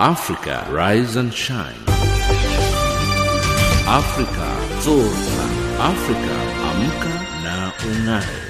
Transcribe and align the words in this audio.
Africa, 0.00 0.64
rise 0.70 1.16
and 1.16 1.34
shine. 1.34 1.74
Africa, 3.88 4.56
zorka. 4.78 5.44
Africa, 5.80 6.34
amka 6.68 7.14
na 7.42 7.72
ungae. 7.72 8.44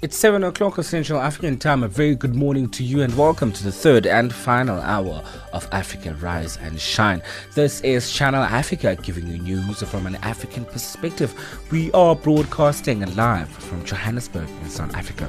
It's 0.00 0.16
7 0.16 0.44
o'clock 0.44 0.82
Central 0.82 1.20
African 1.20 1.58
time. 1.58 1.82
A 1.82 1.88
very 1.88 2.14
good 2.14 2.34
morning 2.34 2.70
to 2.70 2.82
you 2.82 3.02
and 3.02 3.14
welcome 3.18 3.52
to 3.52 3.62
the 3.62 3.72
third 3.72 4.06
and 4.06 4.32
final 4.32 4.80
hour 4.80 5.22
of 5.52 5.68
Africa 5.70 6.14
Rise 6.22 6.56
and 6.62 6.80
Shine. 6.80 7.20
This 7.54 7.82
is 7.82 8.10
Channel 8.10 8.44
Africa 8.44 8.96
giving 9.02 9.26
you 9.26 9.42
news 9.42 9.82
from 9.82 10.06
an 10.06 10.14
African 10.22 10.64
perspective. 10.64 11.34
We 11.70 11.92
are 11.92 12.16
broadcasting 12.16 13.00
live 13.14 13.50
from 13.50 13.84
Johannesburg 13.84 14.48
in 14.62 14.70
South 14.70 14.96
Africa. 14.96 15.28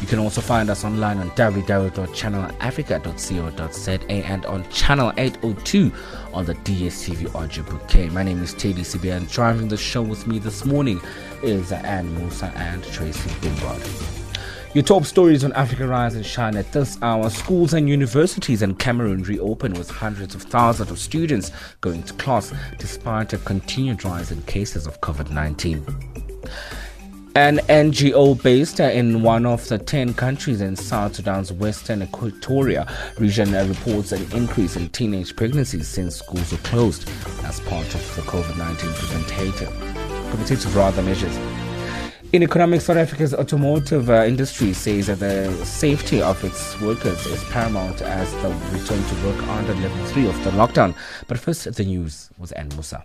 You 0.00 0.06
can 0.06 0.18
also 0.18 0.40
find 0.40 0.70
us 0.70 0.82
online 0.84 1.18
on 1.18 1.30
www.channelafrica.co.za 1.32 4.10
and 4.10 4.46
on 4.46 4.66
channel 4.70 5.12
802 5.16 5.92
on 6.32 6.46
the 6.46 6.54
DSTV 6.54 7.34
audio 7.34 7.64
bouquet. 7.64 8.08
My 8.08 8.22
name 8.22 8.42
is 8.42 8.54
Teddy 8.54 8.80
Sibia 8.82 9.16
and 9.16 9.28
driving 9.28 9.68
the 9.68 9.76
show 9.76 10.00
with 10.02 10.26
me 10.26 10.38
this 10.38 10.64
morning 10.64 11.00
is 11.42 11.72
Anne 11.72 12.16
Musa 12.16 12.46
and 12.56 12.82
Tracy 12.84 13.28
Bimbard. 13.40 13.82
Your 14.72 14.84
top 14.84 15.04
stories 15.04 15.42
on 15.42 15.52
Africa 15.54 15.84
Rise 15.84 16.14
and 16.14 16.24
Shine 16.24 16.56
at 16.56 16.70
this 16.70 16.96
hour. 17.02 17.28
Schools 17.28 17.74
and 17.74 17.88
universities 17.88 18.62
in 18.62 18.76
Cameroon 18.76 19.24
reopen 19.24 19.74
with 19.74 19.90
hundreds 19.90 20.36
of 20.36 20.42
thousands 20.42 20.92
of 20.92 20.98
students 21.00 21.50
going 21.80 22.04
to 22.04 22.14
class 22.14 22.52
despite 22.78 23.32
a 23.32 23.38
continued 23.38 24.04
rise 24.04 24.30
in 24.30 24.40
cases 24.42 24.86
of 24.86 25.00
COVID 25.00 25.32
19. 25.32 25.84
An 27.36 27.58
NGO 27.68 28.42
based 28.42 28.80
in 28.80 29.22
one 29.22 29.46
of 29.46 29.68
the 29.68 29.78
10 29.78 30.14
countries 30.14 30.60
in 30.60 30.74
South 30.74 31.14
Sudan's 31.14 31.52
western 31.52 32.02
Equatoria 32.02 32.90
region 33.20 33.52
reports 33.68 34.10
an 34.10 34.26
increase 34.32 34.74
in 34.74 34.88
teenage 34.88 35.36
pregnancies 35.36 35.86
since 35.86 36.16
schools 36.16 36.50
were 36.50 36.58
closed 36.58 37.08
as 37.44 37.60
part 37.60 37.86
of 37.94 38.16
the 38.16 38.22
COVID 38.22 38.58
19 38.58 38.90
preventative, 40.28 40.74
rather 40.74 41.02
measures. 41.02 41.36
In 42.32 42.42
economics, 42.42 42.86
South 42.86 42.96
Africa's 42.96 43.32
automotive 43.32 44.10
uh, 44.10 44.24
industry 44.24 44.72
says 44.72 45.06
that 45.06 45.20
the 45.20 45.52
safety 45.64 46.20
of 46.20 46.42
its 46.42 46.80
workers 46.80 47.26
is 47.26 47.44
paramount 47.44 48.02
as 48.02 48.32
they 48.42 48.52
return 48.76 49.04
to 49.04 49.26
work 49.26 49.40
under 49.48 49.74
level 49.74 50.04
3 50.06 50.26
of 50.26 50.44
the 50.44 50.50
lockdown. 50.50 50.96
But 51.28 51.38
first, 51.38 51.72
the 51.72 51.84
news 51.84 52.30
with 52.38 52.52
Anne 52.56 52.70
Musa. 52.70 53.04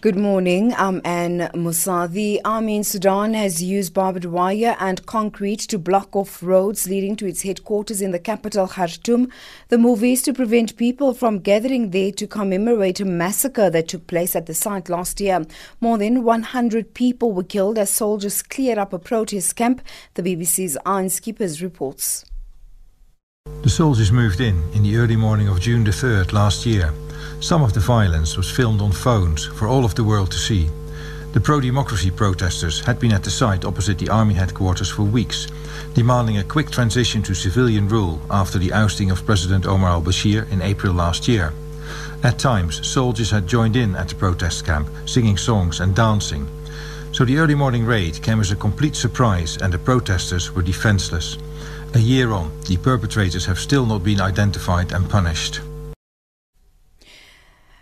Good 0.00 0.14
morning. 0.14 0.74
I'm 0.78 1.00
Anne 1.04 1.50
Musa. 1.54 2.06
The 2.08 2.40
army 2.44 2.76
in 2.76 2.84
Sudan 2.84 3.34
has 3.34 3.60
used 3.60 3.92
barbed 3.92 4.26
wire 4.26 4.76
and 4.78 5.04
concrete 5.06 5.58
to 5.70 5.76
block 5.76 6.14
off 6.14 6.40
roads 6.40 6.88
leading 6.88 7.16
to 7.16 7.26
its 7.26 7.42
headquarters 7.42 8.00
in 8.00 8.12
the 8.12 8.20
capital, 8.20 8.68
Khartoum. 8.68 9.28
The 9.70 9.78
move 9.78 10.04
is 10.04 10.22
to 10.22 10.32
prevent 10.32 10.76
people 10.76 11.14
from 11.14 11.40
gathering 11.40 11.90
there 11.90 12.12
to 12.12 12.28
commemorate 12.28 13.00
a 13.00 13.04
massacre 13.04 13.70
that 13.70 13.88
took 13.88 14.06
place 14.06 14.36
at 14.36 14.46
the 14.46 14.54
site 14.54 14.88
last 14.88 15.20
year. 15.20 15.44
More 15.80 15.98
than 15.98 16.22
100 16.22 16.94
people 16.94 17.32
were 17.32 17.42
killed 17.42 17.76
as 17.76 17.90
soldiers 17.90 18.40
cleared 18.40 18.78
up 18.78 18.92
a 18.92 19.00
protest 19.00 19.56
camp. 19.56 19.82
The 20.14 20.22
BBC's 20.22 20.78
Ian 20.86 21.08
Skippers 21.08 21.60
reports. 21.60 22.24
The 23.62 23.70
soldiers 23.70 24.12
moved 24.12 24.40
in 24.40 24.62
in 24.72 24.82
the 24.82 24.96
early 24.96 25.16
morning 25.16 25.48
of 25.48 25.60
June 25.60 25.84
the 25.84 25.90
3rd 25.90 26.32
last 26.32 26.64
year. 26.64 26.92
Some 27.40 27.62
of 27.62 27.72
the 27.72 27.80
violence 27.80 28.36
was 28.36 28.50
filmed 28.50 28.80
on 28.80 28.92
phones 28.92 29.46
for 29.46 29.68
all 29.68 29.84
of 29.84 29.94
the 29.94 30.04
world 30.04 30.30
to 30.30 30.38
see. 30.38 30.70
The 31.32 31.40
pro 31.40 31.60
democracy 31.60 32.10
protesters 32.10 32.80
had 32.80 32.98
been 32.98 33.12
at 33.12 33.22
the 33.22 33.30
site 33.30 33.64
opposite 33.64 33.98
the 33.98 34.08
army 34.08 34.34
headquarters 34.34 34.88
for 34.88 35.02
weeks, 35.02 35.46
demanding 35.94 36.38
a 36.38 36.44
quick 36.44 36.70
transition 36.70 37.22
to 37.24 37.34
civilian 37.34 37.88
rule 37.88 38.20
after 38.30 38.58
the 38.58 38.72
ousting 38.72 39.10
of 39.10 39.26
President 39.26 39.66
Omar 39.66 39.90
al 39.90 40.02
Bashir 40.02 40.50
in 40.50 40.62
April 40.62 40.94
last 40.94 41.28
year. 41.28 41.52
At 42.22 42.38
times, 42.38 42.86
soldiers 42.86 43.30
had 43.30 43.46
joined 43.46 43.76
in 43.76 43.94
at 43.94 44.08
the 44.08 44.14
protest 44.14 44.64
camp, 44.64 44.88
singing 45.06 45.36
songs 45.36 45.80
and 45.80 45.94
dancing. 45.94 46.48
So 47.12 47.24
the 47.24 47.38
early 47.38 47.54
morning 47.54 47.84
raid 47.84 48.22
came 48.22 48.40
as 48.40 48.50
a 48.50 48.56
complete 48.56 48.96
surprise 48.96 49.56
and 49.56 49.72
the 49.72 49.78
protesters 49.78 50.54
were 50.54 50.62
defenseless. 50.62 51.38
A 51.94 51.98
year 51.98 52.32
on, 52.32 52.50
the 52.66 52.76
perpetrators 52.76 53.46
have 53.46 53.58
still 53.58 53.86
not 53.86 54.04
been 54.04 54.20
identified 54.20 54.92
and 54.92 55.08
punished. 55.08 55.60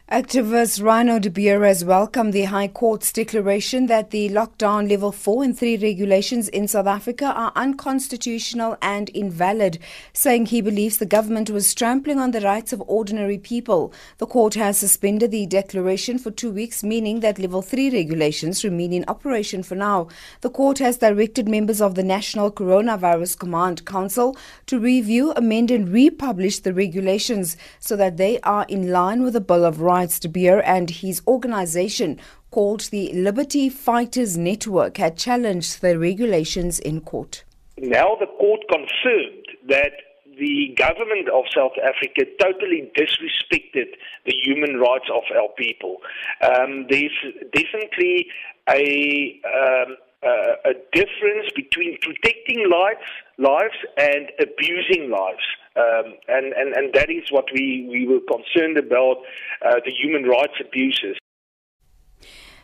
Activist 0.09 0.81
Reyno 0.81 1.21
de 1.21 1.29
Beer 1.29 1.65
has 1.65 1.85
welcomed 1.85 2.33
the 2.33 2.45
High 2.45 2.69
Court's 2.69 3.11
declaration 3.11 3.87
that 3.87 4.13
the 4.13 4.29
lockdown 4.29 4.89
level 4.89 5.11
4 5.11 5.43
and 5.43 5.59
3 5.59 5.79
regulations 5.79 6.49
in 6.49 6.69
South 6.69 6.87
Africa 6.87 7.25
are 7.35 7.51
unconstitutional 7.57 8.77
and 8.81 9.09
invalid, 9.09 9.81
saying 10.13 10.47
he 10.47 10.61
believes 10.61 10.99
the 10.99 11.07
government 11.07 11.51
was 11.51 11.75
trampling 11.75 12.21
on 12.21 12.31
the 12.31 12.41
rights 12.41 12.73
of 12.73 12.85
ordinary 12.87 13.37
people. 13.37 13.93
The 14.19 14.29
court 14.29 14.55
has 14.55 14.79
suspended 14.79 15.33
the 15.33 15.45
declaration 15.45 16.21
for 16.21 16.31
two 16.31 16.53
weeks, 16.53 16.85
meaning 16.85 17.19
that 17.19 17.41
level 17.41 17.61
3 17.61 17.91
regulations 17.91 18.63
remain 18.63 18.93
in 18.93 19.05
operation 19.09 19.65
for 19.65 19.75
now. 19.75 20.07
The 20.43 20.51
court 20.51 20.79
has 20.79 20.99
directed 20.99 21.49
members 21.49 21.81
of 21.81 21.97
the 21.97 22.05
National 22.05 22.53
Coronavirus 22.53 23.41
Command 23.41 23.85
Council 23.85 24.37
to 24.67 24.79
review, 24.79 25.33
amend, 25.33 25.73
and 25.73 25.89
republish 25.89 26.61
the 26.61 26.73
regulations 26.73 27.57
so 27.81 27.97
that 27.97 28.19
they 28.19 28.39
are 28.43 28.67
in 28.69 28.93
line 28.93 29.25
with 29.25 29.33
the 29.33 29.41
Bill 29.41 29.65
of 29.65 29.81
Rights. 29.81 29.96
De 30.05 30.29
Beer 30.29 30.63
and 30.65 30.91
his 30.91 31.23
organization 31.27 32.19
called 32.51 32.81
the 32.91 33.13
Liberty 33.13 33.69
Fighters 33.69 34.37
Network 34.37 34.99
had 34.99 35.17
challenged 35.17 35.81
the 35.81 35.99
regulations 35.99 36.79
in 36.79 37.01
court. 37.01 37.45
Now 37.79 38.17
the 38.21 38.27
court 38.27 38.61
confirmed 38.69 39.47
that 39.69 39.93
the 40.39 40.75
government 40.77 41.29
of 41.29 41.45
South 41.55 41.73
Africa 41.83 42.31
totally 42.41 42.91
disrespected 42.97 43.87
the 44.27 44.33
human 44.33 44.79
rights 44.79 45.09
of 45.13 45.23
our 45.35 45.49
people. 45.57 45.97
Um, 46.43 46.87
there's 46.91 47.17
definitely 47.55 48.27
a 48.69 49.41
um, 49.45 49.97
uh, 50.23 50.71
a 50.71 50.73
difference 50.93 51.51
between 51.55 51.99
protecting 52.01 52.69
lives, 52.71 53.07
lives 53.39 53.77
and 53.97 54.31
abusing 54.41 55.11
lives. 55.11 55.45
Um, 55.77 56.15
and, 56.29 56.53
and, 56.55 56.75
and 56.75 56.95
that 56.95 57.11
is 57.11 57.31
what 57.31 57.45
we, 57.53 57.87
we 57.91 58.07
were 58.07 58.21
concerned 58.21 58.79
about 58.79 59.19
uh, 59.65 59.77
the 59.85 59.93
human 59.93 60.25
rights 60.25 60.55
abuses. 60.61 61.19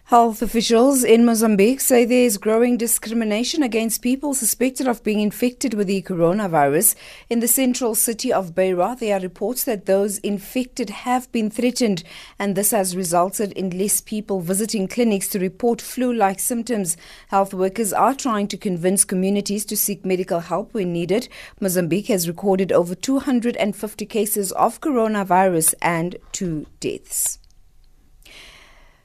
Health 0.07 0.43
officials 0.43 1.05
in 1.05 1.25
Mozambique 1.25 1.81
say 1.81 2.05
there 2.05 2.27
is 2.27 2.37
growing 2.37 2.77
discrimination 2.77 3.63
against 3.63 4.03
people 4.03 4.35
suspected 4.35 4.87
of 4.87 5.03
being 5.03 5.21
infected 5.21 5.73
with 5.73 5.87
the 5.87 6.03
coronavirus. 6.03 6.95
In 7.31 7.41
the 7.41 7.49
central 7.49 7.95
city 7.95 8.31
of 8.31 8.55
Beira, 8.55 8.95
there 8.99 9.17
are 9.17 9.21
reports 9.21 9.65
that 9.65 9.87
those 9.87 10.19
infected 10.19 10.91
have 10.91 11.33
been 11.33 11.49
threatened, 11.49 12.03
and 12.39 12.55
this 12.55 12.73
has 12.73 12.95
resulted 12.95 13.53
in 13.53 13.71
less 13.71 14.03
people 14.03 14.41
visiting 14.41 14.87
clinics 14.87 15.29
to 15.29 15.39
report 15.39 15.81
flu 15.81 16.13
like 16.13 16.41
symptoms. 16.41 16.97
Health 17.29 17.55
workers 17.55 17.95
are 17.95 18.15
trying 18.15 18.49
to 18.49 18.59
convince 18.59 19.07
communities 19.07 19.65
to 19.65 19.79
seek 19.79 20.05
medical 20.05 20.41
help 20.41 20.75
when 20.75 20.93
needed. 20.93 21.29
Mozambique 21.59 22.09
has 22.09 22.29
recorded 22.29 22.71
over 22.71 22.95
250 22.95 24.05
cases 24.05 24.53
of 24.53 24.81
coronavirus 24.83 25.75
and 25.81 26.17
two 26.33 26.67
deaths. 26.81 27.39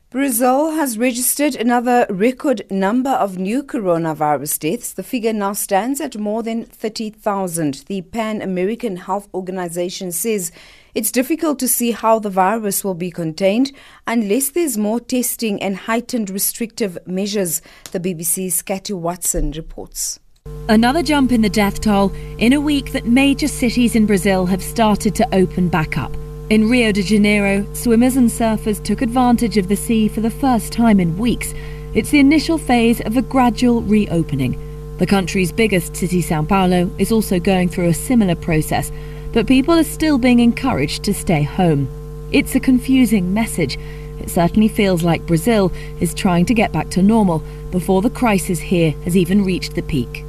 Brazil 0.09 0.71
has 0.71 0.97
registered 0.97 1.53
another 1.57 2.05
record 2.09 2.61
number 2.71 3.09
of 3.09 3.37
new 3.37 3.61
coronavirus 3.61 4.59
deaths. 4.59 4.93
The 4.93 5.03
figure 5.03 5.33
now 5.33 5.51
stands 5.51 5.99
at 5.99 6.15
more 6.15 6.41
than 6.41 6.63
30,000. 6.63 7.83
The 7.87 8.03
Pan 8.03 8.41
American 8.41 8.95
Health 8.95 9.27
Organization 9.33 10.13
says 10.13 10.53
it's 10.95 11.11
difficult 11.11 11.59
to 11.59 11.67
see 11.67 11.91
how 11.91 12.19
the 12.19 12.29
virus 12.29 12.85
will 12.85 12.93
be 12.93 13.11
contained 13.11 13.73
unless 14.07 14.51
there's 14.51 14.77
more 14.77 15.01
testing 15.01 15.61
and 15.61 15.75
heightened 15.75 16.29
restrictive 16.29 16.97
measures, 17.05 17.61
the 17.91 17.99
BBC's 17.99 18.61
Katy 18.61 18.93
Watson 18.93 19.51
reports. 19.51 20.21
Another 20.69 21.03
jump 21.03 21.33
in 21.33 21.41
the 21.41 21.49
death 21.49 21.81
toll 21.81 22.13
in 22.37 22.53
a 22.53 22.61
week 22.61 22.93
that 22.93 23.05
major 23.05 23.49
cities 23.49 23.93
in 23.93 24.05
Brazil 24.05 24.45
have 24.45 24.63
started 24.63 25.15
to 25.15 25.35
open 25.35 25.67
back 25.67 25.97
up. 25.97 26.15
In 26.49 26.69
Rio 26.69 26.93
de 26.93 27.01
Janeiro, 27.01 27.65
swimmers 27.73 28.15
and 28.15 28.29
surfers 28.29 28.81
took 28.81 29.01
advantage 29.01 29.57
of 29.57 29.67
the 29.67 29.75
sea 29.75 30.07
for 30.07 30.21
the 30.21 30.31
first 30.31 30.71
time 30.71 30.97
in 31.01 31.17
weeks. 31.17 31.53
It's 31.93 32.09
the 32.09 32.21
initial 32.21 32.57
phase 32.57 33.01
of 33.01 33.17
a 33.17 33.21
gradual 33.21 33.81
reopening. 33.81 34.57
The 34.97 35.07
country's 35.07 35.51
biggest 35.51 35.97
city, 35.97 36.21
Sao 36.21 36.43
Paulo, 36.43 36.89
is 36.97 37.11
also 37.11 37.37
going 37.37 37.67
through 37.67 37.89
a 37.89 37.93
similar 37.93 38.33
process, 38.33 38.93
but 39.33 39.45
people 39.45 39.73
are 39.73 39.83
still 39.83 40.17
being 40.17 40.39
encouraged 40.39 41.03
to 41.03 41.13
stay 41.13 41.43
home. 41.43 41.89
It's 42.31 42.55
a 42.55 42.61
confusing 42.61 43.33
message. 43.33 43.77
It 44.21 44.29
certainly 44.29 44.69
feels 44.69 45.03
like 45.03 45.27
Brazil 45.27 45.69
is 45.99 46.13
trying 46.13 46.45
to 46.45 46.53
get 46.53 46.71
back 46.71 46.89
to 46.91 47.03
normal 47.03 47.43
before 47.71 48.01
the 48.01 48.09
crisis 48.09 48.59
here 48.59 48.91
has 49.03 49.17
even 49.17 49.43
reached 49.43 49.75
the 49.75 49.81
peak. 49.81 50.23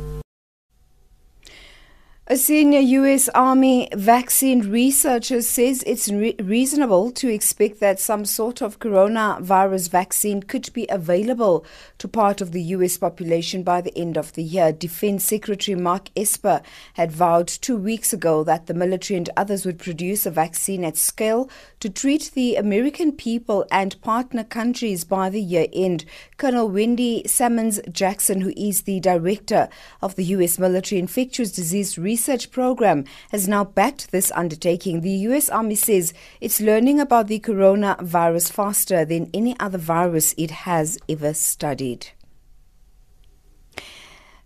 A 2.31 2.37
senior 2.37 2.81
U.S. 2.81 3.31
Army 3.31 3.89
vaccine 3.95 4.71
researcher 4.71 5.41
says 5.41 5.83
it's 5.87 6.11
re- 6.11 6.37
reasonable 6.39 7.11
to 7.13 7.33
expect 7.33 7.81
that 7.81 7.99
some 7.99 8.27
sort 8.27 8.61
of 8.61 8.81
coronavirus 8.81 9.89
vaccine 9.89 10.43
could 10.43 10.71
be 10.75 10.87
available 10.91 11.65
to 11.97 12.07
part 12.07 12.43
of 12.43 12.53
the 12.53 12.61
U.S. 12.65 12.99
population 12.99 13.63
by 13.63 13.81
the 13.81 13.97
end 13.97 14.19
of 14.19 14.35
the 14.35 14.43
year. 14.43 14.73
Defense 14.73 15.25
Secretary 15.25 15.75
Mark 15.75 16.11
Esper 16.15 16.61
had 16.93 17.11
vowed 17.11 17.49
two 17.49 17.79
weeks 17.79 18.13
ago 18.13 18.45
that 18.45 18.67
the 18.67 18.75
military 18.75 19.17
and 19.17 19.31
others 19.35 19.65
would 19.65 19.79
produce 19.79 20.27
a 20.27 20.31
vaccine 20.31 20.85
at 20.85 20.99
scale 20.99 21.49
to 21.81 21.89
treat 21.89 22.33
the 22.35 22.57
American 22.57 23.11
people 23.11 23.65
and 23.71 23.99
partner 24.03 24.45
countries 24.45 25.03
by 25.03 25.31
the 25.31 25.41
year 25.41 25.67
end. 25.73 26.05
Colonel 26.37 26.69
Wendy 26.69 27.23
Sammons 27.27 27.81
Jackson, 27.91 28.43
who 28.43 28.53
is 28.55 28.83
the 28.83 29.01
director 29.01 29.71
of 30.03 30.15
the 30.17 30.25
U.S. 30.25 30.59
Military 30.59 30.99
Infectious 30.99 31.51
Disease 31.53 31.97
Research 31.97 32.18
research 32.19 32.51
program 32.51 33.05
has 33.31 33.47
now 33.47 33.63
backed 33.63 34.11
this 34.11 34.33
undertaking. 34.35 35.03
The 35.03 35.19
US 35.31 35.49
Army 35.49 35.77
says 35.77 36.13
it's 36.41 36.61
learning 36.61 36.99
about 36.99 37.29
the 37.29 37.39
coronavirus 37.39 38.51
faster 38.51 39.05
than 39.05 39.31
any 39.33 39.55
other 39.61 39.79
virus 39.79 40.35
it 40.37 40.51
has 40.67 40.99
ever 41.09 41.33
studied. 41.33 42.09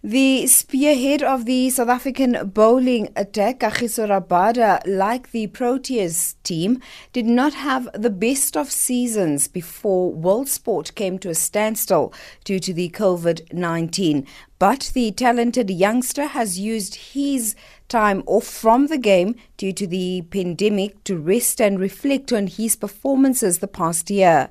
The 0.04 0.48
spearhead 0.48 1.22
of 1.22 1.44
the 1.44 1.70
South 1.70 1.88
African 1.88 2.50
bowling 2.52 3.08
attack, 3.14 3.60
Kagiso 3.60 4.08
Rabada, 4.08 4.82
like 4.84 5.30
the 5.30 5.46
Proteas 5.46 6.34
team, 6.42 6.80
did 7.12 7.24
not 7.24 7.54
have 7.54 7.88
the 7.94 8.10
best 8.10 8.56
of 8.56 8.68
seasons 8.68 9.46
before 9.46 10.12
world 10.12 10.48
sport 10.48 10.92
came 10.96 11.20
to 11.20 11.30
a 11.30 11.36
standstill 11.36 12.12
due 12.44 12.58
to 12.58 12.74
the 12.74 12.90
COVID 12.90 13.52
19. 13.52 14.26
But 14.62 14.92
the 14.94 15.10
talented 15.10 15.70
youngster 15.70 16.24
has 16.24 16.56
used 16.56 16.94
his 16.94 17.56
time 17.88 18.22
off 18.26 18.44
from 18.44 18.86
the 18.86 18.96
game 18.96 19.34
due 19.56 19.72
to 19.72 19.88
the 19.88 20.22
pandemic 20.30 21.02
to 21.02 21.16
rest 21.16 21.60
and 21.60 21.80
reflect 21.80 22.32
on 22.32 22.46
his 22.46 22.76
performances 22.76 23.58
the 23.58 23.66
past 23.66 24.08
year. 24.08 24.50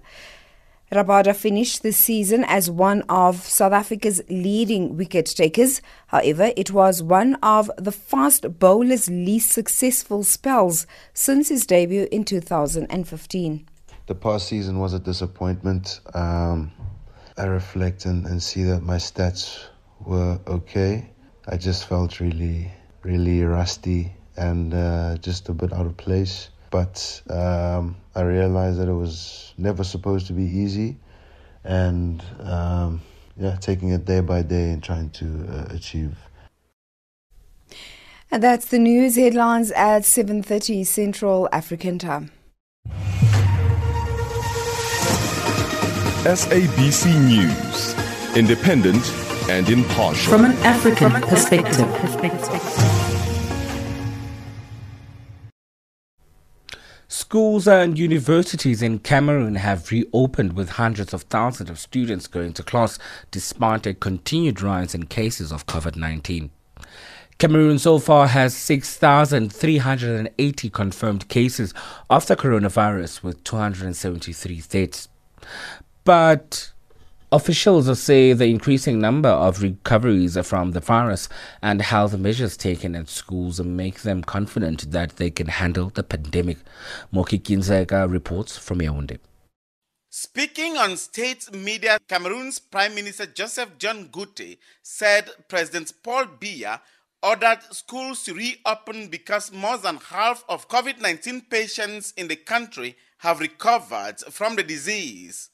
Rabada 0.91 1.33
finished 1.33 1.81
the 1.81 1.93
season 1.93 2.43
as 2.43 2.69
one 2.69 3.03
of 3.03 3.37
South 3.37 3.71
Africa's 3.71 4.21
leading 4.29 4.97
wicket 4.97 5.27
takers. 5.27 5.81
However, 6.07 6.51
it 6.57 6.71
was 6.71 7.01
one 7.01 7.35
of 7.35 7.71
the 7.77 7.93
fast 7.93 8.59
bowler's 8.59 9.09
least 9.09 9.51
successful 9.51 10.25
spells 10.25 10.85
since 11.13 11.47
his 11.47 11.65
debut 11.65 12.09
in 12.11 12.25
2015. 12.25 13.65
The 14.07 14.15
past 14.15 14.49
season 14.49 14.77
was 14.77 14.93
a 14.93 14.99
disappointment. 14.99 16.01
Um, 16.13 16.73
I 17.37 17.45
reflect 17.45 18.03
and, 18.03 18.25
and 18.25 18.43
see 18.43 18.63
that 18.63 18.83
my 18.83 18.97
stats 18.97 19.67
were 20.05 20.39
okay. 20.47 21.09
I 21.47 21.57
just 21.57 21.87
felt 21.87 22.19
really, 22.19 22.71
really 23.03 23.43
rusty 23.43 24.13
and 24.37 24.73
uh, 24.73 25.17
just 25.17 25.49
a 25.49 25.53
bit 25.53 25.73
out 25.73 25.85
of 25.85 25.97
place 25.97 26.49
but 26.71 27.21
um, 27.29 27.97
I 28.15 28.21
realized 28.21 28.79
that 28.79 28.87
it 28.87 28.93
was 28.93 29.53
never 29.57 29.83
supposed 29.83 30.25
to 30.27 30.33
be 30.33 30.43
easy, 30.43 30.97
and 31.63 32.23
um, 32.39 33.01
yeah, 33.37 33.57
taking 33.57 33.89
it 33.89 34.05
day 34.05 34.21
by 34.21 34.41
day 34.41 34.71
and 34.71 34.81
trying 34.81 35.11
to 35.11 35.47
uh, 35.51 35.75
achieve. 35.75 36.17
And 38.31 38.41
that's 38.41 38.65
the 38.65 38.79
news 38.79 39.17
headlines 39.17 39.71
at 39.71 40.03
7:30 40.03 40.87
Central 40.87 41.49
African 41.51 41.99
Time. 41.99 42.31
SABC 46.23 47.19
News, 47.27 47.95
independent 48.37 49.03
and 49.51 49.69
impartial. 49.69 50.31
From 50.31 50.45
an 50.45 50.53
African 50.63 51.11
perspective. 51.11 51.85
Schools 57.09 57.67
and 57.67 57.99
universities 57.99 58.81
in 58.81 58.99
Cameroon 58.99 59.55
have 59.55 59.91
reopened 59.91 60.53
with 60.53 60.69
hundreds 60.69 61.13
of 61.13 61.23
thousands 61.23 61.69
of 61.69 61.77
students 61.79 62.27
going 62.27 62.53
to 62.53 62.63
class 62.63 62.97
despite 63.29 63.85
a 63.85 63.93
continued 63.93 64.61
rise 64.61 64.95
in 64.95 65.07
cases 65.07 65.51
of 65.51 65.67
COVID 65.67 65.97
19. 65.97 66.49
Cameroon 67.37 67.77
so 67.77 67.99
far 67.99 68.27
has 68.27 68.55
6,380 68.55 70.69
confirmed 70.69 71.27
cases 71.27 71.73
of 72.09 72.25
the 72.27 72.37
coronavirus 72.37 73.21
with 73.21 73.43
273 73.43 74.63
deaths. 74.69 75.09
But 76.05 76.71
Officials 77.33 77.97
say 77.97 78.33
the 78.33 78.47
increasing 78.47 78.99
number 78.99 79.29
of 79.29 79.61
recoveries 79.61 80.37
from 80.45 80.71
the 80.71 80.81
virus 80.81 81.29
and 81.61 81.81
health 81.81 82.17
measures 82.17 82.57
taken 82.57 82.93
at 82.93 83.07
schools 83.07 83.61
make 83.61 84.01
them 84.01 84.21
confident 84.21 84.91
that 84.91 85.15
they 85.15 85.29
can 85.29 85.47
handle 85.47 85.89
the 85.91 86.03
pandemic. 86.03 86.57
Moki 87.09 87.39
Kindzeka 87.39 88.11
reports 88.11 88.57
from 88.57 88.79
Yaoundé. 88.79 89.19
Speaking 90.09 90.75
on 90.75 90.97
state 90.97 91.53
media, 91.53 91.99
Cameroon's 92.09 92.59
Prime 92.59 92.93
Minister 92.95 93.27
Joseph 93.27 93.77
Dion 93.79 94.09
Ngute 94.09 94.57
said 94.83 95.29
President 95.47 95.93
Paul 96.03 96.25
Biya 96.25 96.81
ordered 97.23 97.59
schools 97.71 98.23
to 98.23 98.33
reopen 98.33 99.07
because 99.07 99.53
more 99.53 99.77
than 99.77 99.95
half 99.95 100.43
of 100.49 100.67
COVID 100.67 100.99
19 100.99 101.43
patients 101.49 102.11
in 102.17 102.27
the 102.27 102.35
country 102.35 102.97
have 103.19 103.39
recovered 103.39 104.19
from 104.19 104.57
the 104.57 104.63
disease. 104.63 105.50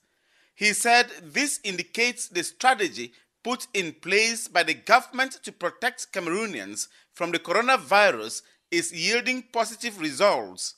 He 0.57 0.73
said 0.73 1.11
this 1.21 1.59
indicates 1.63 2.27
the 2.29 2.43
strategy 2.43 3.13
put 3.43 3.67
in 3.75 3.93
place 3.93 4.47
by 4.47 4.63
the 4.63 4.73
government 4.73 5.33
to 5.43 5.51
protect 5.51 6.11
Cameroonians 6.11 6.87
from 7.13 7.31
the 7.31 7.37
coronavirus 7.37 8.41
is 8.71 8.91
yielding 8.91 9.43
positive 9.53 10.01
results. 10.01 10.73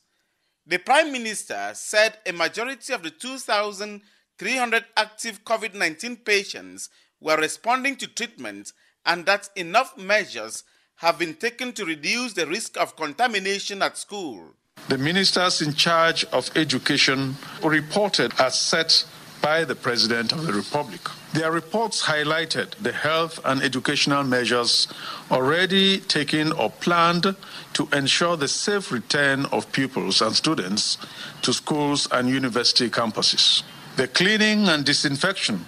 The 0.68 0.80
Prime 0.80 1.14
Minister 1.14 1.72
said 1.76 2.18
a 2.26 2.34
majority 2.34 2.92
of 2.92 3.04
the 3.04 3.10
2,300 3.10 4.86
active 4.98 5.46
COVID 5.46 5.74
19 5.74 6.18
patients 6.18 6.90
were 7.22 7.38
responding 7.38 7.96
to 7.96 8.08
treatment 8.08 8.74
and 9.06 9.26
that 9.28 9.50
enough 9.56 9.98
measures 9.98 10.66
have 10.96 11.18
been 11.18 11.36
taken 11.36 11.72
to 11.72 11.86
reduce 11.86 12.34
the 12.34 12.48
risk 12.48 12.78
of 12.78 12.98
contamination 12.98 13.82
at 13.82 13.98
school. 13.98 14.56
The 14.90 14.98
ministers 14.98 15.62
in 15.62 15.74
charge 15.74 16.26
of 16.26 16.52
education 16.58 17.38
reported 17.64 18.34
as 18.40 18.60
set 18.60 19.06
by 19.42 19.64
the 19.64 19.76
President 19.76 20.32
of 20.32 20.46
the 20.46 20.54
Republic. 20.54 21.02
Their 21.34 21.52
reports 21.52 22.04
highlighted 22.04 22.72
the 22.82 22.92
health 22.92 23.40
and 23.46 23.62
educational 23.62 24.24
measures 24.24 24.88
already 25.32 26.00
taken 26.00 26.52
or 26.52 26.70
planned 26.70 27.36
to 27.74 27.88
ensure 27.94 28.36
the 28.36 28.48
safe 28.48 28.92
return 28.92 29.46
of 29.48 29.72
pupils 29.72 30.22
and 30.22 30.36
students 30.36 30.98
to 31.44 31.54
schools 31.54 32.08
and 32.12 32.30
university 32.30 32.90
campuses. 32.90 33.64
The 33.96 34.08
cleaning 34.08 34.68
and 34.68 34.86
disinfection 34.86 35.66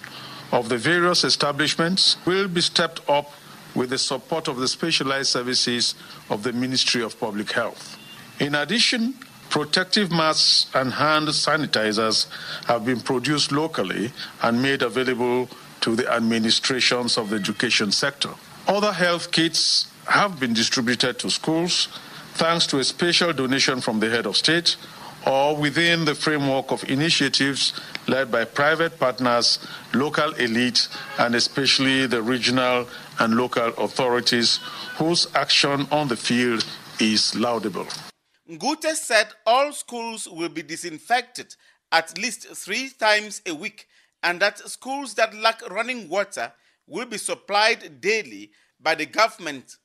of 0.51 0.69
the 0.69 0.77
various 0.77 1.23
establishments 1.23 2.17
will 2.25 2.47
be 2.47 2.61
stepped 2.61 3.07
up 3.09 3.31
with 3.75 3.89
the 3.89 3.97
support 3.97 4.47
of 4.47 4.57
the 4.57 4.67
specialized 4.67 5.29
services 5.29 5.95
of 6.29 6.43
the 6.43 6.51
Ministry 6.51 7.01
of 7.03 7.19
Public 7.19 7.51
Health. 7.51 7.97
In 8.39 8.55
addition, 8.55 9.13
Protective 9.51 10.11
masks 10.11 10.67
and 10.73 10.93
hand 10.93 11.27
sanitizers 11.27 12.25
have 12.67 12.85
been 12.85 13.01
produced 13.01 13.51
locally 13.51 14.13
and 14.41 14.61
made 14.61 14.81
available 14.81 15.49
to 15.81 15.93
the 15.93 16.09
administrations 16.09 17.17
of 17.17 17.29
the 17.29 17.35
education 17.35 17.91
sector. 17.91 18.29
Other 18.65 18.93
health 18.93 19.33
kits 19.33 19.91
have 20.07 20.39
been 20.39 20.53
distributed 20.53 21.19
to 21.19 21.29
schools 21.29 21.89
thanks 22.35 22.65
to 22.67 22.79
a 22.79 22.83
special 22.85 23.33
donation 23.33 23.81
from 23.81 23.99
the 23.99 24.09
head 24.09 24.25
of 24.25 24.37
state 24.37 24.77
or 25.27 25.57
within 25.57 26.05
the 26.05 26.15
framework 26.15 26.71
of 26.71 26.89
initiatives 26.89 27.73
led 28.07 28.31
by 28.31 28.45
private 28.45 28.97
partners, 28.97 29.59
local 29.93 30.31
elite, 30.35 30.87
and 31.19 31.35
especially 31.35 32.07
the 32.07 32.21
regional 32.21 32.87
and 33.19 33.35
local 33.35 33.67
authorities 33.77 34.61
whose 34.95 35.27
action 35.35 35.85
on 35.91 36.07
the 36.07 36.15
field 36.15 36.65
is 37.01 37.35
laudable. 37.35 37.85
Ngute 38.51 38.95
said 38.95 39.29
all 39.45 39.71
schools 39.71 40.27
will 40.27 40.49
be 40.49 40.61
disinfected 40.61 41.55
at 41.89 42.17
least 42.17 42.47
three 42.47 42.89
times 42.89 43.41
a 43.45 43.55
week 43.55 43.87
and 44.23 44.41
that 44.41 44.59
schools 44.69 45.13
that 45.13 45.33
lack 45.33 45.61
running 45.69 46.09
water 46.09 46.51
will 46.85 47.05
be 47.05 47.17
supplied 47.17 48.01
daily 48.01 48.51
by 48.81 48.93
the 48.93 49.05
government. 49.05 49.77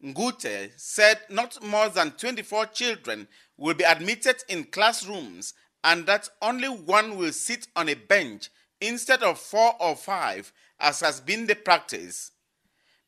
Ngute 0.00 0.70
said 0.76 1.18
not 1.28 1.60
more 1.64 1.88
than 1.88 2.12
24 2.12 2.66
children 2.66 3.26
will 3.56 3.74
be 3.74 3.82
admitted 3.82 4.36
in 4.48 4.62
classrooms 4.62 5.54
and 5.82 6.06
that 6.06 6.28
only 6.40 6.68
one 6.68 7.16
will 7.16 7.32
sit 7.32 7.66
on 7.74 7.88
a 7.88 7.94
bench 7.94 8.48
instead 8.80 9.24
of 9.24 9.40
four 9.40 9.74
or 9.80 9.96
five, 9.96 10.52
as 10.78 11.00
has 11.00 11.20
been 11.20 11.46
the 11.48 11.56
practice. 11.56 12.30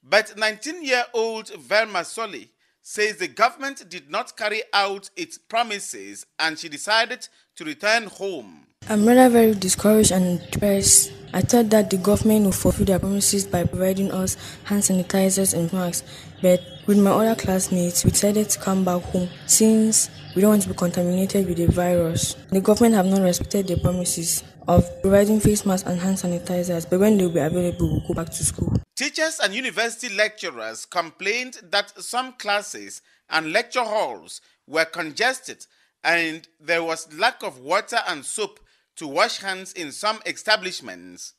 But 0.03 0.37
19 0.37 0.83
year 0.85 1.05
old 1.15 1.49
Velma 1.55 2.05
Soli 2.05 2.51
says 2.89 3.17
the 3.17 3.27
government 3.27 3.83
did 3.89 4.09
not 4.09 4.37
carry 4.37 4.63
out 4.73 5.11
its 5.17 5.37
promises 5.39 6.25
and 6.39 6.57
she 6.57 6.69
decided 6.69 7.29
to 7.57 7.65
return 7.65 8.05
home. 8.05 8.65
I'm 8.89 9.05
rather 9.05 9.29
very 9.29 9.55
discouraged 9.55 10.13
and 10.13 10.41
depressed. 10.53 11.13
I 11.33 11.41
thought 11.41 11.71
that 11.71 11.91
the 11.91 11.97
government 11.97 12.45
would 12.45 12.55
fulfill 12.55 12.87
their 12.87 13.01
promises 13.01 13.45
by 13.45 13.65
providing 13.65 14.13
us 14.13 14.37
hand 14.63 14.83
sanitizers 14.83 15.53
and 15.53 15.73
masks. 15.73 16.07
But 16.41 16.63
with 16.87 16.99
my 17.01 17.11
other 17.11 17.35
classmates, 17.35 18.05
we 18.05 18.13
decided 18.13 18.49
to 18.51 18.61
come 18.61 18.85
back 18.85 19.03
home 19.03 19.31
since 19.47 20.09
we 20.37 20.43
don't 20.43 20.51
want 20.51 20.63
to 20.63 20.69
be 20.69 20.75
contaminated 20.77 21.49
with 21.49 21.57
the 21.57 21.67
virus. 21.67 22.35
The 22.51 22.61
government 22.61 22.95
have 22.95 23.07
not 23.07 23.23
respected 23.23 23.67
their 23.67 23.79
promises 23.79 24.45
of 24.69 24.89
providing 25.03 25.41
face 25.41 25.67
masks 25.67 25.89
and 25.89 25.99
hand 25.99 26.19
sanitizers, 26.19 26.89
but 26.89 27.01
when 27.01 27.19
they 27.19 27.25
will 27.25 27.33
be 27.33 27.41
available, 27.41 27.91
we'll 27.91 28.07
go 28.07 28.15
back 28.15 28.31
to 28.31 28.45
school. 28.45 28.77
Teachers 28.97 29.41
and 29.41 29.55
university 29.55 30.09
lecturers 30.09 30.87
complained 30.87 31.61
that 31.65 32.03
some 32.03 32.33
classes 32.33 33.03
and 33.29 33.53
lecture 33.53 33.85
halls 33.85 34.41
were 34.67 34.87
congested 34.87 35.67
and 36.03 36.49
there 36.59 36.83
was 36.83 37.13
lack 37.13 37.43
of 37.43 37.59
water 37.59 37.99
and 38.09 38.25
soap 38.25 38.59
to 38.97 39.07
wash 39.07 39.37
hands 39.37 39.75
in 39.75 39.93
some 39.93 40.21
establishments. 40.25 41.35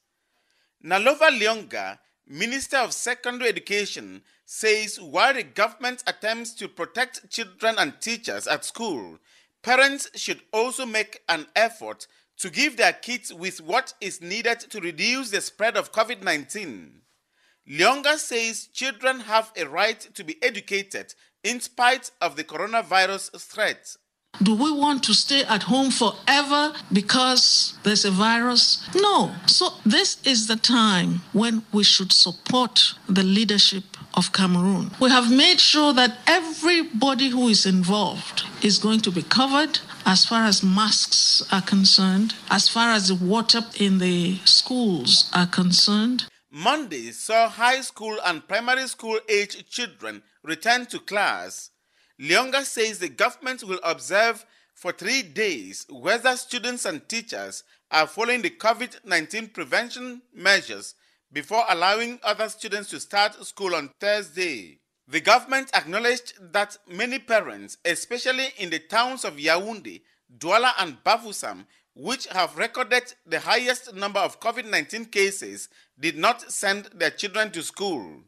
Nalova 0.86 1.32
Lyonga, 1.32 1.98
Minister 2.28 2.78
of 2.78 2.94
Secondary 2.94 3.50
Education, 3.50 4.22
says 4.46 5.02
while 5.02 5.34
the 5.34 5.42
government 5.42 6.04
attempts 6.06 6.54
to 6.54 6.68
protect 6.68 7.28
children 7.32 7.74
and 7.80 8.00
teachers 8.00 8.46
at 8.46 8.66
school, 8.66 9.18
parents 9.64 10.12
should 10.14 10.42
also 10.54 10.86
make 10.86 11.24
an 11.28 11.48
effort 11.56 12.06
to 12.38 12.52
give 12.52 12.78
their 12.78 12.94
kids 12.94 13.34
with 13.34 13.62
what 13.62 13.96
is 14.00 14.22
needed 14.22 14.60
to 14.60 14.80
reduce 14.80 15.32
the 15.32 15.42
spread 15.42 15.76
of 15.76 15.92
COVID 15.92 16.22
19. 16.22 17.02
Lyonga 17.70 18.18
says 18.18 18.70
children 18.74 19.20
have 19.22 19.52
a 19.58 19.68
right 19.68 20.00
to 20.14 20.24
be 20.24 20.42
educated 20.42 21.14
in 21.44 21.60
spite 21.60 22.12
of 22.22 22.38
the 22.38 22.44
coronavirus 22.44 23.42
threat. 23.42 23.98
Do 24.42 24.54
we 24.56 24.72
want 24.72 25.04
to 25.04 25.14
stay 25.14 25.44
at 25.44 25.64
home 25.64 25.92
forever 25.92 26.74
because 26.94 27.74
there's 27.84 28.06
a 28.06 28.12
virus? 28.12 28.88
No. 28.96 29.34
So, 29.48 29.70
this 29.86 30.22
is 30.24 30.48
the 30.48 30.56
time 30.56 31.22
when 31.34 31.64
we 31.74 31.84
should 31.84 32.14
support 32.14 32.94
the 33.10 33.24
leadership 33.24 33.84
of 34.14 34.32
Cameroon. 34.32 34.92
We 35.00 35.10
have 35.10 35.32
made 35.32 35.60
sure 35.60 35.92
that 35.94 36.20
everybody 36.28 37.30
who 37.30 37.48
is 37.48 37.66
involved 37.66 38.44
is 38.62 38.78
going 38.78 39.02
to 39.02 39.12
be 39.12 39.24
covered 39.24 39.80
as 40.06 40.26
far 40.26 40.44
as 40.46 40.64
masks 40.64 41.44
are 41.52 41.62
concerned, 41.62 42.34
as 42.50 42.70
far 42.70 42.92
as 42.92 43.08
the 43.08 43.16
water 43.16 43.62
in 43.80 43.98
the 43.98 44.38
schools 44.46 45.30
are 45.34 45.48
concerned. 45.48 46.26
Monday 46.58 47.12
saw 47.12 47.48
high 47.48 47.82
school 47.82 48.18
and 48.26 48.48
primary 48.48 48.88
school 48.88 49.20
age 49.30 49.70
children 49.70 50.24
return 50.42 50.88
to 50.88 50.98
class. 50.98 51.70
Lyonga 52.20 52.64
says 52.64 52.98
the 52.98 53.10
government 53.10 53.64
will 53.64 53.80
observe 53.84 54.44
for 54.74 54.92
three 54.92 55.22
days 55.22 55.86
whether 55.88 56.36
students 56.36 56.86
and 56.86 57.08
teachers 57.08 57.64
are 57.92 58.08
following 58.08 58.42
the 58.42 58.50
COVID 58.50 59.06
19 59.06 59.50
prevention 59.50 60.24
measures 60.34 60.96
before 61.32 61.64
allowing 61.70 62.20
other 62.24 62.50
students 62.50 62.90
to 62.90 63.00
start 63.00 63.36
school 63.46 63.76
on 63.76 63.92
Thursday. 64.00 64.80
The 65.08 65.22
government 65.22 65.70
acknowledged 65.76 66.34
that 66.54 66.76
many 66.88 67.20
parents, 67.20 67.78
especially 67.86 68.48
in 68.58 68.72
the 68.72 68.80
towns 68.80 69.26
of 69.26 69.36
Yaoundé, 69.36 70.02
Douala, 70.40 70.72
and 70.80 70.98
Bafoussam, 71.04 71.68
which 71.98 72.28
have 72.28 72.58
recorded 72.58 73.14
the 73.26 73.40
highest 73.40 73.94
number 73.96 74.20
of 74.20 74.40
COVID 74.40 74.70
19 74.70 75.06
cases, 75.06 75.70
did 76.00 76.18
not 76.18 76.52
send 76.52 76.86
their 76.94 77.10
children 77.12 77.52
to 77.52 77.64
school. 77.64 78.22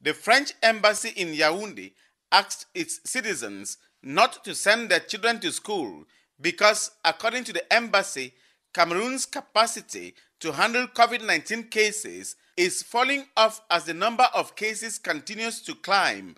The 0.00 0.14
French 0.14 0.52
embassy 0.62 1.10
in 1.10 1.28
Yaoundé 1.28 1.92
asked 2.30 2.66
its 2.74 3.00
citizens 3.04 3.78
not 4.02 4.44
to 4.44 4.54
send 4.54 4.88
their 4.90 5.00
children 5.00 5.38
to 5.40 5.52
school 5.52 6.04
because, 6.40 6.90
according 7.04 7.44
to 7.44 7.52
the 7.52 7.72
embassy, 7.72 8.34
Cameroon's 8.74 9.26
capacity 9.26 10.14
to 10.40 10.52
handle 10.52 10.86
COVID 10.88 11.24
19 11.24 11.64
cases 11.64 12.36
is 12.56 12.82
falling 12.82 13.26
off 13.36 13.60
as 13.70 13.84
the 13.84 13.94
number 13.94 14.26
of 14.34 14.56
cases 14.56 14.98
continues 14.98 15.60
to 15.62 15.74
climb. 15.74 16.36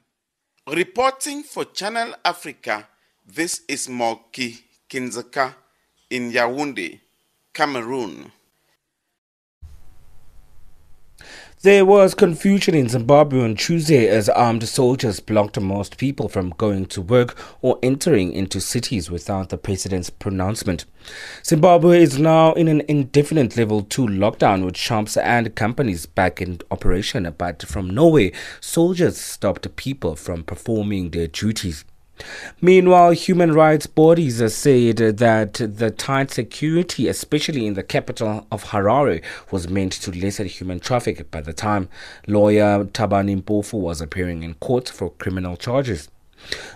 Reporting 0.66 1.42
for 1.42 1.64
Channel 1.64 2.14
Africa, 2.24 2.86
this 3.26 3.62
is 3.68 3.88
Moki 3.88 4.58
Kindzeka 4.88 5.54
in 6.10 6.30
Yaoundé, 6.32 7.00
Cameroon. 7.52 8.30
There 11.64 11.86
was 11.86 12.12
confusion 12.12 12.74
in 12.74 12.90
Zimbabwe 12.90 13.42
on 13.42 13.54
Tuesday 13.54 14.06
as 14.06 14.28
armed 14.28 14.68
soldiers 14.68 15.18
blocked 15.18 15.58
most 15.58 15.96
people 15.96 16.28
from 16.28 16.50
going 16.58 16.84
to 16.88 17.00
work 17.00 17.38
or 17.62 17.78
entering 17.82 18.34
into 18.34 18.60
cities 18.60 19.10
without 19.10 19.48
the 19.48 19.56
president's 19.56 20.10
pronouncement. 20.10 20.84
Zimbabwe 21.42 22.02
is 22.02 22.18
now 22.18 22.52
in 22.52 22.68
an 22.68 22.82
indefinite 22.86 23.56
level 23.56 23.80
2 23.80 24.02
lockdown 24.06 24.66
with 24.66 24.76
shops 24.76 25.16
and 25.16 25.54
companies 25.54 26.04
back 26.04 26.42
in 26.42 26.60
operation, 26.70 27.34
but 27.38 27.62
from 27.62 27.88
nowhere, 27.88 28.32
soldiers 28.60 29.16
stopped 29.16 29.74
people 29.74 30.16
from 30.16 30.44
performing 30.44 31.12
their 31.12 31.28
duties. 31.28 31.86
Meanwhile, 32.60 33.12
human 33.12 33.52
rights 33.52 33.86
bodies 33.86 34.36
said 34.54 34.96
that 34.96 35.54
the 35.54 35.90
tight 35.90 36.30
security, 36.30 37.08
especially 37.08 37.66
in 37.66 37.74
the 37.74 37.82
capital 37.82 38.46
of 38.52 38.64
Harare, 38.64 39.22
was 39.50 39.68
meant 39.68 39.92
to 39.92 40.10
lessen 40.12 40.46
human 40.46 40.80
traffic 40.80 41.30
by 41.30 41.40
the 41.40 41.52
time 41.52 41.88
lawyer 42.26 42.84
Thabani 42.84 43.42
Mpofu 43.42 43.74
was 43.74 44.00
appearing 44.00 44.42
in 44.42 44.54
court 44.54 44.88
for 44.88 45.10
criminal 45.10 45.56
charges. 45.56 46.08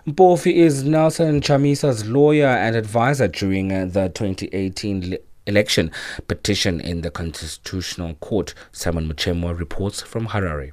Mpofu 0.06 0.52
is 0.52 0.82
Nelson 0.82 1.40
Chamisa's 1.40 2.06
lawyer 2.06 2.46
and 2.46 2.74
advisor 2.74 3.28
during 3.28 3.68
the 3.68 4.10
2018 4.14 5.18
election 5.46 5.90
petition 6.26 6.80
in 6.80 7.02
the 7.02 7.10
Constitutional 7.10 8.14
Court. 8.14 8.54
Simon 8.72 9.08
Muchemwa 9.08 9.58
reports 9.58 10.00
from 10.02 10.28
Harare. 10.28 10.72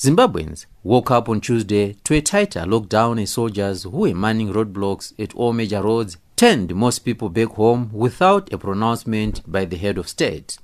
Zimbabweans 0.00 0.64
woke 0.82 1.10
up 1.10 1.28
on 1.28 1.42
Tuesday 1.42 1.92
to 2.04 2.14
a 2.14 2.22
tighter 2.22 2.60
lockdown 2.60 3.20
as 3.20 3.32
soldiers 3.32 3.82
who 3.82 3.90
were 3.90 4.14
manning 4.14 4.50
roadblocks 4.50 5.12
at 5.22 5.34
all 5.34 5.52
major 5.52 5.82
roads 5.82 6.16
turned 6.36 6.74
most 6.74 7.00
people 7.00 7.28
back 7.28 7.48
home 7.48 7.90
without 7.92 8.50
a 8.50 8.56
pronouncement 8.56 9.42
by 9.46 9.66
the 9.66 9.76
head 9.76 9.98
of 9.98 10.08
state. 10.08 10.56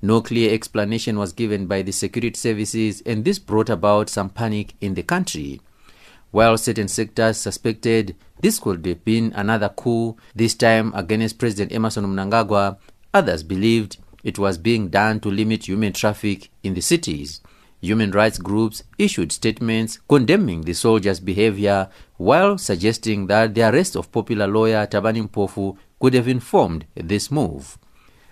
No 0.00 0.22
clear 0.22 0.54
explanation 0.54 1.18
was 1.18 1.34
given 1.34 1.66
by 1.66 1.82
the 1.82 1.92
security 1.92 2.38
services, 2.38 3.02
and 3.04 3.22
this 3.22 3.38
brought 3.38 3.68
about 3.68 4.08
some 4.08 4.30
panic 4.30 4.72
in 4.80 4.94
the 4.94 5.02
country. 5.02 5.60
While 6.30 6.56
certain 6.56 6.88
sectors 6.88 7.36
suspected 7.36 8.16
this 8.40 8.58
could 8.58 8.86
have 8.86 9.04
been 9.04 9.34
another 9.36 9.68
coup, 9.68 10.16
this 10.34 10.54
time 10.54 10.90
against 10.94 11.36
President 11.36 11.70
Emmerson 11.70 12.06
Mnangagwa, 12.06 12.78
others 13.12 13.42
believed 13.42 13.98
it 14.24 14.38
was 14.38 14.56
being 14.56 14.88
done 14.88 15.20
to 15.20 15.30
limit 15.30 15.68
human 15.68 15.92
traffic 15.92 16.48
in 16.62 16.72
the 16.72 16.80
cities. 16.80 17.42
Human 17.82 18.10
rights 18.10 18.38
groups 18.38 18.82
issued 18.98 19.32
statements 19.32 19.98
condemning 20.06 20.62
the 20.62 20.74
soldiers' 20.74 21.18
behavior 21.20 21.88
while 22.18 22.58
suggesting 22.58 23.26
that 23.28 23.54
the 23.54 23.62
arrest 23.62 23.96
of 23.96 24.12
popular 24.12 24.46
lawyer 24.46 24.86
Thabani 24.86 25.26
Mpofu 25.28 25.76
could 25.98 26.12
have 26.12 26.28
informed 26.28 26.84
this 26.94 27.30
move. 27.30 27.78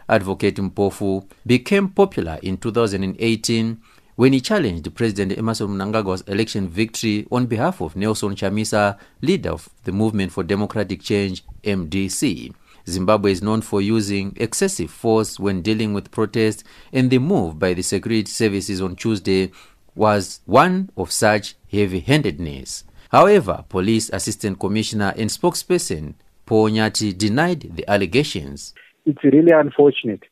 Advocate 0.08 0.56
Mpofu 0.56 1.26
became 1.46 1.88
popular 1.88 2.38
in 2.42 2.58
2018 2.58 3.80
when 4.16 4.32
he 4.32 4.40
challenged 4.40 4.92
President 4.94 5.38
Emmerson 5.38 5.68
Mnangagwa's 5.68 6.22
election 6.22 6.68
victory 6.68 7.26
on 7.30 7.46
behalf 7.46 7.80
of 7.80 7.94
Nelson 7.94 8.34
Chamisa, 8.34 8.98
leader 9.22 9.50
of 9.50 9.68
the 9.84 9.92
Movement 9.92 10.32
for 10.32 10.42
Democratic 10.42 11.00
Change 11.00 11.44
MDC. 11.62 12.52
Zimbabwe 12.90 13.32
is 13.32 13.42
known 13.42 13.62
for 13.62 13.80
using 13.80 14.34
excessive 14.36 14.90
force 14.90 15.38
when 15.38 15.62
dealing 15.62 15.94
with 15.94 16.10
protests, 16.10 16.64
and 16.92 17.10
the 17.10 17.18
move 17.18 17.58
by 17.58 17.74
the 17.74 17.82
security 17.82 18.30
services 18.30 18.80
on 18.80 18.96
Tuesday 18.96 19.50
was 19.94 20.40
one 20.46 20.90
of 20.96 21.10
such 21.10 21.56
heavy 21.70 22.00
handedness. 22.00 22.84
However, 23.10 23.64
Police 23.68 24.10
Assistant 24.10 24.60
Commissioner 24.60 25.14
and 25.16 25.30
spokesperson 25.30 26.14
Paul 26.48 26.70
Nyathi 26.70 27.16
denied 27.16 27.76
the 27.76 27.88
allegations. 27.90 28.72
It's 29.04 29.22
really 29.22 29.52
unfortunate 29.52 30.22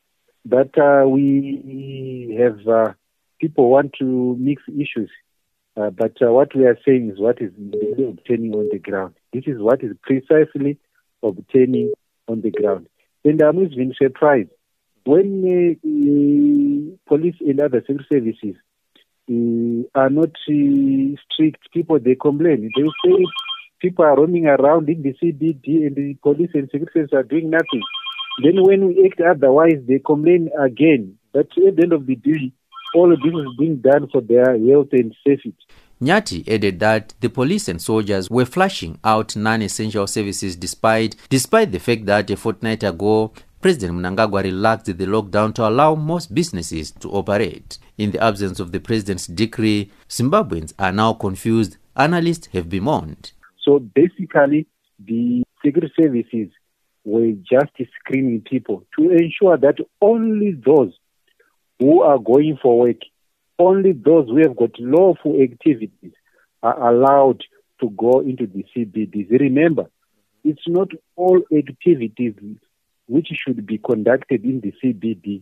that 0.45 0.75
uh, 0.77 1.07
we 1.07 2.35
have 2.39 2.67
uh, 2.67 2.93
people 3.39 3.69
want 3.69 3.93
to 3.99 4.35
mix 4.39 4.63
issues. 4.67 5.11
Uh, 5.75 5.91
but 5.91 6.13
uh, 6.21 6.31
what 6.31 6.55
we 6.55 6.65
are 6.65 6.77
saying 6.83 7.11
is 7.11 7.19
what 7.19 7.39
is 7.39 7.51
really 7.57 8.09
obtaining 8.09 8.53
on 8.55 8.67
the 8.71 8.79
ground. 8.79 9.13
This 9.31 9.43
is 9.45 9.59
what 9.59 9.83
is 9.83 9.91
precisely 10.01 10.79
obtaining 11.21 11.91
on 12.27 12.41
the 12.41 12.51
ground. 12.51 12.87
And 13.23 13.41
I'm 13.41 13.59
even 13.59 13.93
surprised 13.97 14.49
when 15.05 15.43
uh, 15.45 17.09
police 17.09 17.35
and 17.39 17.59
other 17.59 17.83
civil 17.87 18.03
services 18.11 18.55
uh, 19.29 19.99
are 19.99 20.09
not 20.09 20.29
uh, 20.29 21.15
strict. 21.25 21.71
People 21.73 21.99
they 21.99 22.15
complain. 22.15 22.69
They 22.75 22.83
say 23.03 23.25
people 23.79 24.05
are 24.05 24.17
roaming 24.17 24.47
around 24.47 24.89
in 24.89 25.01
the 25.01 25.13
CBD 25.13 25.87
and 25.87 25.95
the 25.95 26.15
police 26.21 26.51
and 26.53 26.69
security 26.71 26.91
services 26.93 27.13
are 27.13 27.23
doing 27.23 27.49
nothing. 27.49 27.83
Then 28.43 28.63
when 28.63 28.87
we 28.87 29.09
act 29.09 29.21
otherwise, 29.21 29.81
they 29.87 29.99
complain 29.99 30.49
again. 30.59 31.17
But 31.33 31.47
at 31.57 31.75
the 31.75 31.83
end 31.83 31.93
of 31.93 32.05
the 32.05 32.15
day, 32.15 32.51
all 32.93 33.11
of 33.11 33.19
this 33.19 33.33
is 33.33 33.55
being 33.57 33.77
done 33.77 34.07
for 34.11 34.21
their 34.21 34.57
health 34.57 34.89
and 34.91 35.15
safety. 35.25 35.55
Nyathi 36.01 36.47
added 36.47 36.79
that 36.79 37.15
the 37.21 37.29
police 37.29 37.67
and 37.67 37.81
soldiers 37.81 38.29
were 38.29 38.45
flashing 38.45 38.99
out 39.03 39.35
non-essential 39.35 40.05
services 40.05 40.55
despite 40.55 41.15
despite 41.29 41.71
the 41.71 41.79
fact 41.79 42.05
that 42.05 42.29
a 42.29 42.37
fortnight 42.37 42.83
ago 42.83 43.33
President 43.61 43.97
Mnangagwa 43.97 44.43
relaxed 44.43 44.85
the 44.85 45.05
lockdown 45.05 45.53
to 45.55 45.67
allow 45.67 45.95
most 45.95 46.33
businesses 46.35 46.91
to 46.91 47.09
operate. 47.09 47.79
In 47.97 48.11
the 48.11 48.23
absence 48.23 48.59
of 48.59 48.71
the 48.71 48.79
president's 48.79 49.25
decree, 49.25 49.91
Zimbabweans 50.07 50.73
are 50.77 50.91
now 50.91 51.13
confused. 51.13 51.77
Analysts 51.95 52.47
have 52.53 52.69
bemoaned. 52.69 53.31
So 53.63 53.79
basically, 53.79 54.67
the 55.03 55.43
secret 55.65 55.91
services 55.99 56.49
were 57.03 57.31
just 57.31 57.71
screening 57.99 58.41
people 58.41 58.83
to 58.97 59.09
ensure 59.09 59.57
that 59.57 59.77
only 60.01 60.51
those 60.63 60.93
who 61.79 62.01
are 62.01 62.19
going 62.19 62.59
for 62.61 62.79
work, 62.79 62.97
only 63.59 63.91
those 63.93 64.27
who 64.27 64.37
have 64.37 64.55
got 64.55 64.79
lawful 64.79 65.41
activities 65.41 66.13
are 66.63 66.93
allowed 66.93 67.43
to 67.79 67.89
go 67.91 68.19
into 68.19 68.47
the 68.47 68.65
CBDs. 68.75 69.29
Remember, 69.39 69.89
it's 70.43 70.67
not 70.67 70.89
all 71.15 71.41
activities 71.55 72.35
which 73.07 73.27
should 73.31 73.65
be 73.65 73.77
conducted 73.77 74.43
in 74.43 74.61
the 74.61 74.73
CBD. 74.83 75.41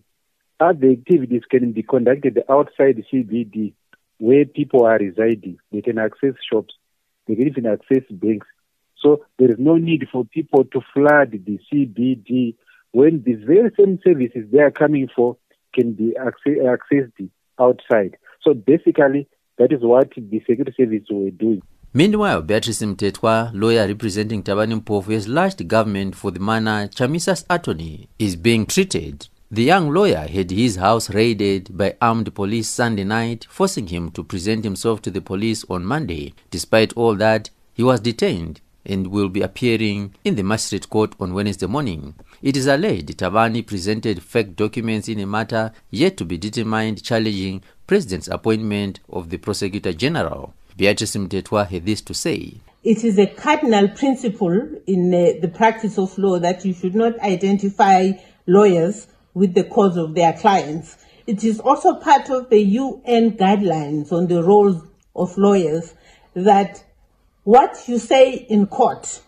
Other 0.60 0.92
activities 0.92 1.44
can 1.50 1.72
be 1.72 1.84
conducted 1.84 2.42
outside 2.50 2.98
the 2.98 3.06
CBD 3.12 3.74
where 4.18 4.46
people 4.46 4.86
are 4.86 4.98
residing. 4.98 5.58
They 5.72 5.82
can 5.82 5.98
access 5.98 6.34
shops, 6.50 6.74
they 7.28 7.36
can 7.36 7.48
even 7.48 7.66
access 7.66 8.04
banks. 8.10 8.48
So 9.02 9.26
there 9.38 9.52
is 9.52 9.60
no 9.60 9.76
need 9.78 10.08
for 10.12 10.26
people 10.26 10.64
to 10.66 10.82
flood 10.94 11.32
the 11.32 11.60
CBD 11.72 12.56
when 12.92 13.24
the 13.24 13.34
very 13.34 13.72
same 13.78 14.00
services 14.06 14.46
they 14.52 14.60
are 14.60 14.72
coming 14.72 15.10
for 15.14 15.38
can 15.74 15.92
be 15.92 16.16
accessed 16.18 17.30
outside. 17.60 18.18
So 18.42 18.54
basically, 18.54 19.28
that 19.58 19.72
is 19.72 19.80
what 19.82 20.12
the 20.16 20.40
Security 20.40 20.74
Service 20.78 21.04
were 21.10 21.32
doing. 21.32 21.62
Meanwhile, 21.94 22.42
Beatrice 22.42 22.82
Mtetwa, 22.82 23.52
lawyer 23.54 23.88
representing 23.88 24.44
Thabani 24.44 24.82
Mpofu, 24.82 25.14
has 25.14 25.30
lashed 25.30 25.66
government 25.66 26.16
for 26.16 26.30
the 26.30 26.42
manner 26.42 26.90
Chamisa's 26.90 27.46
attorney 27.50 28.10
is 28.20 28.36
being 28.36 28.66
treated. 28.66 29.30
The 29.50 29.64
young 29.64 29.92
lawyer 29.92 30.28
had 30.28 30.52
his 30.52 30.76
house 30.76 31.10
raided 31.10 31.78
by 31.78 31.96
armed 32.02 32.36
police 32.36 32.68
Sunday 32.68 33.06
night, 33.06 33.48
forcing 33.50 33.88
him 33.88 34.12
to 34.12 34.24
present 34.24 34.66
himself 34.66 35.02
to 35.04 35.12
the 35.12 35.22
police 35.22 35.64
on 35.70 35.86
Monday. 35.86 36.34
Despite 36.52 36.92
all 36.94 37.16
that, 37.16 37.52
he 37.74 37.84
was 37.84 38.02
detained 38.02 38.60
and 38.86 39.08
will 39.08 39.30
be 39.30 39.42
appearing 39.42 40.14
in 40.24 40.36
the 40.36 40.44
magistrate 40.44 40.90
court 40.90 41.16
on 41.20 41.34
Wednesday 41.34 41.68
morning. 41.68 42.16
It 42.46 42.56
is 42.56 42.68
alleged 42.68 43.18
Thabani 43.18 43.66
presented 43.66 44.22
fake 44.22 44.56
documents 44.56 45.10
in 45.10 45.20
a 45.20 45.26
matter 45.26 45.72
yet 45.90 46.16
to 46.18 46.26
be 46.26 46.38
determined 46.38 47.02
challenging 47.02 47.64
President's 47.88 48.28
appointment 48.28 49.00
of 49.10 49.32
the 49.32 49.38
Prosecutor 49.38 49.94
General. 49.94 50.54
Beatrice 50.78 51.16
had 51.16 51.86
this 51.88 52.02
to 52.02 52.14
say. 52.14 52.62
It 52.84 53.04
is 53.04 53.18
a 53.18 53.26
cardinal 53.26 53.88
principle 53.88 54.62
in 54.86 55.12
uh, 55.12 55.42
the 55.42 55.48
practice 55.48 55.98
of 55.98 56.16
law 56.20 56.38
that 56.38 56.64
you 56.64 56.76
should 56.76 56.94
not 56.94 57.20
identify 57.22 58.12
lawyers 58.46 59.08
with 59.34 59.56
the 59.56 59.64
cause 59.64 59.98
of 59.98 60.14
their 60.14 60.34
clients. 60.34 61.04
It 61.26 61.44
is 61.44 61.60
also 61.60 61.96
part 61.96 62.30
of 62.30 62.52
the 62.52 62.62
UN 62.62 63.32
guidelines 63.32 64.12
on 64.12 64.28
the 64.28 64.44
roles 64.44 64.84
of 65.16 65.36
lawyers 65.40 65.96
that 66.36 66.84
what 67.44 67.88
you 67.88 67.98
say 67.98 68.34
in 68.36 68.68
court, 68.68 69.24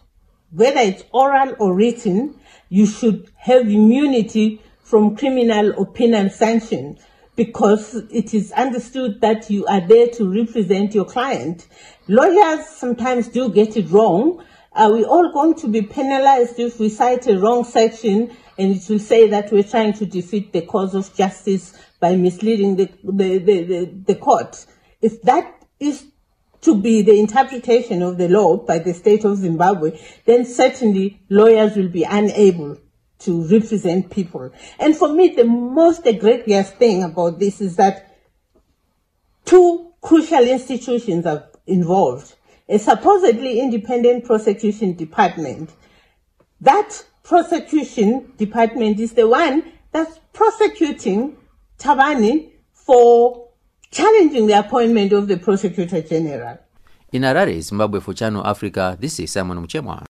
whether 0.52 0.82
it's 0.82 1.04
oral 1.12 1.56
or 1.58 1.74
written, 1.74 2.36
you 2.70 2.86
should 2.86 3.30
have 3.38 3.68
immunity 3.68 4.62
from 4.82 5.16
criminal 5.16 5.74
or 5.78 5.86
penal 5.86 6.30
sanctions 6.30 7.02
because 7.36 7.94
it 8.12 8.34
is 8.34 8.52
understood 8.54 9.22
that 9.22 9.50
you 9.50 9.66
are 9.68 9.88
there 9.88 10.08
to 10.08 10.30
represent 10.30 10.96
your 10.96 11.06
client. 11.06 11.68
Lawyers 12.08 12.66
sometimes 12.66 13.28
do 13.28 13.50
get 13.50 13.78
it 13.78 13.90
wrong. 13.92 14.44
Are 14.74 14.92
we 14.92 15.06
all 15.06 15.32
going 15.32 15.56
to 15.56 15.68
be 15.68 15.82
penalized 15.82 16.60
if 16.60 16.80
we 16.80 16.90
cite 16.90 17.28
a 17.28 17.38
wrong 17.38 17.64
section 17.64 18.36
and 18.58 18.76
it 18.76 18.90
will 18.90 19.00
say 19.00 19.28
that 19.28 19.52
we're 19.52 19.64
trying 19.64 19.94
to 19.94 20.06
defeat 20.06 20.52
the 20.52 20.62
cause 20.62 20.96
of 20.96 21.14
justice 21.16 21.74
by 22.00 22.16
misleading 22.16 22.76
the, 22.76 22.90
the, 23.04 23.38
the, 23.38 23.64
the, 23.64 23.86
the 24.08 24.16
court? 24.16 24.66
If 25.02 25.22
that 25.24 25.64
is 25.80 26.06
to 26.68 26.76
be 26.76 27.02
the 27.02 27.18
interpretation 27.18 28.02
of 28.02 28.18
the 28.18 28.28
law 28.28 28.58
by 28.58 28.78
the 28.78 28.94
state 28.94 29.24
of 29.24 29.38
Zimbabwe, 29.38 29.98
then 30.26 30.44
certainly 30.44 31.22
lawyers 31.30 31.78
will 31.78 31.88
be 31.88 32.04
unable 32.04 32.78
to 33.20 33.48
represent 33.48 34.12
people. 34.12 34.52
And 34.78 34.94
for 34.94 35.08
me, 35.14 35.30
the 35.30 35.46
most 35.46 36.06
egregious 36.06 36.72
thing 36.72 37.04
about 37.04 37.40
this 37.40 37.62
is 37.62 37.78
that 37.78 38.14
two 39.46 39.94
crucial 40.02 40.44
institutions 40.44 41.26
are 41.26 41.48
involved. 41.66 42.36
A 42.68 42.78
supposedly 42.78 43.62
independent 43.62 44.26
prosecution 44.26 44.94
department. 44.94 45.70
That 46.60 47.02
prosecution 47.24 48.34
department 48.36 49.00
is 49.00 49.14
the 49.14 49.26
one 49.26 49.72
that's 49.94 50.20
prosecuting 50.34 51.38
Thabani 51.80 52.52
for 52.74 53.47
challenging 53.92 54.48
the 54.48 54.60
appointment 54.60 55.14
of 55.14 55.28
the 55.28 55.38
prosecutor 55.38 56.02
general. 56.02 56.58
In 57.12 57.22
Harare, 57.24 57.62
Zimbabwe 57.62 58.00
for 58.00 58.14
Channel 58.14 58.46
Africa, 58.46 58.98
this 59.00 59.20
is 59.20 59.32
Simon 59.32 59.58
Muchemwa. 59.66 60.04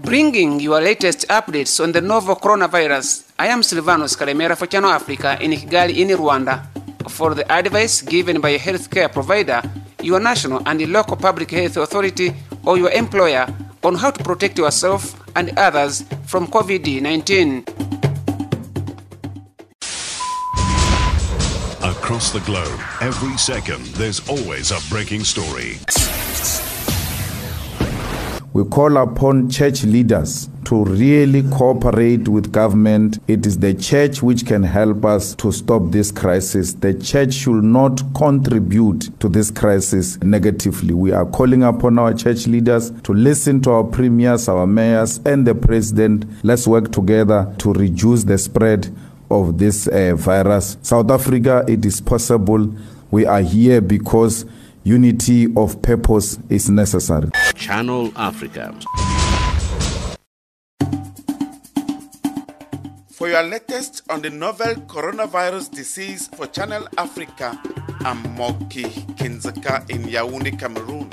Bringing 0.00 0.60
your 0.60 0.80
latest 0.80 1.26
updates 1.28 1.82
on 1.82 1.92
the 1.92 2.00
novel 2.00 2.36
coronavirus, 2.36 3.32
I 3.38 3.46
am 3.48 3.62
Silvanos 3.62 4.16
Kalemera 4.16 4.56
for 4.56 4.66
Channel 4.66 4.90
Africa 4.90 5.38
in 5.40 5.52
Kigali, 5.52 5.96
in 5.98 6.08
Rwanda. 6.08 6.66
For 7.08 7.34
the 7.34 7.50
advice 7.50 8.02
given 8.02 8.40
by 8.40 8.50
a 8.50 8.58
healthcare 8.58 9.10
provider, 9.10 9.62
your 10.02 10.20
national 10.20 10.62
and 10.66 10.78
the 10.78 10.86
local 10.86 11.16
public 11.16 11.50
health 11.50 11.76
authority, 11.76 12.32
or 12.64 12.78
your 12.78 12.90
employer 12.90 13.46
on 13.82 13.96
how 13.96 14.10
to 14.10 14.22
protect 14.22 14.58
yourself 14.58 15.18
and 15.34 15.56
others 15.58 16.04
from 16.26 16.46
COVID 16.46 17.02
19. 17.02 18.01
Across 22.12 22.32
the 22.32 22.40
globe, 22.40 22.78
every 23.00 23.38
second, 23.38 23.86
there's 23.94 24.28
always 24.28 24.70
a 24.70 24.78
breaking 24.90 25.24
story. 25.24 25.78
We 28.52 28.64
call 28.64 28.98
upon 28.98 29.48
church 29.48 29.84
leaders 29.84 30.50
to 30.66 30.84
really 30.84 31.42
cooperate 31.44 32.28
with 32.28 32.52
government. 32.52 33.18
It 33.28 33.46
is 33.46 33.58
the 33.60 33.72
church 33.72 34.22
which 34.22 34.44
can 34.44 34.62
help 34.62 35.06
us 35.06 35.34
to 35.36 35.50
stop 35.52 35.90
this 35.90 36.12
crisis. 36.12 36.74
The 36.74 36.92
church 36.92 37.32
should 37.32 37.64
not 37.64 38.02
contribute 38.14 39.18
to 39.20 39.30
this 39.30 39.50
crisis 39.50 40.20
negatively. 40.22 40.92
We 40.92 41.12
are 41.12 41.24
calling 41.24 41.62
upon 41.62 41.98
our 41.98 42.12
church 42.12 42.46
leaders 42.46 42.90
to 43.04 43.14
listen 43.14 43.62
to 43.62 43.70
our 43.70 43.84
premiers, 43.84 44.50
our 44.50 44.66
mayors, 44.66 45.18
and 45.24 45.46
the 45.46 45.54
president. 45.54 46.26
Let's 46.44 46.66
work 46.66 46.92
together 46.92 47.54
to 47.60 47.72
reduce 47.72 48.24
the 48.24 48.36
spread 48.36 48.94
of 49.32 49.58
this 49.58 49.88
uh, 49.88 50.14
virus. 50.16 50.76
South 50.82 51.10
Africa, 51.10 51.64
it 51.66 51.84
is 51.84 52.00
possible. 52.00 52.72
We 53.10 53.26
are 53.26 53.40
here 53.40 53.80
because 53.80 54.44
unity 54.84 55.52
of 55.56 55.80
purpose 55.82 56.38
is 56.48 56.68
necessary. 56.70 57.30
Channel 57.54 58.12
Africa. 58.16 58.74
For 63.10 63.28
your 63.28 63.42
latest 63.44 64.02
on 64.10 64.22
the 64.22 64.30
novel 64.30 64.74
coronavirus 64.86 65.70
disease 65.70 66.26
for 66.28 66.46
Channel 66.46 66.88
Africa, 66.98 67.60
I'm 68.00 68.20
Moki 68.36 68.82
Kindzeka 69.14 69.88
in 69.90 70.02
Yaoundé, 70.02 70.58
Cameroon. 70.58 71.08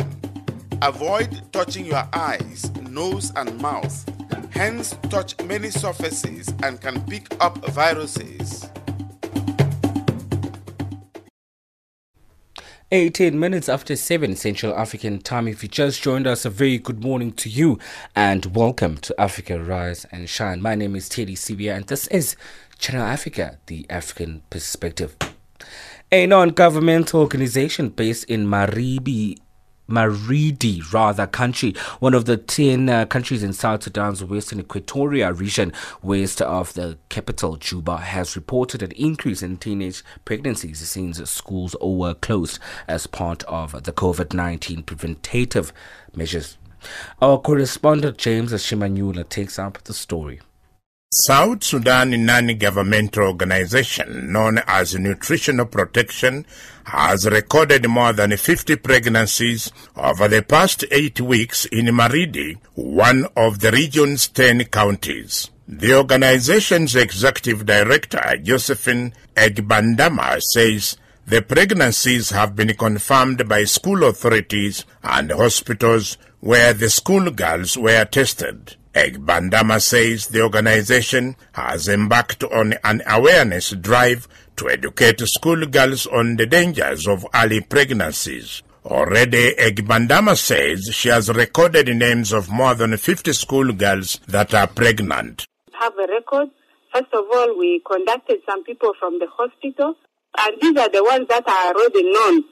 Avoid 0.82 1.44
touching 1.52 1.86
your 1.86 2.08
eyes, 2.14 2.72
nose, 2.90 3.32
and 3.36 3.56
mouth. 3.62 4.06
Hands 4.52 4.98
touch 5.10 5.42
many 5.44 5.70
surfaces 5.70 6.54
and 6.64 6.82
can 6.82 7.02
pick 7.06 7.28
up 7.40 7.58
viruses. 7.70 8.68
18 12.92 13.40
minutes 13.40 13.70
after 13.70 13.96
7 13.96 14.36
Central 14.36 14.76
African 14.76 15.20
time. 15.20 15.48
If 15.48 15.62
you 15.62 15.70
just 15.70 16.02
joined 16.02 16.26
us, 16.26 16.44
a 16.44 16.50
very 16.50 16.80
good 16.80 17.04
morning 17.04 17.32
to 17.34 17.48
you 17.48 17.78
and 18.16 18.56
welcome 18.56 18.98
to 18.98 19.22
Africa 19.22 19.64
Rise 19.64 20.06
and 20.12 20.28
Shine. 20.28 20.60
My 20.60 20.74
name 20.74 20.96
is 20.96 21.08
Teddy 21.08 21.36
Sibia 21.36 21.76
and 21.76 21.86
this 21.86 22.08
is 22.08 22.36
Channel 22.80 23.06
Africa, 23.06 23.60
the 23.68 23.86
African 23.92 24.42
perspective. 24.50 25.16
A 26.12 26.26
non 26.26 26.50
governmental 26.50 27.22
organization 27.22 27.90
based 27.90 28.24
in 28.24 28.48
Maribi 28.48 29.38
Maridi, 29.90 30.82
rather, 30.94 31.26
country, 31.26 31.74
one 32.00 32.14
of 32.14 32.26
the 32.26 32.38
10 32.38 32.88
uh, 32.90 33.06
countries 33.06 33.44
in 33.44 33.54
South 33.54 33.84
Sudan's 33.84 34.24
Western 34.24 34.62
Equatoria 34.62 35.38
region, 35.38 35.74
west 36.02 36.42
of 36.42 36.74
the 36.76 36.98
capital, 37.10 37.58
Juba, 37.58 37.98
has 37.98 38.36
reported 38.36 38.84
an 38.84 38.92
increase 38.92 39.42
in 39.42 39.58
teenage 39.58 40.04
pregnancies 40.26 40.80
since 40.88 41.28
schools 41.30 41.76
were 41.82 42.14
closed 42.14 42.60
as 42.88 43.08
part 43.08 43.44
of 43.44 43.84
the 43.84 43.92
COVID 43.92 44.34
19 44.34 44.84
preventative 44.84 45.74
measures. 46.16 46.58
Our 47.22 47.40
correspondent 47.40 48.18
James 48.18 48.54
Shimanyula 48.54 49.28
takes 49.28 49.60
up 49.60 49.84
the 49.84 49.94
story. 49.94 50.40
South 51.12 51.64
Sudan 51.64 52.24
non-governmental 52.24 53.24
organization 53.24 54.32
known 54.32 54.60
as 54.68 54.94
Nutritional 54.94 55.66
Protection 55.66 56.46
has 56.84 57.28
recorded 57.28 57.90
more 57.90 58.14
than 58.14 58.38
50 58.38 58.76
pregnancies 58.76 59.72
over 59.96 60.28
the 60.28 60.44
past 60.44 60.86
eight 60.92 61.20
weeks 61.20 61.66
in 61.66 61.88
Maridi, 61.88 62.60
one 62.76 63.26
of 63.36 63.60
the 63.60 63.72
region's 63.72 64.28
10 64.28 64.66
counties. 64.66 65.50
The 65.68 65.96
organization's 65.96 66.96
executive 66.96 67.66
director, 67.66 68.38
Josephine 68.44 69.16
Egbandama, 69.36 70.40
says 70.54 70.96
the 71.26 71.42
pregnancies 71.42 72.30
have 72.30 72.56
been 72.56 72.76
confirmed 72.76 73.50
by 73.50 73.64
school 73.64 74.04
authorities 74.04 74.86
and 75.02 75.32
hospitals 75.32 76.20
where 76.40 76.74
the 76.74 76.92
schoolgirls 76.92 77.76
were 77.80 78.06
tested. 78.06 78.76
Egbandama 78.94 79.80
says 79.80 80.28
the 80.28 80.42
organization 80.42 81.36
has 81.54 81.88
embarked 81.88 82.44
on 82.44 82.74
an 82.84 83.04
awareness 83.08 83.70
drive 83.72 84.28
to 84.56 84.70
educate 84.70 85.20
schoolgirls 85.22 86.08
on 86.08 86.38
the 86.38 86.46
dangers 86.48 87.08
of 87.08 87.26
early 87.36 87.62
pregnancies. 87.62 88.64
Already, 88.86 89.54
Egbandama 89.56 90.36
says 90.36 90.90
she 90.92 91.10
has 91.10 91.30
recorded 91.30 91.88
names 91.96 92.34
of 92.34 92.50
more 92.50 92.74
than 92.74 92.98
50 92.98 93.32
schoolgirls 93.34 94.20
that 94.28 94.54
are 94.56 94.68
pregnant. 94.68 95.46
Have 95.80 95.94
a 95.94 96.08
record. 96.08 96.50
First 96.92 97.14
of 97.14 97.26
all, 97.32 97.58
we 97.60 97.82
conducted 97.86 98.40
some 98.50 98.64
people 98.64 98.94
from 99.00 99.20
the 99.20 99.28
hospital, 99.28 99.94
and 100.40 100.56
these 100.60 100.76
are 100.78 100.90
the 100.90 101.04
ones 101.04 101.28
that 101.30 101.48
are 101.48 101.74
already 101.76 102.12
known. 102.12 102.44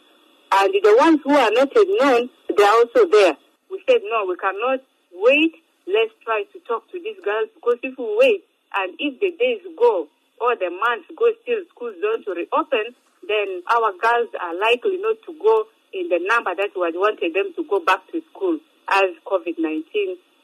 And 0.52 0.73
the 0.84 0.95
ones 1.00 1.19
who 1.23 1.36
are 1.36 1.52
not 1.52 1.69
known, 1.76 2.30
they 2.56 2.63
are 2.63 2.76
also 2.76 3.10
there. 3.10 3.36
We 3.71 3.82
said, 3.89 4.02
no, 4.04 4.26
we 4.30 4.36
cannot 4.38 4.80
wait 5.12 5.56
let's 5.88 6.13
try 6.23 6.43
to 6.54 6.60
talk 6.67 6.86
to 6.91 7.00
these 7.00 7.17
girls 7.23 7.50
because 7.56 7.80
if 7.82 7.97
we 7.97 8.08
wait 8.19 8.43
and 8.76 8.93
if 9.00 9.19
the 9.19 9.32
days 9.39 9.63
go 9.80 10.08
or 10.39 10.56
the 10.56 10.69
months 10.69 11.08
go 11.15 11.26
still 11.41 11.63
schools 11.71 11.95
don't 12.04 12.28
reopen, 12.28 12.93
then 13.28 13.63
our 13.71 13.91
girls 13.97 14.30
are 14.39 14.56
likely 14.60 15.00
not 15.00 15.17
to 15.26 15.34
go 15.39 15.65
in 15.93 16.10
the 16.10 16.19
number 16.28 16.54
that 16.56 16.69
we 16.76 16.86
had 16.86 16.95
wanted 16.95 17.34
them 17.34 17.54
to 17.56 17.63
go 17.69 17.80
back 17.80 18.04
to 18.12 18.21
school 18.32 18.60
as 18.89 19.10
COVID-19 19.26 19.84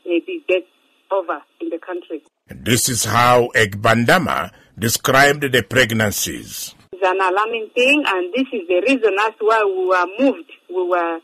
maybe 0.05 0.43
gets 0.47 0.67
over 1.11 1.39
in 1.61 1.69
the 1.69 1.79
country. 1.79 2.23
This 2.47 2.89
is 2.89 3.05
how 3.05 3.49
Egbandama 3.55 4.51
described 4.77 5.43
the 5.51 5.61
pregnancies. 5.63 6.75
It's 6.91 7.03
an 7.03 7.19
alarming 7.21 7.69
thing 7.75 8.03
and 8.05 8.33
this 8.33 8.47
is 8.51 8.67
the 8.67 8.81
reason 8.87 9.13
as 9.19 9.33
why 9.39 9.63
we 9.63 9.85
were 9.87 10.07
moved. 10.19 10.51
We 10.69 10.87
were 10.87 11.19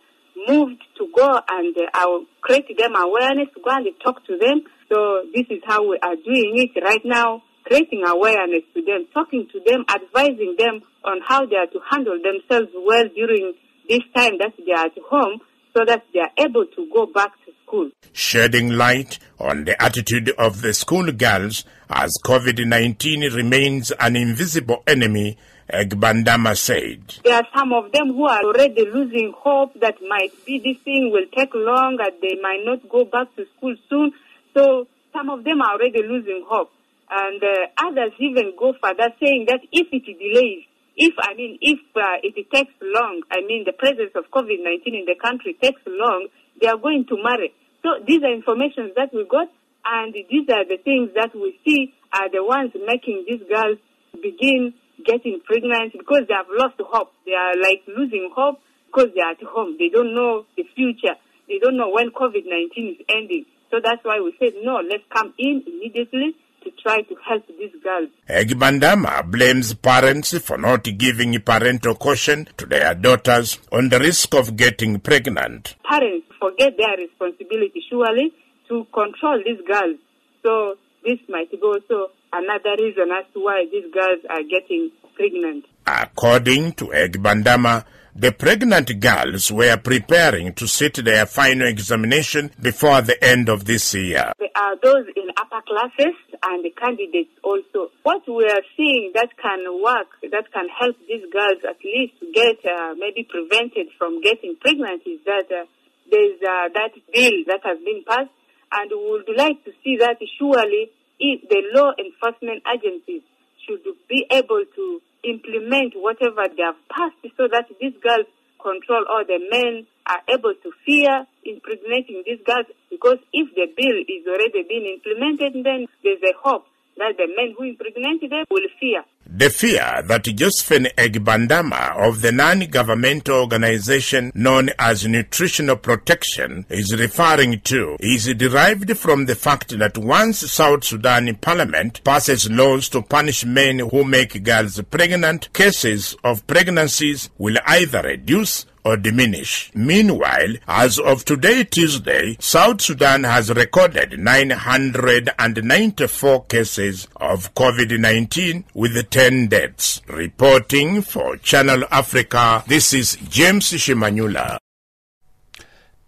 moved 0.47 0.81
to 0.97 1.07
go 1.15 1.27
and 1.49 1.75
uh, 1.77 1.89
I'll 1.93 2.25
create 2.41 2.67
them 2.77 2.95
awareness, 2.95 3.47
to 3.55 3.61
go 3.63 3.71
and 3.71 3.87
talk 4.03 4.25
to 4.25 4.37
them. 4.37 4.61
So 4.91 5.23
this 5.33 5.45
is 5.49 5.61
how 5.65 5.87
we 5.87 5.99
are 6.01 6.15
doing 6.15 6.53
it 6.57 6.81
right 6.83 7.01
now, 7.03 7.43
creating 7.65 8.03
awareness 8.07 8.63
to 8.73 8.81
them, 8.81 9.07
talking 9.13 9.47
to 9.51 9.59
them, 9.65 9.85
advising 9.89 10.55
them 10.57 10.81
on 11.03 11.19
how 11.25 11.45
they 11.45 11.55
are 11.55 11.67
to 11.67 11.79
handle 11.89 12.19
themselves 12.21 12.71
well 12.73 13.05
during 13.13 13.53
this 13.87 14.01
time 14.15 14.37
that 14.39 14.53
they 14.57 14.71
are 14.71 14.85
at 14.85 14.97
home 15.09 15.39
so 15.75 15.85
that 15.85 16.03
they 16.13 16.19
are 16.19 16.31
able 16.37 16.65
to 16.65 16.89
go 16.93 17.05
back 17.05 17.31
to 17.45 17.51
school. 17.65 17.89
Shedding 18.11 18.69
light 18.69 19.19
on 19.39 19.65
the 19.65 19.81
attitude 19.81 20.29
of 20.37 20.61
the 20.61 20.73
school 20.73 21.11
girls 21.11 21.63
as 21.89 22.17
COVID-19 22.25 23.35
remains 23.35 23.91
an 23.91 24.15
invisible 24.15 24.83
enemy 24.87 25.37
Egbandama 25.69 26.57
said. 26.57 27.21
There 27.23 27.35
are 27.35 27.47
some 27.55 27.73
of 27.73 27.91
them 27.91 28.07
who 28.07 28.25
are 28.25 28.41
already 28.43 28.85
losing 28.85 29.33
hope 29.37 29.79
that 29.81 29.95
might 30.07 30.33
be 30.45 30.57
this 30.59 30.81
thing 30.83 31.11
will 31.11 31.27
take 31.35 31.53
long 31.53 31.97
and 32.01 32.13
they 32.21 32.35
might 32.41 32.63
not 32.65 32.87
go 32.89 33.05
back 33.05 33.35
to 33.35 33.45
school 33.57 33.75
soon. 33.89 34.11
So 34.53 34.87
some 35.13 35.29
of 35.29 35.43
them 35.43 35.61
are 35.61 35.73
already 35.73 36.01
losing 36.01 36.43
hope. 36.47 36.71
And 37.11 37.41
uh, 37.43 37.87
others 37.87 38.13
even 38.19 38.53
go 38.57 38.73
further 38.81 39.09
saying 39.21 39.45
that 39.47 39.61
if 39.71 39.87
it 39.91 40.05
delays, 40.05 40.65
if, 40.95 41.13
I 41.21 41.33
mean, 41.33 41.57
if 41.61 41.79
uh, 41.95 42.17
it 42.23 42.35
takes 42.51 42.73
long, 42.81 43.21
I 43.31 43.41
mean, 43.45 43.63
the 43.65 43.73
presence 43.73 44.11
of 44.15 44.25
COVID-19 44.33 44.85
in 44.85 45.05
the 45.05 45.15
country 45.21 45.55
takes 45.61 45.81
long, 45.87 46.27
they 46.61 46.67
are 46.67 46.77
going 46.77 47.05
to 47.09 47.15
marry. 47.23 47.53
So 47.83 48.03
these 48.05 48.21
are 48.23 48.33
information 48.33 48.91
that 48.95 49.13
we 49.13 49.25
got 49.29 49.47
and 49.85 50.13
these 50.13 50.49
are 50.49 50.65
the 50.65 50.77
things 50.83 51.11
that 51.15 51.33
we 51.33 51.57
see 51.65 51.93
are 52.13 52.29
the 52.29 52.43
ones 52.43 52.71
making 52.85 53.25
these 53.27 53.41
girls 53.47 53.77
begin 54.21 54.73
getting 55.05 55.39
pregnant 55.45 55.93
because 55.93 56.23
they 56.27 56.33
have 56.33 56.47
lost 56.49 56.75
hope. 56.79 57.11
They 57.25 57.33
are 57.33 57.55
like 57.55 57.83
losing 57.87 58.29
hope 58.35 58.59
because 58.87 59.09
they 59.15 59.21
are 59.21 59.31
at 59.31 59.43
home. 59.43 59.75
They 59.79 59.89
don't 59.89 60.13
know 60.13 60.45
the 60.55 60.63
future. 60.75 61.15
They 61.47 61.59
don't 61.59 61.77
know 61.77 61.89
when 61.89 62.11
COVID-19 62.11 62.99
is 62.99 63.05
ending. 63.09 63.45
So 63.71 63.77
that's 63.83 64.03
why 64.03 64.19
we 64.19 64.33
said, 64.39 64.53
no, 64.63 64.81
let's 64.81 65.03
come 65.13 65.33
in 65.37 65.63
immediately 65.65 66.35
to 66.63 66.71
try 66.81 67.01
to 67.01 67.15
help 67.27 67.47
these 67.47 67.73
girls. 67.83 68.09
Egbandama 68.29 69.29
blames 69.29 69.73
parents 69.73 70.37
for 70.39 70.57
not 70.57 70.83
giving 70.97 71.39
parental 71.41 71.95
caution 71.95 72.47
to 72.57 72.65
their 72.65 72.93
daughters 72.95 73.59
on 73.71 73.89
the 73.89 73.99
risk 73.99 74.33
of 74.35 74.55
getting 74.55 74.99
pregnant. 74.99 75.75
Parents 75.87 76.25
forget 76.39 76.73
their 76.77 76.97
responsibility, 76.97 77.83
surely, 77.89 78.33
to 78.67 78.85
control 78.93 79.41
these 79.45 79.61
girls. 79.67 79.97
So 80.43 80.75
this 81.03 81.19
might 81.29 81.49
go. 81.59 81.73
also 81.73 82.11
another 82.33 82.75
reason 82.77 83.09
as 83.11 83.25
to 83.33 83.39
why 83.39 83.65
these 83.71 83.91
girls 83.93 84.19
are 84.29 84.43
getting 84.43 84.91
pregnant. 85.15 85.65
According 85.85 86.73
to 86.73 86.85
Egbandama, 86.87 87.85
the 88.15 88.31
pregnant 88.31 88.99
girls 88.99 89.51
were 89.51 89.77
preparing 89.77 90.53
to 90.53 90.67
sit 90.67 90.95
their 91.05 91.25
final 91.25 91.67
examination 91.67 92.51
before 92.61 93.01
the 93.01 93.15
end 93.23 93.49
of 93.49 93.65
this 93.65 93.93
year. 93.93 94.33
There 94.39 94.49
are 94.55 94.75
those 94.81 95.07
in 95.15 95.29
upper 95.37 95.61
classes 95.65 96.15
and 96.43 96.63
the 96.65 96.71
candidates 96.71 97.31
also. 97.43 97.91
What 98.03 98.27
we 98.27 98.45
are 98.45 98.65
seeing 98.75 99.11
that 99.13 99.29
can 99.41 99.63
work, 99.81 100.07
that 100.23 100.51
can 100.51 100.67
help 100.67 100.97
these 101.07 101.23
girls 101.31 101.63
at 101.63 101.77
least 101.83 102.19
get 102.33 102.59
uh, 102.65 102.95
maybe 102.97 103.23
prevented 103.23 103.87
from 103.97 104.21
getting 104.21 104.55
pregnant 104.59 105.03
is 105.05 105.19
that 105.25 105.47
uh, 105.47 105.65
there's 106.11 106.41
uh, 106.41 106.73
that 106.73 106.91
bill 107.13 107.37
that 107.47 107.61
has 107.63 107.77
been 107.85 108.03
passed 108.07 108.33
and 108.71 108.91
we 108.91 109.11
would 109.11 109.37
like 109.37 109.63
to 109.65 109.71
see 109.83 109.97
that 109.97 110.17
surely 110.37 110.91
if 111.19 111.47
the 111.49 111.61
law 111.75 111.91
enforcement 111.99 112.63
agencies 112.67 113.21
should 113.65 113.83
be 114.07 114.25
able 114.31 114.63
to 114.75 115.01
implement 115.23 115.93
whatever 115.95 116.47
they 116.47 116.63
have 116.63 116.79
passed 116.89 117.19
so 117.35 117.47
that 117.51 117.67
these 117.79 117.93
girls 118.01 118.25
control 118.59 119.03
or 119.07 119.23
the 119.23 119.39
men 119.51 119.85
are 120.07 120.21
able 120.31 120.53
to 120.63 120.71
fear 120.85 121.25
impregnating 121.45 122.23
these 122.25 122.39
girls 122.45 122.65
because 122.89 123.19
if 123.31 123.47
the 123.55 123.67
bill 123.75 123.97
is 124.07 124.23
already 124.27 124.63
being 124.67 124.99
implemented 124.99 125.53
then 125.63 125.87
there's 126.03 126.23
a 126.23 126.35
hope 126.41 126.65
that 126.97 127.15
the 127.15 127.27
men 127.35 127.55
who 127.55 127.63
impregnated 127.63 128.31
them 128.31 128.45
will 128.51 128.67
fear. 128.79 129.03
The 129.31 129.51
fear 129.51 130.01
that 130.07 130.23
Josephine 130.23 130.87
Egbandama 130.97 131.95
of 131.97 132.21
the 132.21 132.31
non-governmental 132.31 133.39
organization 133.41 134.31
known 134.33 134.71
as 134.79 135.05
Nutritional 135.05 135.75
Protection 135.75 136.65
is 136.67 136.99
referring 136.99 137.61
to 137.61 137.95
is 137.99 138.25
derived 138.33 138.97
from 138.97 139.27
the 139.27 139.35
fact 139.35 139.77
that 139.77 139.99
once 139.99 140.39
South 140.51 140.83
Sudan 140.83 141.33
Parliament 141.35 142.03
passes 142.03 142.49
laws 142.49 142.89
to 142.89 143.03
punish 143.03 143.45
men 143.45 143.77
who 143.77 144.03
make 144.03 144.43
girls 144.43 144.81
pregnant, 144.89 145.53
cases 145.53 146.15
of 146.23 146.47
pregnancies 146.47 147.29
will 147.37 147.57
either 147.67 148.01
reduce 148.01 148.65
or 148.83 148.97
diminish. 148.97 149.71
Meanwhile, 149.73 150.55
as 150.67 150.99
of 150.99 151.25
today, 151.25 151.63
Tuesday, 151.63 152.37
South 152.39 152.81
Sudan 152.81 153.23
has 153.23 153.51
recorded 153.53 154.19
994 154.19 156.45
cases 156.45 157.07
of 157.15 157.53
COVID-19 157.55 158.65
with 158.73 159.09
10 159.09 159.47
deaths. 159.47 160.01
Reporting 160.07 161.01
for 161.01 161.37
Channel 161.37 161.85
Africa, 161.91 162.63
this 162.67 162.93
is 162.93 163.15
James 163.29 163.71
Shimanyula. 163.71 164.59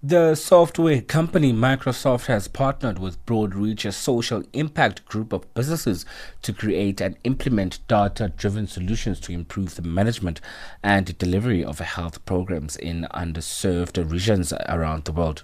The 0.03 0.33
software 0.33 0.99
company 0.99 1.53
Microsoft 1.53 2.25
has 2.25 2.47
partnered 2.47 2.97
with 2.97 3.23
Broadreach, 3.27 3.85
a 3.85 3.91
social 3.91 4.41
impact 4.51 5.05
group 5.05 5.31
of 5.31 5.53
businesses, 5.53 6.07
to 6.41 6.51
create 6.51 6.99
and 6.99 7.17
implement 7.23 7.87
data 7.87 8.33
driven 8.35 8.65
solutions 8.65 9.19
to 9.19 9.31
improve 9.31 9.75
the 9.75 9.83
management 9.83 10.41
and 10.81 11.15
delivery 11.19 11.63
of 11.63 11.77
health 11.77 12.25
programs 12.25 12.75
in 12.75 13.05
underserved 13.13 14.11
regions 14.11 14.51
around 14.67 15.05
the 15.05 15.11
world. 15.11 15.43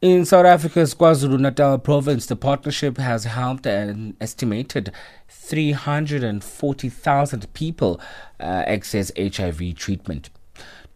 In 0.00 0.24
South 0.24 0.46
Africa's 0.46 0.94
KwaZulu 0.94 1.38
Natal 1.38 1.78
province, 1.78 2.24
the 2.24 2.36
partnership 2.36 2.96
has 2.96 3.24
helped 3.24 3.66
an 3.66 4.16
estimated 4.18 4.92
340,000 5.28 7.52
people 7.52 8.00
uh, 8.40 8.64
access 8.66 9.12
HIV 9.18 9.74
treatment. 9.74 10.30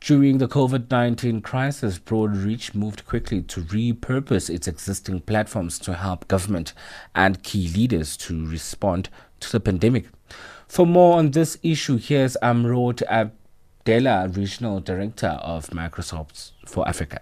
During 0.01 0.39
the 0.39 0.49
COVID 0.49 0.91
19 0.91 1.43
crisis, 1.43 1.99
Broadreach 1.99 2.75
moved 2.75 3.05
quickly 3.05 3.43
to 3.43 3.63
repurpose 3.63 4.49
its 4.49 4.69
existing 4.69 5.21
platforms 5.21 5.79
to 5.81 5.95
help 5.95 6.29
government 6.29 6.73
and 7.15 7.43
key 7.43 7.69
leaders 7.69 8.17
to 8.19 8.47
respond 8.47 9.11
to 9.41 9.51
the 9.51 9.61
pandemic. 9.61 10.07
For 10.69 10.87
more 10.87 11.19
on 11.19 11.33
this 11.33 11.59
issue, 11.63 11.99
here's 11.99 12.37
Amrote 12.43 13.03
Abdella, 13.09 14.29
Regional 14.29 14.81
Director 14.81 15.39
of 15.43 15.69
Microsoft 15.71 16.53
for 16.67 16.87
Africa. 16.89 17.21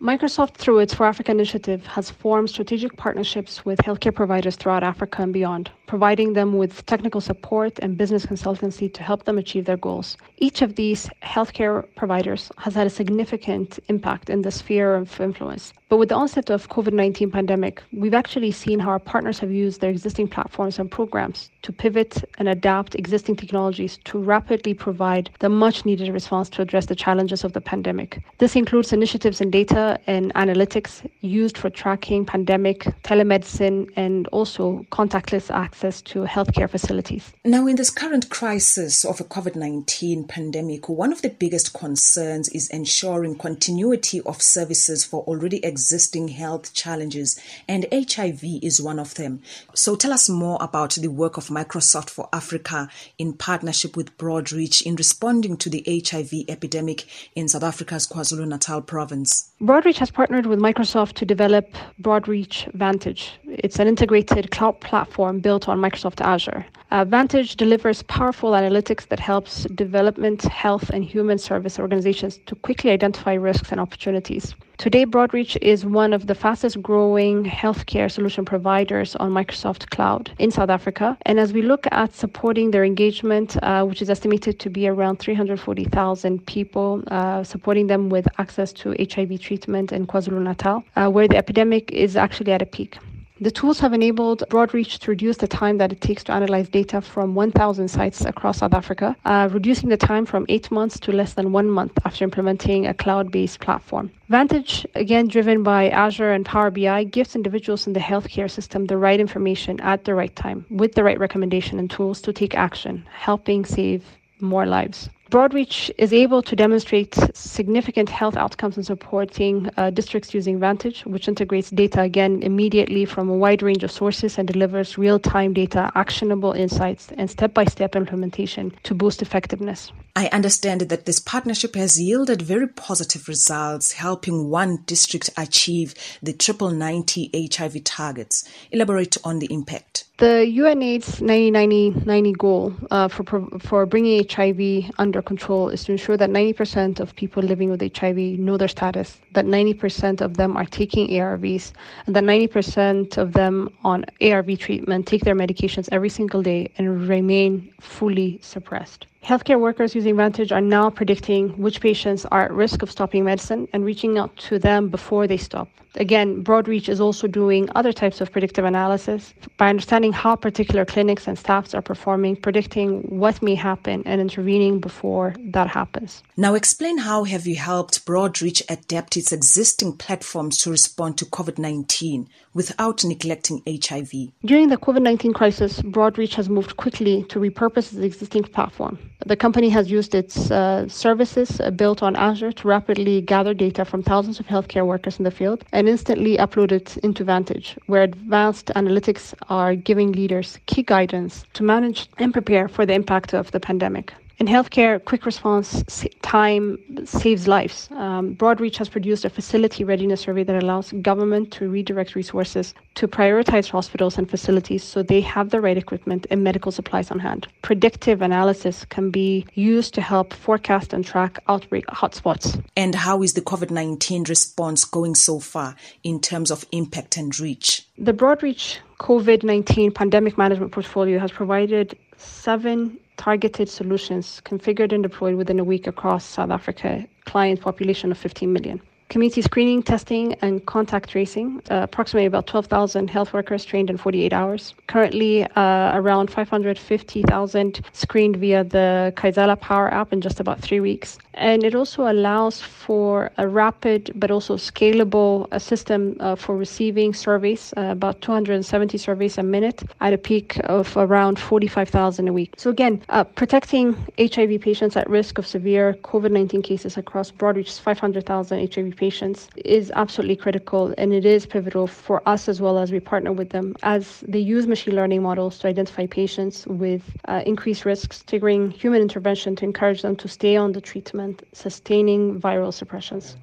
Microsoft, 0.00 0.54
through 0.54 0.80
its 0.80 0.94
For 0.94 1.06
Africa 1.06 1.30
initiative, 1.30 1.86
has 1.86 2.10
formed 2.10 2.50
strategic 2.50 2.96
partnerships 2.96 3.64
with 3.64 3.78
healthcare 3.80 4.14
providers 4.14 4.56
throughout 4.56 4.82
Africa 4.82 5.22
and 5.22 5.32
beyond, 5.32 5.70
providing 5.92 6.32
them 6.32 6.54
with 6.54 6.86
technical 6.86 7.20
support 7.20 7.78
and 7.80 7.98
business 7.98 8.24
consultancy 8.24 8.90
to 8.90 9.02
help 9.02 9.26
them 9.26 9.36
achieve 9.36 9.66
their 9.66 9.76
goals. 9.76 10.16
Each 10.38 10.62
of 10.62 10.76
these 10.76 11.06
healthcare 11.22 11.84
providers 11.96 12.50
has 12.56 12.74
had 12.74 12.86
a 12.86 12.96
significant 13.00 13.78
impact 13.88 14.30
in 14.30 14.40
the 14.40 14.50
sphere 14.50 14.94
of 14.94 15.20
influence. 15.20 15.74
But 15.90 15.98
with 15.98 16.08
the 16.08 16.14
onset 16.14 16.48
of 16.48 16.70
COVID-19 16.70 17.30
pandemic, 17.30 17.82
we've 17.92 18.14
actually 18.14 18.52
seen 18.52 18.78
how 18.78 18.88
our 18.88 18.98
partners 18.98 19.38
have 19.40 19.52
used 19.52 19.82
their 19.82 19.90
existing 19.90 20.28
platforms 20.28 20.78
and 20.78 20.90
programs 20.90 21.50
to 21.60 21.70
pivot 21.70 22.24
and 22.38 22.48
adapt 22.48 22.94
existing 22.94 23.36
technologies 23.36 23.98
to 24.04 24.18
rapidly 24.18 24.72
provide 24.72 25.28
the 25.40 25.50
much 25.50 25.84
needed 25.84 26.08
response 26.08 26.48
to 26.48 26.62
address 26.62 26.86
the 26.86 26.96
challenges 26.96 27.44
of 27.44 27.52
the 27.52 27.60
pandemic. 27.60 28.22
This 28.38 28.56
includes 28.56 28.94
initiatives 28.94 29.42
in 29.42 29.50
data 29.50 30.00
and 30.06 30.32
analytics 30.32 31.06
used 31.20 31.58
for 31.58 31.68
tracking 31.68 32.24
pandemic, 32.24 32.84
telemedicine, 33.04 33.90
and 33.94 34.26
also 34.28 34.86
contactless 34.90 35.50
access 35.54 35.81
to 36.02 36.20
healthcare 36.20 36.70
facilities. 36.70 37.32
Now, 37.44 37.66
in 37.66 37.74
this 37.76 37.90
current 37.90 38.30
crisis 38.30 39.04
of 39.04 39.20
a 39.20 39.24
COVID 39.24 39.56
19 39.56 40.24
pandemic, 40.28 40.88
one 40.88 41.12
of 41.12 41.22
the 41.22 41.30
biggest 41.30 41.72
concerns 41.72 42.48
is 42.50 42.70
ensuring 42.70 43.36
continuity 43.36 44.20
of 44.20 44.40
services 44.40 45.04
for 45.04 45.22
already 45.24 45.64
existing 45.64 46.12
existing 46.12 46.28
health 46.28 46.74
challenges, 46.74 47.38
and 47.66 47.86
HIV 47.92 48.42
is 48.62 48.80
one 48.80 48.98
of 48.98 49.14
them. 49.14 49.40
So 49.74 49.96
tell 49.96 50.12
us 50.12 50.28
more 50.28 50.58
about 50.60 50.94
the 50.94 51.08
work 51.08 51.36
of 51.36 51.48
Microsoft 51.48 52.10
for 52.10 52.28
Africa 52.32 52.88
in 53.18 53.32
partnership 53.32 53.96
with 53.96 54.16
Broadreach 54.18 54.82
in 54.82 54.96
responding 54.96 55.56
to 55.58 55.70
the 55.70 55.82
HIV 55.86 56.32
epidemic 56.48 57.06
in 57.34 57.48
South 57.48 57.62
Africa's 57.62 58.06
KwaZulu 58.06 58.46
Natal 58.46 58.82
province. 58.82 59.50
Broadreach 59.60 59.98
has 59.98 60.10
partnered 60.10 60.46
with 60.46 60.58
Microsoft 60.58 61.12
to 61.14 61.24
develop 61.24 61.66
Broadreach 62.00 62.72
Vantage. 62.74 63.32
It's 63.44 63.78
an 63.78 63.88
integrated 63.88 64.50
cloud 64.50 64.80
platform 64.80 65.40
built 65.40 65.61
on 65.68 65.80
Microsoft 65.80 66.20
Azure. 66.20 66.64
Uh, 66.90 67.04
Vantage 67.04 67.56
delivers 67.56 68.02
powerful 68.02 68.52
analytics 68.52 69.08
that 69.08 69.18
helps 69.18 69.64
development, 69.74 70.42
health, 70.42 70.90
and 70.90 71.04
human 71.04 71.38
service 71.38 71.78
organizations 71.78 72.38
to 72.46 72.54
quickly 72.54 72.90
identify 72.90 73.34
risks 73.34 73.72
and 73.72 73.80
opportunities. 73.80 74.54
Today, 74.78 75.06
Broadreach 75.06 75.56
is 75.62 75.86
one 75.86 76.12
of 76.12 76.26
the 76.26 76.34
fastest 76.34 76.82
growing 76.82 77.44
healthcare 77.44 78.10
solution 78.10 78.44
providers 78.44 79.14
on 79.16 79.30
Microsoft 79.30 79.90
Cloud 79.90 80.32
in 80.38 80.50
South 80.50 80.70
Africa. 80.70 81.16
And 81.24 81.38
as 81.38 81.52
we 81.52 81.62
look 81.62 81.86
at 81.92 82.14
supporting 82.14 82.72
their 82.72 82.84
engagement, 82.84 83.56
uh, 83.62 83.84
which 83.84 84.02
is 84.02 84.10
estimated 84.10 84.58
to 84.58 84.70
be 84.70 84.88
around 84.88 85.18
340,000 85.18 86.44
people, 86.46 87.02
uh, 87.12 87.44
supporting 87.44 87.86
them 87.86 88.08
with 88.08 88.26
access 88.38 88.72
to 88.72 88.96
HIV 88.98 89.40
treatment 89.40 89.92
in 89.92 90.06
KwaZulu 90.06 90.42
Natal, 90.42 90.82
uh, 90.96 91.08
where 91.08 91.28
the 91.28 91.36
epidemic 91.36 91.92
is 91.92 92.16
actually 92.16 92.52
at 92.52 92.60
a 92.60 92.66
peak. 92.66 92.98
The 93.42 93.50
tools 93.50 93.80
have 93.80 93.92
enabled 93.92 94.44
Broadreach 94.50 95.00
to 95.00 95.10
reduce 95.10 95.38
the 95.38 95.48
time 95.48 95.78
that 95.78 95.90
it 95.90 96.00
takes 96.00 96.22
to 96.24 96.32
analyze 96.32 96.68
data 96.68 97.00
from 97.00 97.34
1,000 97.34 97.88
sites 97.88 98.24
across 98.24 98.58
South 98.58 98.72
Africa, 98.72 99.16
uh, 99.24 99.48
reducing 99.50 99.88
the 99.88 99.96
time 99.96 100.24
from 100.26 100.46
eight 100.48 100.70
months 100.70 101.00
to 101.00 101.10
less 101.10 101.34
than 101.34 101.50
one 101.50 101.68
month 101.68 101.90
after 102.04 102.22
implementing 102.22 102.86
a 102.86 102.94
cloud 102.94 103.32
based 103.32 103.58
platform. 103.58 104.12
Vantage, 104.28 104.86
again 104.94 105.26
driven 105.26 105.64
by 105.64 105.88
Azure 105.88 106.30
and 106.30 106.46
Power 106.46 106.70
BI, 106.70 107.02
gives 107.02 107.34
individuals 107.34 107.88
in 107.88 107.94
the 107.94 107.98
healthcare 107.98 108.48
system 108.48 108.86
the 108.86 108.96
right 108.96 109.18
information 109.18 109.80
at 109.80 110.04
the 110.04 110.14
right 110.14 110.36
time 110.36 110.64
with 110.70 110.94
the 110.94 111.02
right 111.02 111.18
recommendation 111.18 111.80
and 111.80 111.90
tools 111.90 112.22
to 112.22 112.32
take 112.32 112.54
action, 112.54 113.04
helping 113.10 113.64
save 113.64 114.04
more 114.38 114.66
lives. 114.66 115.10
Broadreach 115.32 115.90
is 115.96 116.12
able 116.12 116.42
to 116.42 116.54
demonstrate 116.54 117.16
significant 117.32 118.10
health 118.10 118.36
outcomes 118.36 118.76
in 118.76 118.82
supporting 118.82 119.70
uh, 119.78 119.88
districts 119.88 120.34
using 120.34 120.60
Vantage, 120.60 121.06
which 121.06 121.26
integrates 121.26 121.70
data 121.70 122.02
again 122.02 122.42
immediately 122.42 123.06
from 123.06 123.30
a 123.30 123.34
wide 123.34 123.62
range 123.62 123.82
of 123.82 123.90
sources 123.90 124.36
and 124.36 124.46
delivers 124.46 124.98
real 124.98 125.18
time 125.18 125.54
data, 125.54 125.90
actionable 125.94 126.52
insights, 126.52 127.08
and 127.16 127.30
step 127.30 127.54
by 127.54 127.64
step 127.64 127.96
implementation 127.96 128.74
to 128.82 128.94
boost 128.94 129.22
effectiveness. 129.22 129.90
I 130.14 130.26
understand 130.34 130.82
that 130.82 131.06
this 131.06 131.18
partnership 131.18 131.76
has 131.76 131.98
yielded 131.98 132.42
very 132.42 132.68
positive 132.68 133.26
results, 133.26 133.92
helping 133.92 134.50
one 134.50 134.82
district 134.84 135.30
achieve 135.38 135.94
the 136.22 136.34
triple 136.34 136.72
90 136.72 137.48
HIV 137.50 137.84
targets. 137.84 138.46
Elaborate 138.70 139.16
on 139.24 139.38
the 139.38 139.50
impact. 139.50 140.01
The 140.22 140.46
UNAIDS 140.46 141.20
90-90-90 141.20 142.38
goal 142.38 142.72
uh, 142.92 143.08
for 143.08 143.24
for 143.58 143.86
bringing 143.86 144.24
HIV 144.30 144.92
under 144.96 145.20
control 145.20 145.68
is 145.68 145.82
to 145.82 145.90
ensure 145.90 146.16
that 146.16 146.30
90% 146.30 147.00
of 147.00 147.16
people 147.16 147.42
living 147.42 147.70
with 147.70 147.82
HIV 147.82 148.38
know 148.38 148.56
their 148.56 148.68
status, 148.68 149.18
that 149.32 149.46
90% 149.46 150.20
of 150.20 150.36
them 150.36 150.56
are 150.56 150.64
taking 150.64 151.08
ARVs, 151.08 151.72
and 152.06 152.14
that 152.14 152.22
90% 152.22 153.18
of 153.18 153.32
them 153.32 153.68
on 153.82 154.04
ARV 154.20 154.56
treatment 154.60 155.08
take 155.08 155.24
their 155.24 155.34
medications 155.34 155.88
every 155.90 156.08
single 156.08 156.40
day 156.40 156.70
and 156.78 157.08
remain 157.08 157.74
fully 157.80 158.38
suppressed. 158.42 159.08
Healthcare 159.24 159.60
workers 159.60 159.94
using 159.94 160.16
Vantage 160.16 160.50
are 160.50 160.60
now 160.60 160.90
predicting 160.90 161.50
which 161.50 161.80
patients 161.80 162.24
are 162.32 162.42
at 162.42 162.52
risk 162.52 162.82
of 162.82 162.90
stopping 162.90 163.22
medicine 163.22 163.68
and 163.72 163.84
reaching 163.84 164.18
out 164.18 164.36
to 164.48 164.58
them 164.58 164.88
before 164.88 165.28
they 165.28 165.36
stop. 165.36 165.68
Again, 165.94 166.42
Broadreach 166.42 166.88
is 166.88 167.00
also 167.00 167.26
doing 167.26 167.68
other 167.74 167.92
types 167.92 168.20
of 168.20 168.32
predictive 168.32 168.64
analysis 168.64 169.34
by 169.58 169.68
understanding 169.68 170.12
how 170.12 170.36
particular 170.36 170.84
clinics 170.84 171.28
and 171.28 171.38
staffs 171.38 171.74
are 171.74 171.82
performing, 171.82 172.34
predicting 172.34 173.02
what 173.18 173.42
may 173.42 173.54
happen, 173.54 174.02
and 174.06 174.20
intervening 174.20 174.80
before 174.80 175.34
that 175.52 175.68
happens. 175.68 176.22
Now, 176.36 176.54
explain 176.54 176.98
how 176.98 177.24
have 177.24 177.46
you 177.46 177.56
helped 177.56 178.06
Broadreach 178.06 178.62
adapt 178.70 179.16
its 179.16 179.32
existing 179.32 179.98
platforms 179.98 180.58
to 180.58 180.70
respond 180.70 181.18
to 181.18 181.26
COVID 181.26 181.58
19 181.58 182.28
without 182.54 183.04
neglecting 183.04 183.62
HIV? 183.66 184.10
During 184.44 184.68
the 184.68 184.78
COVID 184.78 185.02
19 185.02 185.34
crisis, 185.34 185.80
Broadreach 185.82 186.34
has 186.34 186.48
moved 186.48 186.76
quickly 186.76 187.24
to 187.24 187.38
repurpose 187.38 187.92
its 187.92 187.96
existing 187.96 188.44
platform. 188.44 188.98
The 189.26 189.36
company 189.36 189.68
has 189.68 189.90
used 189.90 190.14
its 190.14 190.50
uh, 190.50 190.88
services 190.88 191.60
uh, 191.60 191.70
built 191.70 192.02
on 192.02 192.16
Azure 192.16 192.52
to 192.52 192.68
rapidly 192.68 193.20
gather 193.20 193.54
data 193.54 193.84
from 193.84 194.02
thousands 194.02 194.40
of 194.40 194.46
healthcare 194.46 194.84
workers 194.84 195.18
in 195.18 195.24
the 195.24 195.30
field 195.30 195.64
and 195.72 195.88
instantly 195.88 196.36
upload 196.38 196.72
it 196.72 196.96
into 196.98 197.22
Vantage, 197.22 197.76
where 197.86 198.02
advanced 198.02 198.66
analytics 198.74 199.34
are 199.48 199.76
giving 199.76 200.12
leaders 200.12 200.58
key 200.66 200.82
guidance 200.82 201.44
to 201.54 201.62
manage 201.62 202.08
and 202.18 202.32
prepare 202.32 202.68
for 202.68 202.84
the 202.84 202.94
impact 202.94 203.32
of 203.32 203.50
the 203.52 203.60
pandemic. 203.60 204.12
In 204.42 204.48
healthcare, 204.48 204.98
quick 205.04 205.24
response 205.24 205.84
time 206.22 206.76
saves 207.04 207.46
lives. 207.46 207.88
Um, 207.92 208.34
Broadreach 208.34 208.76
has 208.78 208.88
produced 208.88 209.24
a 209.24 209.30
facility 209.30 209.84
readiness 209.84 210.22
survey 210.22 210.42
that 210.42 210.60
allows 210.60 210.90
government 211.00 211.52
to 211.52 211.68
redirect 211.68 212.16
resources 212.16 212.74
to 212.96 213.06
prioritize 213.06 213.70
hospitals 213.70 214.18
and 214.18 214.28
facilities 214.28 214.82
so 214.82 215.00
they 215.00 215.20
have 215.20 215.50
the 215.50 215.60
right 215.60 215.78
equipment 215.78 216.26
and 216.28 216.42
medical 216.42 216.72
supplies 216.72 217.12
on 217.12 217.20
hand. 217.20 217.46
Predictive 217.62 218.20
analysis 218.20 218.84
can 218.86 219.12
be 219.12 219.46
used 219.54 219.94
to 219.94 220.00
help 220.00 220.32
forecast 220.32 220.92
and 220.92 221.04
track 221.04 221.38
outbreak 221.46 221.86
hotspots. 221.86 222.60
And 222.76 222.96
how 222.96 223.22
is 223.22 223.34
the 223.34 223.42
COVID 223.42 223.70
19 223.70 224.24
response 224.24 224.84
going 224.84 225.14
so 225.14 225.38
far 225.38 225.76
in 226.02 226.18
terms 226.20 226.50
of 226.50 226.64
impact 226.72 227.16
and 227.16 227.38
reach? 227.38 227.86
The 227.96 228.12
Broadreach 228.12 228.78
COVID 228.98 229.44
19 229.44 229.92
pandemic 229.92 230.36
management 230.36 230.72
portfolio 230.72 231.20
has 231.20 231.30
provided 231.30 231.96
seven 232.16 232.98
targeted 233.22 233.68
solutions 233.68 234.42
configured 234.44 234.92
and 234.92 235.04
deployed 235.04 235.36
within 235.36 235.60
a 235.60 235.64
week 235.72 235.86
across 235.86 236.24
South 236.24 236.50
Africa, 236.50 237.06
client 237.24 237.60
population 237.60 238.10
of 238.10 238.18
15 238.18 238.52
million. 238.52 238.82
Community 239.10 239.42
screening, 239.42 239.80
testing, 239.80 240.34
and 240.42 240.66
contact 240.66 241.10
tracing. 241.10 241.62
Uh, 241.70 241.82
approximately 241.84 242.26
about 242.26 242.48
12,000 242.48 243.08
health 243.08 243.32
workers 243.32 243.64
trained 243.64 243.90
in 243.90 243.96
48 243.96 244.32
hours. 244.32 244.74
Currently, 244.88 245.44
uh, 245.54 245.92
around 245.94 246.32
550,000 246.32 247.80
screened 247.92 248.36
via 248.38 248.64
the 248.64 249.12
Khayzela 249.16 249.60
Power 249.60 249.92
app 249.94 250.12
in 250.12 250.20
just 250.20 250.40
about 250.40 250.60
three 250.60 250.80
weeks. 250.80 251.18
And 251.34 251.64
it 251.64 251.74
also 251.74 252.10
allows 252.10 252.60
for 252.60 253.30
a 253.38 253.48
rapid 253.48 254.10
but 254.14 254.30
also 254.30 254.56
scalable 254.56 255.48
uh, 255.52 255.58
system 255.58 256.16
uh, 256.20 256.36
for 256.36 256.56
receiving 256.56 257.14
surveys, 257.14 257.72
uh, 257.76 257.92
about 257.92 258.20
270 258.20 258.98
surveys 258.98 259.38
a 259.38 259.42
minute 259.42 259.82
at 260.00 260.12
a 260.12 260.18
peak 260.18 260.60
of 260.64 260.96
around 260.96 261.38
45,000 261.38 262.28
a 262.28 262.32
week. 262.32 262.54
So, 262.58 262.70
again, 262.70 263.02
uh, 263.08 263.24
protecting 263.24 263.96
HIV 264.18 264.60
patients 264.60 264.96
at 264.96 265.08
risk 265.08 265.38
of 265.38 265.46
severe 265.46 265.94
COVID 266.02 266.30
19 266.32 266.62
cases 266.62 266.96
across 266.96 267.30
Broadreach's 267.30 267.78
500,000 267.78 268.74
HIV 268.74 268.96
patients 268.96 269.48
is 269.56 269.92
absolutely 269.94 270.36
critical 270.36 270.94
and 270.98 271.12
it 271.12 271.24
is 271.24 271.46
pivotal 271.46 271.86
for 271.86 272.26
us 272.28 272.48
as 272.48 272.60
well 272.60 272.78
as 272.78 272.92
we 272.92 273.00
partner 273.00 273.32
with 273.32 273.50
them 273.50 273.74
as 273.82 274.24
they 274.26 274.38
use 274.38 274.66
machine 274.66 274.94
learning 274.94 275.22
models 275.22 275.58
to 275.58 275.68
identify 275.68 276.06
patients 276.06 276.66
with 276.66 277.02
uh, 277.28 277.42
increased 277.46 277.84
risks, 277.84 278.22
triggering 278.26 278.72
human 278.72 279.00
intervention 279.00 279.54
to 279.56 279.64
encourage 279.64 280.02
them 280.02 280.16
to 280.16 280.28
stay 280.28 280.56
on 280.56 280.72
the 280.72 280.80
treatment, 280.80 281.21
sustaining 281.52 282.40
viral 282.40 282.72
suppressions. 282.72 283.36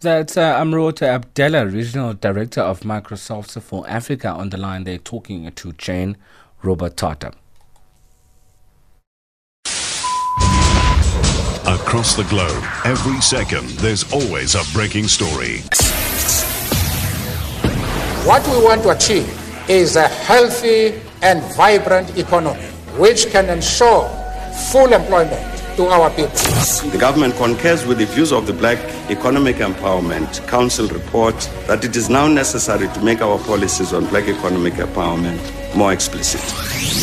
That's 0.00 0.36
uh, 0.36 0.60
Amrote 0.60 1.02
Abdella, 1.02 1.66
Regional 1.66 2.12
Director 2.12 2.60
of 2.60 2.80
Microsoft 2.80 3.60
for 3.62 3.88
Africa, 3.88 4.28
on 4.28 4.50
the 4.50 4.58
line 4.58 4.84
there 4.84 4.98
talking 4.98 5.50
to 5.50 5.72
Jane 5.72 6.16
Robert 6.62 6.96
Tata. 6.96 7.32
across 11.66 12.14
the 12.14 12.24
globe. 12.24 12.62
Every 12.84 13.20
second, 13.20 13.68
there's 13.78 14.10
always 14.12 14.54
a 14.54 14.62
breaking 14.72 15.08
story. 15.08 15.58
What 18.26 18.46
we 18.48 18.64
want 18.64 18.82
to 18.82 18.90
achieve 18.90 19.30
is 19.68 19.96
a 19.96 20.08
healthy 20.08 21.00
and 21.22 21.42
vibrant 21.54 22.18
economy 22.18 22.64
which 22.98 23.30
can 23.30 23.48
ensure 23.48 24.08
full 24.70 24.92
employment 24.92 25.53
to 25.76 25.86
our 25.86 26.10
people. 26.10 26.28
The 26.90 26.98
government 26.98 27.34
concurs 27.36 27.84
with 27.86 27.98
the 27.98 28.06
views 28.06 28.32
of 28.32 28.46
the 28.46 28.52
Black 28.52 28.78
Economic 29.10 29.56
Empowerment 29.56 30.46
Council 30.46 30.86
report 30.88 31.34
that 31.66 31.84
it 31.84 31.96
is 31.96 32.08
now 32.08 32.28
necessary 32.28 32.88
to 32.88 33.00
make 33.02 33.20
our 33.20 33.38
policies 33.38 33.92
on 33.92 34.06
black 34.06 34.28
economic 34.28 34.74
empowerment 34.74 35.40
more 35.74 35.92
explicit. 35.92 36.40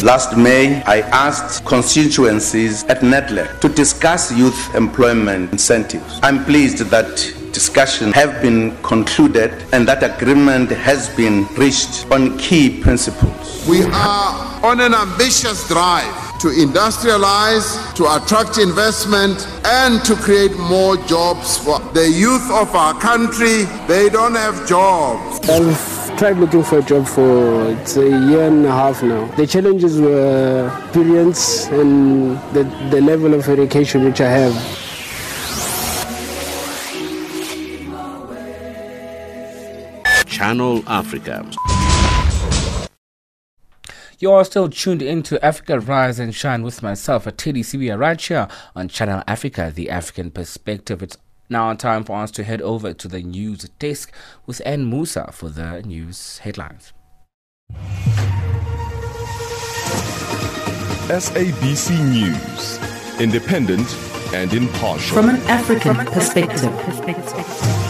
Last 0.03 0.37
May, 0.37 0.81
I 0.83 1.01
asked 1.01 1.65
constituencies 1.65 2.83
at 2.85 3.01
NEDLAC 3.01 3.59
to 3.59 3.69
discuss 3.69 4.31
youth 4.31 4.73
employment 4.75 5.51
incentives. 5.51 6.19
I'm 6.23 6.43
pleased 6.45 6.79
that 6.79 7.40
discussions 7.51 8.13
have 8.15 8.41
been 8.41 8.75
concluded 8.83 9.51
and 9.73 9.87
that 9.87 10.03
agreement 10.03 10.69
has 10.71 11.09
been 11.15 11.45
reached 11.55 12.09
on 12.11 12.37
key 12.37 12.81
principles. 12.81 13.67
We 13.67 13.83
are 13.83 14.65
on 14.65 14.79
an 14.79 14.93
ambitious 14.93 15.67
drive 15.67 16.31
to 16.41 16.47
industrialize, 16.47 17.93
to 17.93 18.03
attract 18.15 18.57
investment, 18.57 19.47
and 19.63 20.03
to 20.03 20.15
create 20.15 20.55
more 20.57 20.97
jobs 21.05 21.57
for 21.59 21.79
the 21.93 22.09
youth 22.09 22.49
of 22.51 22.73
our 22.75 22.99
country. 22.99 23.65
They 23.87 24.09
don't 24.09 24.33
have 24.33 24.67
jobs. 24.67 25.47
I've 25.47 26.17
tried 26.17 26.37
looking 26.37 26.63
for 26.63 26.79
a 26.79 26.81
job 26.81 27.05
for 27.05 27.69
it's 27.71 27.95
a 27.97 28.09
year 28.09 28.47
and 28.47 28.65
a 28.65 28.71
half 28.71 29.03
now. 29.03 29.25
The 29.35 29.45
challenges 29.45 30.01
were 30.01 30.71
experience 30.85 31.67
and 31.67 32.37
the, 32.53 32.63
the 32.89 33.01
level 33.01 33.33
of 33.35 33.47
education 33.47 34.03
which 34.03 34.19
I 34.21 34.29
have. 34.29 34.90
Channel 40.25 40.83
Africa. 40.87 41.49
You 44.19 44.31
are 44.31 44.45
still 44.45 44.69
tuned 44.69 45.01
into 45.01 45.43
Africa 45.43 45.79
Rise 45.79 46.19
and 46.19 46.35
Shine 46.35 46.61
with 46.61 46.83
myself, 46.83 47.25
Teddy 47.37 47.63
Sibia, 47.63 47.97
right 47.97 48.21
here 48.21 48.47
on 48.75 48.87
Channel 48.87 49.23
Africa, 49.27 49.71
the 49.73 49.89
African 49.89 50.29
perspective. 50.29 51.01
It's 51.01 51.17
now 51.49 51.73
time 51.73 52.03
for 52.03 52.17
us 52.17 52.29
to 52.31 52.43
head 52.43 52.61
over 52.61 52.93
to 52.93 53.07
the 53.07 53.21
news 53.21 53.63
desk 53.79 54.13
with 54.45 54.61
Ann 54.65 54.89
Musa 54.89 55.31
for 55.31 55.49
the 55.49 55.81
news 55.81 56.37
headlines. 56.39 56.93
SABC 61.09 61.99
News, 62.11 62.79
independent 63.19 63.87
and 64.33 64.53
impartial. 64.53 65.15
From 65.15 65.29
an 65.29 65.41
African 65.47 65.95
perspective. 66.05 67.80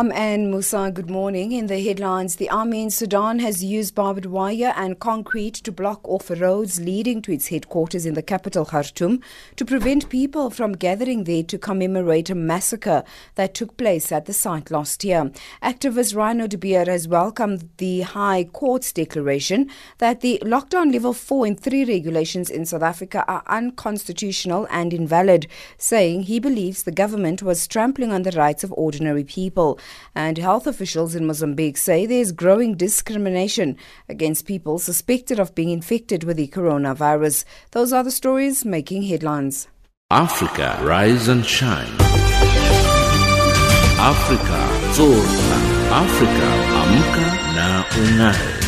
I'm 0.00 0.12
Anne 0.12 0.50
Musa. 0.50 0.90
Good 0.90 1.10
morning. 1.10 1.52
In 1.52 1.66
the 1.66 1.78
headlines, 1.78 2.36
the 2.36 2.48
army 2.48 2.82
in 2.84 2.88
Sudan 2.88 3.38
has 3.40 3.62
used 3.62 3.94
barbed 3.94 4.24
wire 4.24 4.72
and 4.74 4.98
concrete 4.98 5.56
to 5.56 5.70
block 5.70 6.00
off 6.08 6.30
roads 6.30 6.80
leading 6.80 7.20
to 7.20 7.32
its 7.32 7.48
headquarters 7.48 8.06
in 8.06 8.14
the 8.14 8.22
capital, 8.22 8.64
Khartoum, 8.64 9.20
to 9.56 9.64
prevent 9.66 10.08
people 10.08 10.48
from 10.48 10.72
gathering 10.72 11.24
there 11.24 11.42
to 11.42 11.58
commemorate 11.58 12.30
a 12.30 12.34
massacre 12.34 13.04
that 13.34 13.52
took 13.52 13.76
place 13.76 14.10
at 14.10 14.24
the 14.24 14.32
site 14.32 14.70
last 14.70 15.04
year. 15.04 15.30
Activist 15.62 16.14
Reyno 16.14 16.48
de 16.48 16.56
Beer 16.56 16.86
has 16.86 17.06
welcomed 17.06 17.68
the 17.76 18.00
High 18.00 18.44
Court's 18.44 18.94
declaration 18.94 19.68
that 19.98 20.22
the 20.22 20.38
lockdown 20.42 20.94
level 20.94 21.12
4 21.12 21.44
and 21.44 21.60
3 21.60 21.84
regulations 21.84 22.48
in 22.48 22.64
South 22.64 22.82
Africa 22.82 23.22
are 23.28 23.42
unconstitutional 23.48 24.66
and 24.70 24.94
invalid, 24.94 25.46
saying 25.76 26.22
he 26.22 26.40
believes 26.40 26.84
the 26.84 26.90
government 26.90 27.42
was 27.42 27.68
trampling 27.68 28.12
on 28.12 28.22
the 28.22 28.30
rights 28.30 28.64
of 28.64 28.72
ordinary 28.78 29.24
people. 29.24 29.78
And 30.14 30.38
health 30.38 30.66
officials 30.66 31.14
in 31.14 31.26
Mozambique 31.26 31.76
say 31.76 32.06
there 32.06 32.20
is 32.20 32.32
growing 32.32 32.76
discrimination 32.76 33.76
against 34.08 34.46
people 34.46 34.78
suspected 34.78 35.38
of 35.38 35.54
being 35.54 35.70
infected 35.70 36.24
with 36.24 36.36
the 36.36 36.48
coronavirus. 36.48 37.44
Those 37.72 37.92
are 37.92 38.04
the 38.04 38.10
stories 38.10 38.64
making 38.64 39.04
headlines. 39.04 39.68
Africa, 40.10 40.78
rise 40.82 41.28
and 41.28 41.46
shine. 41.46 41.96
Africa, 44.00 44.60
zorka. 44.96 45.80
Africa, 45.92 46.48
amka 46.80 47.26
na 47.54 47.84
ungae. 47.98 48.59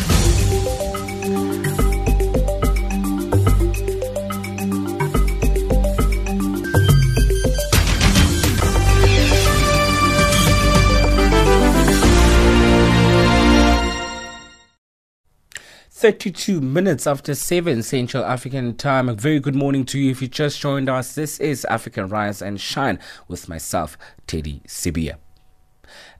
32 16.03 16.59
minutes 16.59 17.07
after 17.07 17.33
7 17.33 17.81
Central 17.81 18.25
African 18.25 18.75
time. 18.75 19.07
A 19.07 19.13
very 19.13 19.39
good 19.39 19.55
morning 19.55 19.85
to 19.85 19.97
you 19.97 20.11
if 20.11 20.21
you 20.21 20.27
just 20.27 20.59
joined 20.59 20.89
us. 20.89 21.15
This 21.15 21.39
is 21.39 21.63
African 21.63 22.09
Rise 22.09 22.41
and 22.41 22.59
Shine 22.59 22.99
with 23.29 23.47
myself, 23.47 23.97
Teddy 24.27 24.61
Sibia. 24.67 25.22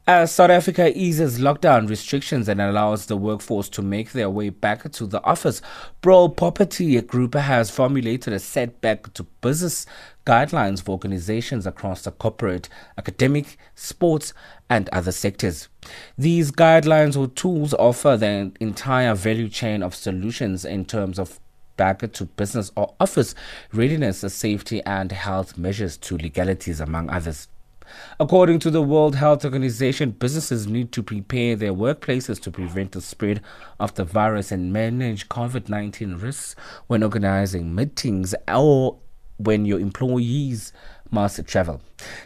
As 0.06 0.34
South 0.34 0.50
Africa 0.50 0.92
eases 0.94 1.40
lockdown 1.40 1.88
restrictions 1.88 2.50
and 2.50 2.60
allows 2.60 3.06
the 3.06 3.16
workforce 3.16 3.70
to 3.70 3.82
make 3.82 4.12
their 4.12 4.30
way 4.30 4.50
back 4.50 4.92
to 4.92 5.06
the 5.06 5.24
office, 5.24 5.62
Broll 6.02 6.28
Property 6.28 7.00
Group 7.00 7.36
has 7.36 7.72
formulated 7.72 8.34
a 8.34 8.40
setback 8.40 9.14
to 9.14 9.24
business 9.40 9.86
guidelines 10.26 10.84
for 10.84 10.92
organizations 10.92 11.66
across 11.66 12.02
the 12.02 12.12
corporate, 12.12 12.68
academic, 12.98 13.58
sports, 13.76 14.34
and 14.70 14.90
other 14.90 15.14
sectors. 15.14 15.70
These 16.18 16.52
guidelines 16.52 17.16
or 17.16 17.28
tools 17.28 17.74
offer 17.74 18.18
the 18.18 18.52
entire 18.60 19.16
value 19.16 19.48
chain 19.48 19.82
of 19.82 19.96
solutions 19.96 20.66
in 20.66 20.84
terms 20.84 21.18
of 21.18 21.40
back 21.78 22.12
to 22.12 22.26
business 22.26 22.74
or 22.76 22.94
office 23.00 23.36
readiness, 23.72 24.20
safety, 24.20 24.84
and 24.84 25.14
health 25.14 25.58
measures 25.58 25.96
to 26.00 26.18
legalities, 26.18 26.82
among 26.82 27.10
others. 27.10 27.48
According 28.20 28.60
to 28.60 28.72
the 28.72 28.82
World 28.82 29.16
Health 29.16 29.44
Organization, 29.46 30.12
businesses 30.12 30.68
need 30.68 30.92
to 30.92 31.04
prepare 31.04 31.56
their 31.56 31.74
workplaces 31.74 32.42
to 32.42 32.52
prevent 32.52 32.92
the 32.92 33.02
spread 33.02 33.42
of 33.80 33.94
the 33.96 34.04
virus 34.04 34.52
and 34.52 34.74
manage 34.74 35.30
COVID 35.30 35.70
19 35.70 36.16
risks 36.16 36.56
when 36.88 37.04
organizing 37.04 37.74
meetings 37.74 38.36
or 38.48 39.00
when 39.38 39.66
your 39.66 39.80
employees 39.80 40.74
must 41.12 41.46
travel. 41.46 41.82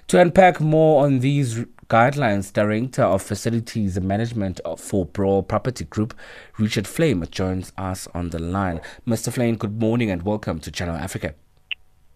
To 0.07 0.19
unpack 0.19 0.59
more 0.59 1.05
on 1.05 1.19
these 1.19 1.65
guidelines, 1.89 2.51
Director 2.51 3.03
of 3.03 3.21
Facilities 3.21 3.99
Management 3.99 4.59
for 4.77 5.05
Broll 5.05 5.43
Property 5.43 5.85
Group, 5.85 6.13
Richard 6.57 6.87
Flame, 6.87 7.25
joins 7.31 7.71
us 7.77 8.07
on 8.13 8.29
the 8.29 8.39
line. 8.39 8.81
Mr. 9.05 9.31
Flame, 9.31 9.55
good 9.55 9.79
morning 9.79 10.11
and 10.11 10.23
welcome 10.23 10.59
to 10.59 10.71
Channel 10.71 10.95
Africa. 10.95 11.33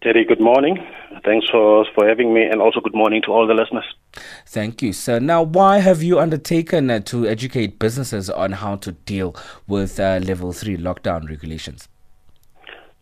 Terry, 0.02 0.24
good 0.24 0.40
morning. 0.40 0.84
Thanks 1.24 1.48
for, 1.48 1.86
for 1.94 2.08
having 2.08 2.34
me, 2.34 2.42
and 2.42 2.60
also 2.60 2.80
good 2.80 2.94
morning 2.94 3.22
to 3.22 3.30
all 3.30 3.46
the 3.46 3.54
listeners. 3.54 3.84
Thank 4.46 4.82
you, 4.82 4.92
sir. 4.92 5.20
Now, 5.20 5.44
why 5.44 5.78
have 5.78 6.02
you 6.02 6.18
undertaken 6.18 6.90
uh, 6.90 6.98
to 7.00 7.28
educate 7.28 7.78
businesses 7.78 8.28
on 8.28 8.50
how 8.50 8.74
to 8.76 8.90
deal 8.92 9.36
with 9.68 10.00
uh, 10.00 10.18
level 10.20 10.52
three 10.52 10.76
lockdown 10.76 11.28
regulations? 11.28 11.88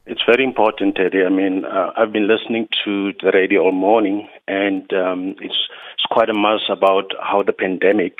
It's 0.05 0.21
very 0.27 0.45
important, 0.45 0.97
Teddy. 0.97 1.25
I 1.25 1.31
mean, 1.31 1.65
uh, 1.65 1.93
I've 1.97 2.13
been 2.13 2.29
listening 2.29 2.69
to 2.85 3.13
the 3.23 3.31
radio 3.33 3.63
all 3.63 3.73
morning, 3.73 4.29
and 4.47 4.93
um, 4.93 5.37
it's, 5.41 5.57
it's 5.95 6.07
quite 6.11 6.29
a 6.29 6.35
mess 6.35 6.69
about 6.69 7.13
how 7.23 7.43
the 7.43 7.55
pandemic 7.55 8.19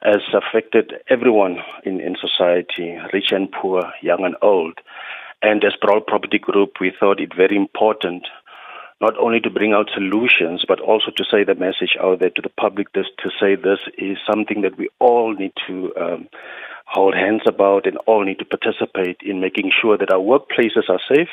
has 0.00 0.22
affected 0.32 0.94
everyone 1.10 1.58
in, 1.84 2.00
in 2.00 2.16
society, 2.18 2.98
rich 3.12 3.30
and 3.30 3.52
poor, 3.52 3.82
young 4.00 4.24
and 4.24 4.36
old. 4.40 4.78
And 5.42 5.62
as 5.64 5.74
Broll 5.80 6.00
Property 6.00 6.38
Group, 6.38 6.74
we 6.80 6.92
thought 6.98 7.20
it 7.20 7.34
very 7.36 7.56
important 7.56 8.26
not 9.00 9.16
only 9.18 9.40
to 9.40 9.50
bring 9.50 9.74
out 9.74 9.90
solutions, 9.92 10.64
but 10.66 10.80
also 10.80 11.10
to 11.14 11.24
say 11.30 11.44
the 11.44 11.54
message 11.54 11.96
out 12.00 12.20
there 12.20 12.30
to 12.30 12.42
the 12.42 12.48
public 12.48 12.92
this, 12.94 13.06
to 13.18 13.30
say 13.38 13.54
this 13.54 13.80
is 13.98 14.16
something 14.28 14.62
that 14.62 14.78
we 14.78 14.88
all 14.98 15.34
need 15.34 15.52
to 15.66 15.92
um, 16.00 16.28
hold 16.86 17.14
hands 17.14 17.42
about 17.46 17.86
and 17.86 17.98
all 18.06 18.24
need 18.24 18.38
to 18.38 18.44
participate 18.46 19.18
in 19.22 19.40
making 19.40 19.70
sure 19.82 19.98
that 19.98 20.12
our 20.12 20.20
workplaces 20.20 20.88
are 20.88 21.00
safe. 21.08 21.28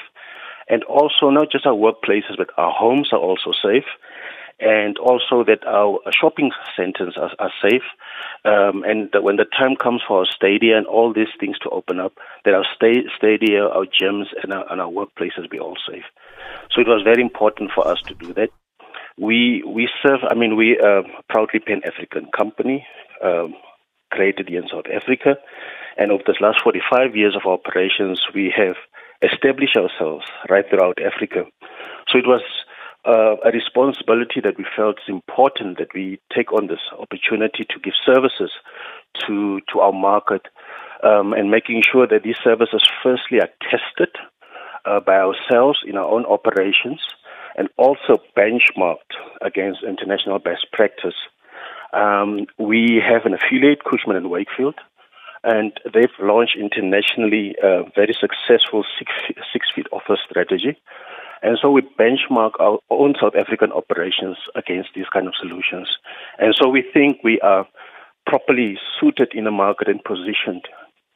And 0.67 0.83
also, 0.85 1.29
not 1.29 1.51
just 1.51 1.65
our 1.65 1.73
workplaces, 1.73 2.37
but 2.37 2.49
our 2.57 2.71
homes 2.71 3.09
are 3.11 3.19
also 3.19 3.51
safe 3.51 3.85
and 4.59 4.97
also 4.97 5.43
that 5.43 5.65
our 5.67 5.99
shopping 6.19 6.51
centers 6.75 7.15
are, 7.17 7.31
are 7.39 7.51
safe. 7.61 7.83
Um, 8.45 8.83
and 8.83 9.09
that 9.13 9.23
when 9.23 9.37
the 9.37 9.45
time 9.45 9.75
comes 9.75 10.01
for 10.07 10.19
our 10.19 10.25
stadia 10.25 10.77
and 10.77 10.85
all 10.85 11.13
these 11.13 11.31
things 11.39 11.57
to 11.59 11.69
open 11.69 11.99
up, 11.99 12.13
that 12.45 12.53
our 12.53 12.65
sta- 12.75 13.09
stadia, 13.17 13.63
our 13.63 13.85
gyms, 13.85 14.25
and 14.41 14.53
our, 14.53 14.69
and 14.71 14.81
our 14.81 14.89
workplaces 14.89 15.49
be 15.49 15.59
all 15.59 15.77
safe. 15.89 16.03
So 16.71 16.81
it 16.81 16.87
was 16.87 17.01
very 17.03 17.21
important 17.21 17.71
for 17.73 17.87
us 17.87 17.99
to 18.07 18.13
do 18.15 18.33
that. 18.33 18.49
We 19.17 19.63
we 19.65 19.89
serve. 20.05 20.21
I 20.29 20.33
mean, 20.33 20.55
we 20.55 20.79
are 20.79 21.03
proudly 21.29 21.59
Pan 21.59 21.81
African 21.85 22.29
company 22.35 22.85
um, 23.23 23.53
created 24.11 24.49
in 24.49 24.67
South 24.71 24.85
Africa, 24.91 25.37
and 25.97 26.11
over 26.11 26.23
this 26.25 26.41
last 26.41 26.61
45 26.63 27.15
years 27.15 27.35
of 27.35 27.45
operations, 27.45 28.19
we 28.33 28.51
have 28.55 28.75
established 29.21 29.77
ourselves 29.77 30.25
right 30.49 30.65
throughout 30.69 30.97
Africa. 31.01 31.45
So 32.09 32.17
it 32.17 32.25
was 32.25 32.41
uh, 33.05 33.35
a 33.43 33.51
responsibility 33.51 34.39
that 34.41 34.57
we 34.57 34.65
felt 34.75 34.97
is 34.97 35.09
important 35.09 35.77
that 35.77 35.93
we 35.93 36.19
take 36.33 36.53
on 36.53 36.67
this 36.67 36.79
opportunity 36.97 37.65
to 37.69 37.79
give 37.79 37.93
services 38.05 38.51
to 39.27 39.59
to 39.71 39.79
our 39.79 39.91
market 39.91 40.47
um, 41.03 41.33
and 41.33 41.51
making 41.51 41.83
sure 41.83 42.07
that 42.07 42.23
these 42.23 42.37
services 42.43 42.83
firstly 43.03 43.39
are 43.41 43.49
tested 43.61 44.15
uh, 44.85 44.99
by 44.99 45.17
ourselves 45.17 45.79
in 45.85 45.97
our 45.97 46.09
own 46.09 46.25
operations 46.25 47.01
and 47.55 47.69
also 47.77 48.17
benchmarked 48.35 49.13
against 49.41 49.83
international 49.83 50.39
best 50.39 50.67
practice. 50.71 51.15
Um, 51.93 52.47
we 52.57 53.01
have 53.05 53.25
an 53.25 53.33
affiliate, 53.33 53.83
Cushman 53.83 54.15
and 54.15 54.29
Wakefield, 54.29 54.75
and 55.43 55.73
they've 55.93 56.09
launched 56.19 56.57
internationally 56.57 57.55
a 57.61 57.83
very 57.95 58.15
successful 58.19 58.83
six, 58.97 59.11
six 59.51 59.67
feet 59.75 59.87
office 59.91 60.19
strategy. 60.27 60.77
And 61.43 61.59
so 61.61 61.69
we 61.69 61.81
benchmark 61.99 62.51
our 62.59 62.79
own 62.89 63.15
South 63.21 63.35
African 63.35 63.71
operations 63.71 64.37
against 64.55 64.89
these 64.95 65.05
kind 65.13 65.27
of 65.27 65.33
solutions. 65.39 65.89
And 66.39 66.55
so 66.59 66.69
we 66.69 66.83
think 66.93 67.19
we 67.23 67.39
are 67.41 67.67
properly 68.25 68.77
suited 68.99 69.33
in 69.33 69.43
the 69.43 69.51
market 69.51 69.89
and 69.89 70.03
positioned 70.03 70.63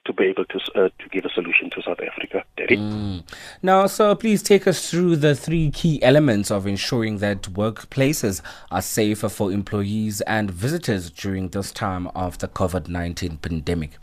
to 0.06 0.14
be 0.14 0.26
able 0.26 0.46
to 0.46 0.60
uh, 0.76 0.90
to 1.00 1.10
give 1.12 1.26
a 1.26 1.30
solution 1.30 1.70
to 1.70 1.82
South 1.82 2.00
Africa. 2.00 2.44
Mm. 2.58 3.24
Now, 3.62 3.88
sir, 3.88 4.16
please 4.16 4.42
take 4.42 4.66
us 4.66 4.90
through 4.90 5.18
the 5.18 5.36
three 5.36 5.70
key 5.70 6.02
elements 6.02 6.50
of 6.50 6.66
ensuring 6.66 7.18
that 7.18 7.44
workplaces 7.44 8.42
are 8.72 8.82
safer 8.82 9.30
for 9.30 9.52
employees 9.52 10.22
and 10.22 10.50
visitors 10.50 11.10
during 11.12 11.50
this 11.50 11.72
time 11.72 12.08
of 12.16 12.38
the 12.40 12.48
COVID 12.48 12.88
nineteen 12.88 13.38
pandemic. 13.38 13.98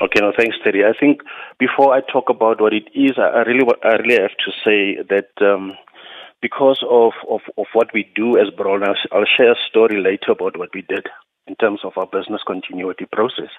Okay, 0.00 0.20
no, 0.20 0.32
thanks, 0.36 0.56
Terry. 0.64 0.84
I 0.84 0.92
think 0.98 1.20
before 1.58 1.94
I 1.94 2.00
talk 2.00 2.28
about 2.28 2.60
what 2.60 2.72
it 2.72 2.88
is, 2.94 3.12
I 3.16 3.42
really, 3.42 3.64
I 3.84 3.92
really 3.94 4.20
have 4.20 4.36
to 4.44 4.50
say 4.64 4.98
that 5.08 5.30
um, 5.40 5.74
because 6.42 6.84
of, 6.90 7.12
of, 7.30 7.40
of 7.56 7.66
what 7.74 7.94
we 7.94 8.10
do 8.14 8.36
as 8.36 8.50
Broll, 8.50 8.82
I'll, 8.82 8.96
I'll 9.12 9.24
share 9.36 9.52
a 9.52 9.66
story 9.68 10.02
later 10.02 10.32
about 10.32 10.58
what 10.58 10.70
we 10.74 10.82
did 10.82 11.06
in 11.46 11.54
terms 11.56 11.80
of 11.84 11.92
our 11.96 12.06
business 12.06 12.42
continuity 12.44 13.06
process. 13.12 13.50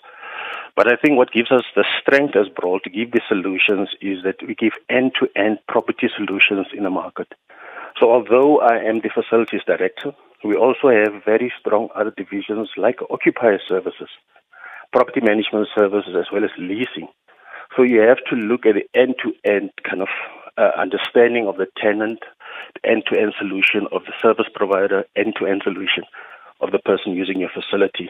But 0.75 0.91
I 0.91 0.97
think 0.97 1.17
what 1.17 1.31
gives 1.31 1.51
us 1.51 1.63
the 1.73 1.85
strength 2.01 2.35
as 2.35 2.49
Broll 2.49 2.81
to 2.81 2.89
give 2.89 3.11
the 3.11 3.21
solutions 3.29 3.89
is 4.01 4.23
that 4.23 4.45
we 4.45 4.55
give 4.55 4.73
end-to-end 4.89 5.59
property 5.69 6.09
solutions 6.15 6.67
in 6.75 6.83
the 6.83 6.89
market. 6.89 7.33
So 7.97 8.11
although 8.11 8.59
I 8.59 8.79
am 8.79 8.99
the 8.99 9.09
facilities 9.09 9.61
director, 9.65 10.11
we 10.43 10.55
also 10.55 10.89
have 10.89 11.23
very 11.23 11.51
strong 11.59 11.87
other 11.95 12.11
divisions 12.15 12.69
like 12.75 12.99
occupier 13.09 13.59
services, 13.65 14.09
property 14.95 15.19
management 15.19 15.67
services, 15.75 16.15
as 16.15 16.31
well 16.31 16.45
as 16.45 16.55
leasing. 16.57 17.11
So 17.75 17.83
you 17.83 17.99
have 17.99 18.23
to 18.31 18.35
look 18.35 18.65
at 18.65 18.75
the 18.79 18.87
end-to-end 18.97 19.71
kind 19.83 20.01
of 20.01 20.07
uh, 20.57 20.71
understanding 20.79 21.47
of 21.47 21.57
the 21.57 21.67
tenant, 21.75 22.19
the 22.75 22.89
end-to-end 22.89 23.33
solution 23.37 23.91
of 23.91 24.03
the 24.07 24.15
service 24.21 24.47
provider, 24.55 25.03
end-to-end 25.17 25.63
solution 25.65 26.07
of 26.61 26.71
the 26.71 26.79
person 26.79 27.11
using 27.11 27.41
your 27.41 27.51
facility. 27.51 28.09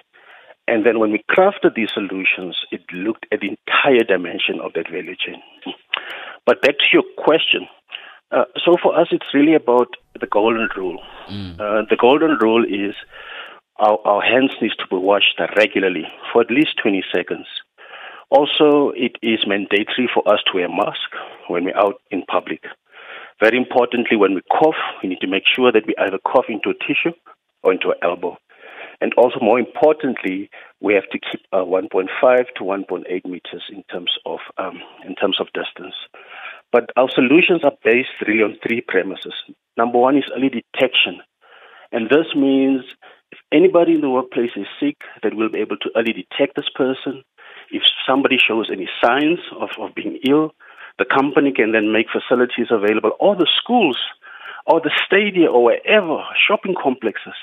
And 0.67 0.85
then 0.85 0.99
when 0.99 1.11
we 1.11 1.25
crafted 1.25 1.73
these 1.75 1.89
solutions, 1.91 2.55
it 2.71 2.81
looked 2.93 3.25
at 3.31 3.39
the 3.39 3.49
entire 3.57 4.03
dimension 4.05 4.61
of 4.61 4.73
that 4.73 4.85
value 4.85 5.15
chain. 5.17 5.41
But 6.45 6.61
back 6.61 6.77
to 6.77 6.89
your 6.93 7.03
question. 7.17 7.65
Uh, 8.31 8.45
so 8.63 8.75
for 8.81 8.93
us, 8.99 9.07
it's 9.11 9.33
really 9.33 9.55
about 9.55 9.89
the 10.19 10.27
golden 10.27 10.69
rule. 10.77 11.01
Mm. 11.31 11.53
Uh, 11.59 11.85
the 11.89 11.97
golden 11.99 12.37
rule 12.41 12.63
is 12.63 12.93
our, 13.77 13.99
our 14.05 14.21
hands 14.21 14.51
needs 14.61 14.75
to 14.77 14.87
be 14.89 14.95
washed 14.95 15.39
regularly 15.57 16.05
for 16.31 16.41
at 16.41 16.51
least 16.51 16.77
20 16.81 17.03
seconds. 17.13 17.47
Also, 18.29 18.91
it 18.95 19.17
is 19.21 19.45
mandatory 19.45 20.09
for 20.13 20.27
us 20.27 20.39
to 20.47 20.53
wear 20.55 20.65
a 20.65 20.69
mask 20.69 21.09
when 21.47 21.65
we're 21.65 21.77
out 21.77 22.01
in 22.11 22.23
public. 22.23 22.63
Very 23.39 23.57
importantly, 23.57 24.17
when 24.17 24.33
we 24.33 24.41
cough, 24.51 24.75
we 25.03 25.09
need 25.09 25.19
to 25.19 25.27
make 25.27 25.43
sure 25.45 25.71
that 25.71 25.85
we 25.85 25.93
either 25.97 26.17
cough 26.25 26.45
into 26.47 26.69
a 26.69 26.73
tissue 26.73 27.15
or 27.63 27.73
into 27.73 27.89
an 27.89 27.97
elbow. 28.01 28.37
And 29.01 29.13
also, 29.15 29.39
more 29.41 29.59
importantly, 29.59 30.49
we 30.79 30.93
have 30.93 31.09
to 31.11 31.19
keep 31.19 31.41
uh, 31.51 31.57
1.5 31.57 32.07
to 32.55 32.63
1.8 32.63 33.25
meters 33.25 33.63
in 33.69 33.83
terms 33.91 34.11
of 34.25 34.39
um, 34.57 34.81
in 35.05 35.15
terms 35.15 35.39
of 35.41 35.47
distance. 35.53 35.95
But 36.71 36.91
our 36.95 37.09
solutions 37.09 37.61
are 37.63 37.73
based 37.83 38.15
really 38.25 38.43
on 38.43 38.57
three 38.65 38.81
premises. 38.81 39.33
Number 39.77 39.99
one 39.99 40.17
is 40.17 40.23
early 40.33 40.49
detection, 40.49 41.19
and 41.91 42.09
this 42.09 42.33
means 42.35 42.83
if 43.31 43.39
anybody 43.51 43.93
in 43.93 44.01
the 44.01 44.09
workplace 44.09 44.51
is 44.55 44.67
sick, 44.79 44.97
that 45.23 45.33
we'll 45.33 45.49
be 45.49 45.59
able 45.59 45.77
to 45.77 45.89
early 45.95 46.13
detect 46.13 46.55
this 46.55 46.69
person. 46.73 47.23
If 47.71 47.83
somebody 48.07 48.37
shows 48.37 48.69
any 48.71 48.87
signs 49.03 49.39
of, 49.59 49.69
of 49.79 49.95
being 49.95 50.19
ill, 50.27 50.51
the 50.97 51.05
company 51.05 51.51
can 51.51 51.71
then 51.71 51.91
make 51.91 52.07
facilities 52.11 52.67
available, 52.69 53.11
or 53.19 53.35
the 53.35 53.47
schools 53.61 53.97
or 54.65 54.81
the 54.81 54.91
stadia 55.05 55.47
or 55.47 55.63
wherever, 55.63 56.23
shopping 56.47 56.75
complexes, 56.81 57.35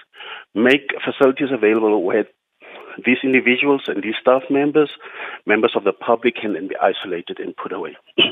make 0.55 0.91
facilities 1.05 1.49
available 1.53 2.03
where 2.03 2.26
these 3.05 3.18
individuals 3.22 3.83
and 3.87 4.03
these 4.03 4.14
staff 4.20 4.43
members, 4.51 4.91
members 5.47 5.72
of 5.76 5.85
the 5.85 5.93
public, 5.93 6.37
can 6.37 6.55
then 6.55 6.68
be 6.68 6.76
isolated 6.76 7.39
and 7.39 7.57
put 7.57 7.72
away. 7.72 7.97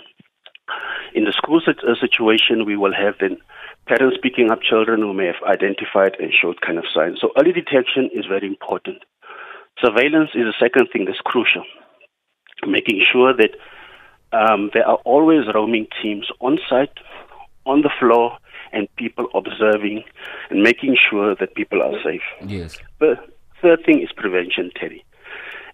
In 1.14 1.25
the 1.25 1.33
school 1.33 1.61
uh, 1.66 1.95
situation, 2.01 2.64
we 2.64 2.77
will 2.77 2.93
have 2.95 3.14
then 3.21 3.39
parents 3.87 4.18
picking 4.23 4.51
up 4.51 4.62
children 4.62 5.01
who 5.01 5.12
may 5.12 5.27
have 5.27 5.43
identified 5.47 6.16
and 6.21 6.33
showed 6.33 6.61
kind 6.61 6.79
of 6.79 6.85
signs. 6.95 7.18
So 7.21 7.31
early 7.39 7.53
detection 7.53 8.11
is 8.14 8.27
very 8.27 8.47
important. 8.47 8.99
Surveillance 9.79 10.31
is 10.35 10.45
the 10.45 10.55
second 10.59 10.89
thing 10.93 11.07
that's 11.07 11.21
crucial. 11.25 11.64
Making 12.66 13.03
sure 13.11 13.35
that 13.35 13.57
um, 14.33 14.71
there 14.75 14.87
are 14.87 14.99
always 15.05 15.47
roaming 15.55 15.87
teams 16.03 16.29
on 16.41 16.59
site, 16.68 16.99
on 17.66 17.83
the 17.83 17.91
floor, 17.99 18.39
and 18.73 18.89
people 18.97 19.27
observing 19.35 20.05
and 20.51 20.62
making 20.62 20.97
sure 21.09 21.35
that 21.35 21.55
people 21.55 21.83
are 21.83 21.95
safe. 22.05 22.23
Yes. 22.47 22.79
The 22.99 23.16
third 23.61 23.81
thing 23.85 24.03
is 24.03 24.11
prevention, 24.14 24.71
Teddy. 24.79 25.05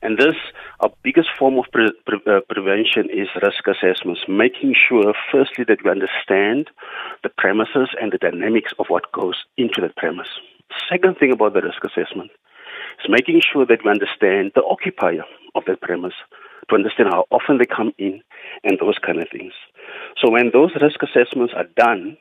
And 0.03 0.19
this, 0.19 0.35
our 0.81 0.91
biggest 1.03 1.29
form 1.39 1.59
of 1.59 1.65
pre- 1.73 1.93
pre- 2.07 2.21
uh, 2.27 2.41
prevention 2.49 3.09
is 3.11 3.29
risk 3.43 3.67
assessments, 3.67 4.23
making 4.29 4.75
sure, 4.89 5.15
firstly, 5.33 5.65
that 5.69 5.85
we 5.85 5.91
understand 5.91 6.71
the 7.23 7.31
premises 7.31 7.89
and 8.01 8.13
the 8.13 8.19
dynamics 8.19 8.73
of 8.79 8.87
what 8.89 9.11
goes 9.13 9.37
into 9.57 9.81
that 9.81 9.97
premise. 9.97 10.29
Second 10.91 11.17
thing 11.19 11.33
about 11.33 11.55
the 11.55 11.63
risk 11.63 11.83
assessment 11.85 12.31
is 13.03 13.09
making 13.09 13.41
sure 13.41 13.67
that 13.67 13.85
we 13.85 13.91
understand 13.91 14.53
the 14.55 14.65
occupier 14.65 15.25
of 15.55 15.65
that 15.67 15.81
premise, 15.81 16.15
to 16.69 16.75
understand 16.75 17.09
how 17.11 17.25
often 17.31 17.59
they 17.59 17.65
come 17.65 17.93
in 17.99 18.21
and 18.65 18.79
those 18.81 18.99
kind 18.99 19.21
of 19.21 19.29
things. 19.31 19.53
So 20.21 20.31
when 20.31 20.51
those 20.53 20.73
risk 20.81 21.01
assessments 21.03 21.55
are 21.57 21.67
done, 21.77 22.17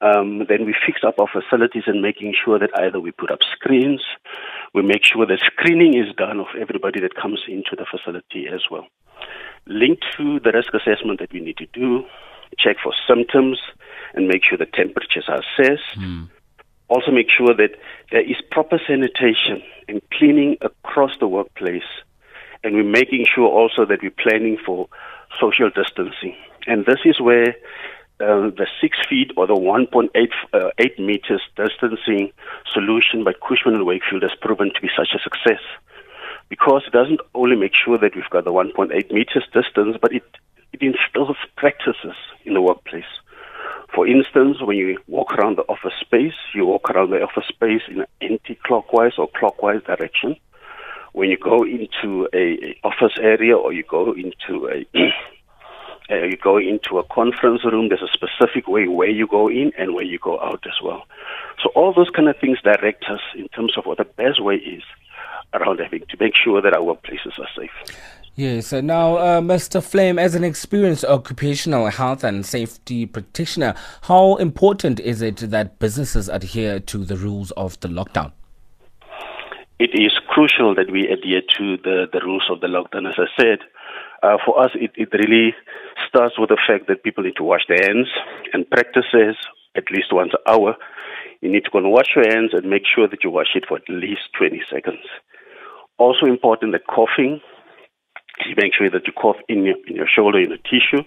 um, 0.00 0.46
then 0.48 0.64
we 0.64 0.74
fix 0.86 1.00
up 1.06 1.18
our 1.18 1.28
facilities 1.28 1.84
and 1.86 2.00
making 2.00 2.34
sure 2.42 2.58
that 2.58 2.70
either 2.80 3.00
we 3.00 3.10
put 3.10 3.30
up 3.30 3.40
screens, 3.52 4.02
we 4.74 4.82
make 4.82 5.04
sure 5.04 5.26
that 5.26 5.40
screening 5.40 5.94
is 5.94 6.14
done 6.16 6.40
of 6.40 6.46
everybody 6.60 7.00
that 7.00 7.14
comes 7.14 7.40
into 7.48 7.76
the 7.76 7.86
facility 7.90 8.46
as 8.52 8.62
well. 8.70 8.86
Linked 9.66 10.04
to 10.16 10.40
the 10.40 10.52
risk 10.52 10.72
assessment 10.74 11.20
that 11.20 11.32
we 11.32 11.40
need 11.40 11.56
to 11.58 11.66
do, 11.72 12.04
check 12.58 12.76
for 12.82 12.92
symptoms 13.08 13.58
and 14.14 14.28
make 14.28 14.42
sure 14.44 14.58
the 14.58 14.66
temperatures 14.66 15.28
are 15.28 15.40
assessed. 15.40 15.98
Mm. 15.98 16.28
Also, 16.88 17.10
make 17.12 17.30
sure 17.30 17.54
that 17.54 17.76
there 18.10 18.22
is 18.22 18.36
proper 18.50 18.80
sanitation 18.86 19.62
and 19.86 20.00
cleaning 20.12 20.56
across 20.60 21.12
the 21.20 21.28
workplace. 21.28 21.86
And 22.64 22.74
we're 22.74 22.84
making 22.84 23.26
sure 23.32 23.46
also 23.46 23.86
that 23.86 24.02
we're 24.02 24.10
planning 24.10 24.58
for 24.64 24.88
social 25.40 25.70
distancing. 25.70 26.34
And 26.66 26.84
this 26.86 26.98
is 27.04 27.20
where 27.20 27.54
uh, 28.20 28.50
the 28.50 28.66
six 28.80 28.98
feet 29.08 29.32
or 29.36 29.46
the 29.46 29.54
1.8 29.54 30.08
uh, 30.52 30.70
eight 30.78 30.98
meters 30.98 31.42
distancing 31.56 32.32
solution 32.72 33.24
by 33.24 33.32
Cushman 33.32 33.74
and 33.74 33.86
Wakefield 33.86 34.22
has 34.22 34.32
proven 34.40 34.70
to 34.74 34.80
be 34.80 34.88
such 34.96 35.08
a 35.14 35.22
success 35.22 35.62
because 36.50 36.82
it 36.86 36.92
doesn't 36.92 37.20
only 37.34 37.56
make 37.56 37.72
sure 37.74 37.96
that 37.96 38.14
we've 38.14 38.28
got 38.28 38.44
the 38.44 38.52
1.8 38.52 38.90
meters 39.12 39.46
distance, 39.54 39.96
but 40.02 40.12
it, 40.12 40.24
it 40.72 40.82
instills 40.82 41.36
practices 41.56 42.16
in 42.44 42.54
the 42.54 42.60
workplace. 42.60 43.04
For 43.94 44.06
instance, 44.06 44.58
when 44.60 44.76
you 44.76 44.98
walk 45.08 45.32
around 45.32 45.56
the 45.56 45.62
office 45.62 45.94
space, 46.00 46.34
you 46.54 46.66
walk 46.66 46.90
around 46.90 47.10
the 47.10 47.22
office 47.22 47.48
space 47.48 47.82
in 47.88 48.00
an 48.00 48.06
anti-clockwise 48.20 49.12
or 49.18 49.28
clockwise 49.34 49.82
direction. 49.84 50.36
When 51.12 51.28
you 51.28 51.38
go 51.38 51.64
into 51.64 52.28
a, 52.32 52.38
a 52.38 52.80
office 52.84 53.18
area 53.20 53.56
or 53.56 53.72
you 53.72 53.82
go 53.88 54.12
into 54.12 54.68
a 54.68 54.86
uh, 56.10 56.24
you 56.24 56.36
go 56.36 56.58
into 56.58 56.98
a 56.98 57.04
conference 57.04 57.64
room, 57.64 57.88
there's 57.88 58.02
a 58.02 58.12
specific 58.12 58.66
way 58.66 58.88
where 58.88 59.08
you 59.08 59.26
go 59.26 59.48
in 59.48 59.72
and 59.78 59.94
where 59.94 60.04
you 60.04 60.18
go 60.18 60.40
out 60.40 60.64
as 60.66 60.82
well. 60.82 61.04
So 61.62 61.70
all 61.74 61.92
those 61.92 62.10
kind 62.10 62.28
of 62.28 62.36
things 62.38 62.58
direct 62.62 63.04
us 63.04 63.20
in 63.36 63.48
terms 63.48 63.76
of 63.76 63.86
what 63.86 63.98
the 63.98 64.04
best 64.04 64.42
way 64.42 64.56
is 64.56 64.82
around 65.52 65.80
having 65.80 66.00
to 66.08 66.16
make 66.18 66.34
sure 66.34 66.60
that 66.62 66.74
our 66.74 66.80
workplaces 66.80 67.38
are 67.38 67.48
safe. 67.56 67.70
Yes, 68.36 68.72
now, 68.72 69.16
uh, 69.16 69.40
Mr. 69.40 69.82
Flame, 69.82 70.18
as 70.18 70.34
an 70.34 70.44
experienced 70.44 71.04
occupational 71.04 71.90
health 71.90 72.24
and 72.24 72.46
safety 72.46 73.04
practitioner, 73.04 73.74
how 74.02 74.36
important 74.36 75.00
is 75.00 75.20
it 75.20 75.38
that 75.38 75.78
businesses 75.78 76.28
adhere 76.28 76.80
to 76.80 77.04
the 77.04 77.16
rules 77.16 77.50
of 77.52 77.78
the 77.80 77.88
lockdown? 77.88 78.32
It 79.78 79.90
is 79.94 80.12
crucial 80.28 80.74
that 80.74 80.90
we 80.90 81.08
adhere 81.08 81.42
to 81.58 81.76
the, 81.78 82.06
the 82.12 82.20
rules 82.24 82.44
of 82.50 82.60
the 82.60 82.66
lockdown. 82.66 83.08
As 83.08 83.16
I 83.18 83.26
said, 83.40 83.58
uh, 84.22 84.36
for 84.44 84.62
us, 84.62 84.70
it, 84.74 84.90
it 84.94 85.08
really 85.12 85.54
starts 86.08 86.38
with 86.38 86.48
the 86.50 86.58
fact 86.66 86.88
that 86.88 87.02
people 87.02 87.24
need 87.24 87.36
to 87.36 87.44
wash 87.44 87.62
their 87.68 87.80
hands 87.82 88.08
and 88.52 88.68
practices 88.68 89.36
at 89.76 89.84
least 89.90 90.12
once 90.12 90.32
an 90.32 90.52
hour. 90.52 90.76
You 91.40 91.50
need 91.50 91.64
to 91.64 91.70
go 91.70 91.78
and 91.78 91.90
wash 91.90 92.08
your 92.14 92.24
hands 92.28 92.50
and 92.52 92.68
make 92.68 92.82
sure 92.86 93.08
that 93.08 93.24
you 93.24 93.30
wash 93.30 93.54
it 93.54 93.64
for 93.66 93.78
at 93.78 93.88
least 93.88 94.32
20 94.38 94.62
seconds. 94.70 95.00
Also 95.98 96.26
important 96.26 96.72
the 96.72 96.78
coughing, 96.78 97.40
you 98.46 98.54
make 98.56 98.74
sure 98.74 98.90
that 98.90 99.06
you 99.06 99.12
cough 99.12 99.36
in 99.48 99.64
your, 99.64 99.76
in 99.86 99.96
your 99.96 100.08
shoulder 100.08 100.38
in 100.38 100.52
a 100.52 100.58
tissue. 100.58 101.02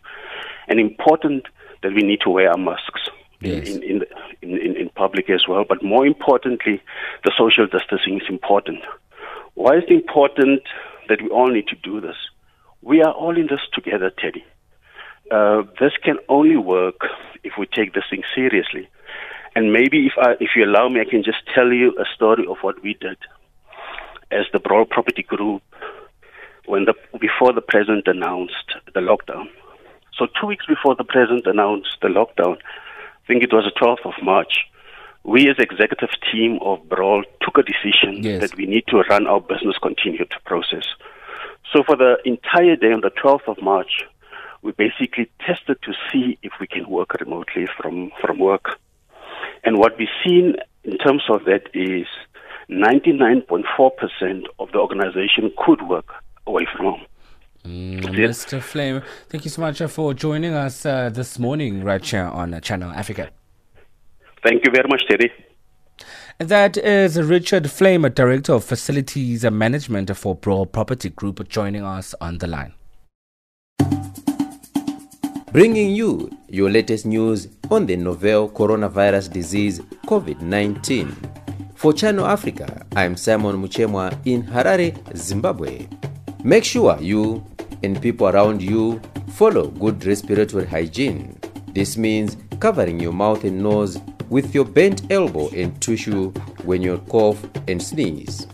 And 0.67 0.79
important 0.79 1.45
that 1.81 1.93
we 1.93 2.01
need 2.01 2.21
to 2.21 2.29
wear 2.29 2.49
our 2.49 2.57
masks 2.57 3.09
Yes. 3.43 3.67
in, 3.67 3.83
in, 3.83 4.03
in, 4.41 4.57
in, 4.57 4.75
in 4.77 4.89
public 4.95 5.29
as 5.29 5.47
well. 5.47 5.65
But 5.67 5.83
more 5.83 6.05
importantly, 6.05 6.81
the 7.25 7.31
social 7.37 7.67
distancing 7.67 8.21
is 8.21 8.27
important. 8.29 8.79
Why 9.55 9.77
is 9.77 9.83
it 9.87 9.93
important 9.93 10.61
that 11.09 11.21
we 11.21 11.27
all 11.29 11.49
need 11.49 11.67
to 11.67 11.75
do 11.83 11.99
this? 11.99 12.15
We 12.83 13.01
are 13.01 13.13
all 13.13 13.37
in 13.37 13.47
this 13.47 13.61
together, 13.73 14.11
Teddy. 14.11 14.43
Uh, 15.31 15.63
this 15.79 15.93
can 16.03 16.17
only 16.27 16.57
work 16.57 16.99
if 17.43 17.53
we 17.57 17.65
take 17.65 17.93
this 17.93 18.03
thing 18.09 18.23
seriously. 18.35 18.89
And 19.55 19.71
maybe 19.71 20.05
if 20.05 20.13
I, 20.17 20.33
if 20.39 20.49
you 20.55 20.65
allow 20.65 20.89
me, 20.89 20.99
I 20.99 21.09
can 21.09 21.23
just 21.23 21.39
tell 21.55 21.71
you 21.71 21.91
a 21.97 22.05
story 22.13 22.45
of 22.45 22.57
what 22.61 22.83
we 22.83 22.95
did 22.95 23.17
as 24.31 24.45
the 24.51 24.59
Broll 24.59 24.85
Property 24.85 25.23
Group 25.23 25.61
when 26.65 26.85
the 26.85 26.93
before 27.19 27.53
the 27.53 27.61
president 27.61 28.07
announced 28.07 28.73
the 28.93 28.99
lockdown. 28.99 29.45
So 30.17 30.27
two 30.39 30.47
weeks 30.47 30.65
before 30.65 30.95
the 30.95 31.03
president 31.03 31.47
announced 31.47 31.97
the 32.01 32.07
lockdown, 32.09 32.57
I 32.57 33.27
think 33.27 33.43
it 33.43 33.53
was 33.53 33.65
the 33.65 33.79
12th 33.79 34.05
of 34.05 34.23
March, 34.23 34.65
we 35.23 35.49
as 35.49 35.55
executive 35.57 36.09
team 36.31 36.59
of 36.61 36.87
Broll 36.89 37.23
took 37.41 37.57
a 37.57 37.63
decision 37.63 38.21
that 38.39 38.55
we 38.57 38.65
need 38.65 38.85
to 38.87 39.01
run 39.09 39.25
our 39.25 39.39
business 39.39 39.77
continued 39.81 40.33
process. 40.45 40.85
So 41.71 41.83
for 41.83 41.95
the 41.95 42.17
entire 42.25 42.75
day 42.75 42.91
on 42.91 43.01
the 43.01 43.11
12th 43.11 43.47
of 43.47 43.61
March, 43.61 44.03
we 44.61 44.71
basically 44.71 45.29
tested 45.45 45.77
to 45.83 45.93
see 46.11 46.37
if 46.41 46.53
we 46.59 46.67
can 46.67 46.89
work 46.89 47.13
remotely 47.19 47.67
from, 47.77 48.11
from 48.21 48.39
work. 48.39 48.79
And 49.63 49.77
what 49.77 49.97
we've 49.97 50.07
seen 50.25 50.55
in 50.83 50.97
terms 50.97 51.23
of 51.29 51.45
that 51.45 51.63
is 51.73 52.07
99.4% 52.69 54.43
of 54.59 54.71
the 54.71 54.79
organization 54.79 55.51
could 55.57 55.81
work 55.87 56.09
away 56.47 56.65
from 56.75 56.85
home. 56.85 57.01
Mm, 57.65 58.01
Mr. 58.01 58.61
Flame, 58.61 59.01
thank 59.29 59.45
you 59.45 59.49
so 59.49 59.61
much 59.61 59.81
uh, 59.81 59.87
for 59.87 60.13
joining 60.13 60.53
us 60.53 60.85
uh, 60.85 61.09
this 61.09 61.39
morning 61.39 61.81
right 61.83 62.03
here 62.03 62.25
on 62.25 62.53
uh, 62.53 62.59
Channel 62.59 62.91
Africa. 62.91 63.29
Thank 64.43 64.65
you 64.65 64.71
very 64.73 64.87
much, 64.89 65.03
Terry. 65.07 65.31
That 66.39 66.77
is 66.77 67.21
Richard 67.21 67.69
Flame, 67.69 68.09
Director 68.09 68.53
of 68.53 68.63
Facilities 68.63 69.43
and 69.43 69.57
Management 69.57 70.15
for 70.17 70.35
Broll 70.35 70.65
Property 70.65 71.09
Group, 71.09 71.47
joining 71.47 71.83
us 71.83 72.15
on 72.19 72.39
the 72.39 72.47
line. 72.47 72.73
Bringing 75.51 75.91
you 75.91 76.35
your 76.49 76.71
latest 76.71 77.05
news 77.05 77.49
on 77.69 77.85
the 77.85 77.95
novel 77.95 78.49
coronavirus 78.49 79.31
disease 79.31 79.79
COVID 80.07 80.41
19. 80.41 81.15
For 81.75 81.93
Channel 81.93 82.25
Africa, 82.25 82.83
I'm 82.95 83.15
Simon 83.15 83.61
Muchemwa 83.61 84.17
in 84.25 84.41
Harare, 84.41 84.97
Zimbabwe. 85.15 85.87
Make 86.43 86.63
sure 86.63 86.97
you 86.99 87.45
and 87.83 88.01
people 88.01 88.27
around 88.27 88.59
you 88.59 88.99
follow 89.33 89.67
good 89.67 90.03
respiratory 90.03 90.65
hygiene. 90.65 91.37
This 91.73 91.95
means 91.95 92.37
covering 92.59 92.99
your 92.99 93.13
mouth 93.13 93.43
and 93.43 93.61
nose 93.61 93.99
with 94.29 94.53
your 94.53 94.65
bent 94.65 95.11
elbow 95.11 95.49
and 95.49 95.79
tissue 95.81 96.31
when 96.63 96.81
you 96.81 96.97
cough 97.09 97.43
and 97.67 97.81
sneeze. 97.81 98.47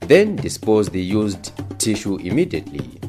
Then 0.00 0.36
dispose 0.36 0.88
the 0.88 1.00
used 1.00 1.52
tissue 1.78 2.16
immediately. 2.16 3.00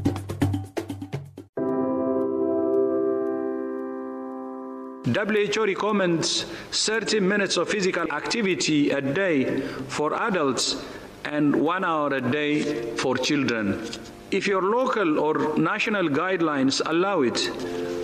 WHO 5.06 5.66
recommends 5.66 6.44
30 6.72 7.20
minutes 7.20 7.58
of 7.58 7.70
physical 7.70 8.12
activity 8.12 8.90
a 8.90 9.02
day 9.02 9.62
for 9.88 10.14
adults 10.16 10.84
and 11.26 11.56
one 11.56 11.84
hour 11.84 12.14
a 12.14 12.22
day 12.22 12.96
for 12.96 13.16
children. 13.16 13.88
If 14.32 14.48
your 14.48 14.62
local 14.64 15.20
or 15.20 15.58
national 15.58 16.10
guidelines 16.10 16.82
allow 16.86 17.22
it, 17.22 17.50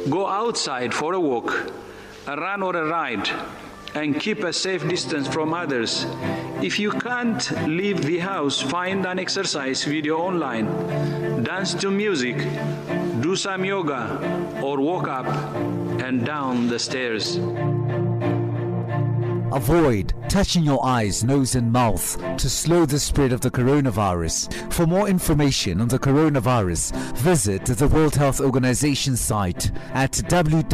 go 0.09 0.27
outside 0.27 0.93
for 0.93 1.13
a 1.13 1.19
walk, 1.19 1.71
a 2.27 2.35
run 2.35 2.61
or 2.61 2.75
a 2.75 2.87
ride, 2.87 3.29
and 3.93 4.19
keep 4.19 4.43
a 4.43 4.53
safe 4.53 4.87
distance 4.87 5.27
from 5.27 5.53
others. 5.53 6.05
If 6.61 6.79
you 6.79 6.91
can't 6.91 7.67
leave 7.67 8.01
the 8.03 8.19
house, 8.19 8.61
find 8.61 9.05
an 9.05 9.19
exercise 9.19 9.83
video 9.83 10.17
online, 10.17 10.65
dance 11.43 11.73
to 11.75 11.91
music, 11.91 12.37
do 13.21 13.35
some 13.35 13.65
yoga, 13.65 14.19
or 14.61 14.79
walk 14.79 15.07
up 15.07 15.27
and 16.01 16.25
down 16.25 16.67
the 16.67 16.79
stairs. 16.79 17.39
Avoid 19.51 20.13
touching 20.29 20.63
your 20.63 20.83
eyes, 20.85 21.23
nose, 21.23 21.55
and 21.55 21.71
mouth 21.71 22.17
to 22.37 22.49
slow 22.49 22.85
the 22.85 22.99
spread 22.99 23.33
of 23.33 23.41
the 23.41 23.51
coronavirus. 23.51 24.71
For 24.71 24.87
more 24.87 25.09
information 25.09 25.81
on 25.81 25.89
the 25.89 25.99
coronavirus, 25.99 26.95
visit 27.17 27.65
the 27.65 27.87
World 27.87 28.15
Health 28.15 28.39
Organization 28.39 29.17
site 29.17 29.71
at 29.93 30.11
www.who.int. 30.13 30.71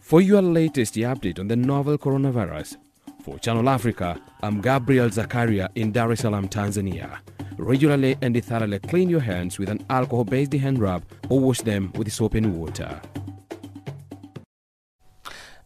For 0.00 0.20
your 0.20 0.42
latest 0.42 0.96
update 0.96 1.38
on 1.38 1.48
the 1.48 1.56
novel 1.56 1.96
coronavirus, 1.96 2.76
for 3.22 3.38
Channel 3.38 3.68
Africa, 3.68 4.20
I'm 4.42 4.60
Gabriel 4.60 5.08
Zakaria 5.08 5.68
in 5.76 5.92
Dar 5.92 6.10
es 6.10 6.20
Salaam, 6.20 6.48
Tanzania. 6.48 7.20
Regularly 7.56 8.16
and 8.22 8.44
thoroughly 8.44 8.78
clean 8.78 9.08
your 9.10 9.20
hands 9.20 9.58
with 9.58 9.68
an 9.68 9.84
alcohol 9.90 10.24
based 10.24 10.52
hand 10.52 10.78
rub 10.78 11.04
or 11.28 11.40
wash 11.40 11.60
them 11.60 11.92
with 11.96 12.12
soap 12.12 12.34
and 12.34 12.56
water. 12.56 13.00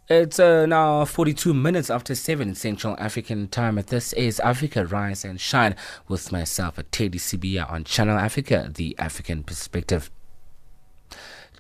It's 0.07 0.39
uh, 0.39 0.66
now 0.66 1.07
42 1.07 1.55
minutes 1.55 1.89
after 1.89 2.14
7 2.14 2.55
Central 2.55 2.95
African 2.99 3.49
time. 3.49 3.76
This 3.87 4.12
is 4.12 4.39
Africa 4.41 4.85
Rise 4.85 5.24
and 5.24 5.41
Shine 5.41 5.74
with 6.09 6.30
myself, 6.30 6.78
Teddy 6.91 7.18
Sibia, 7.18 7.70
on 7.70 7.85
Channel 7.85 8.18
Africa, 8.18 8.70
the 8.74 8.95
African 8.99 9.43
Perspective. 9.43 10.11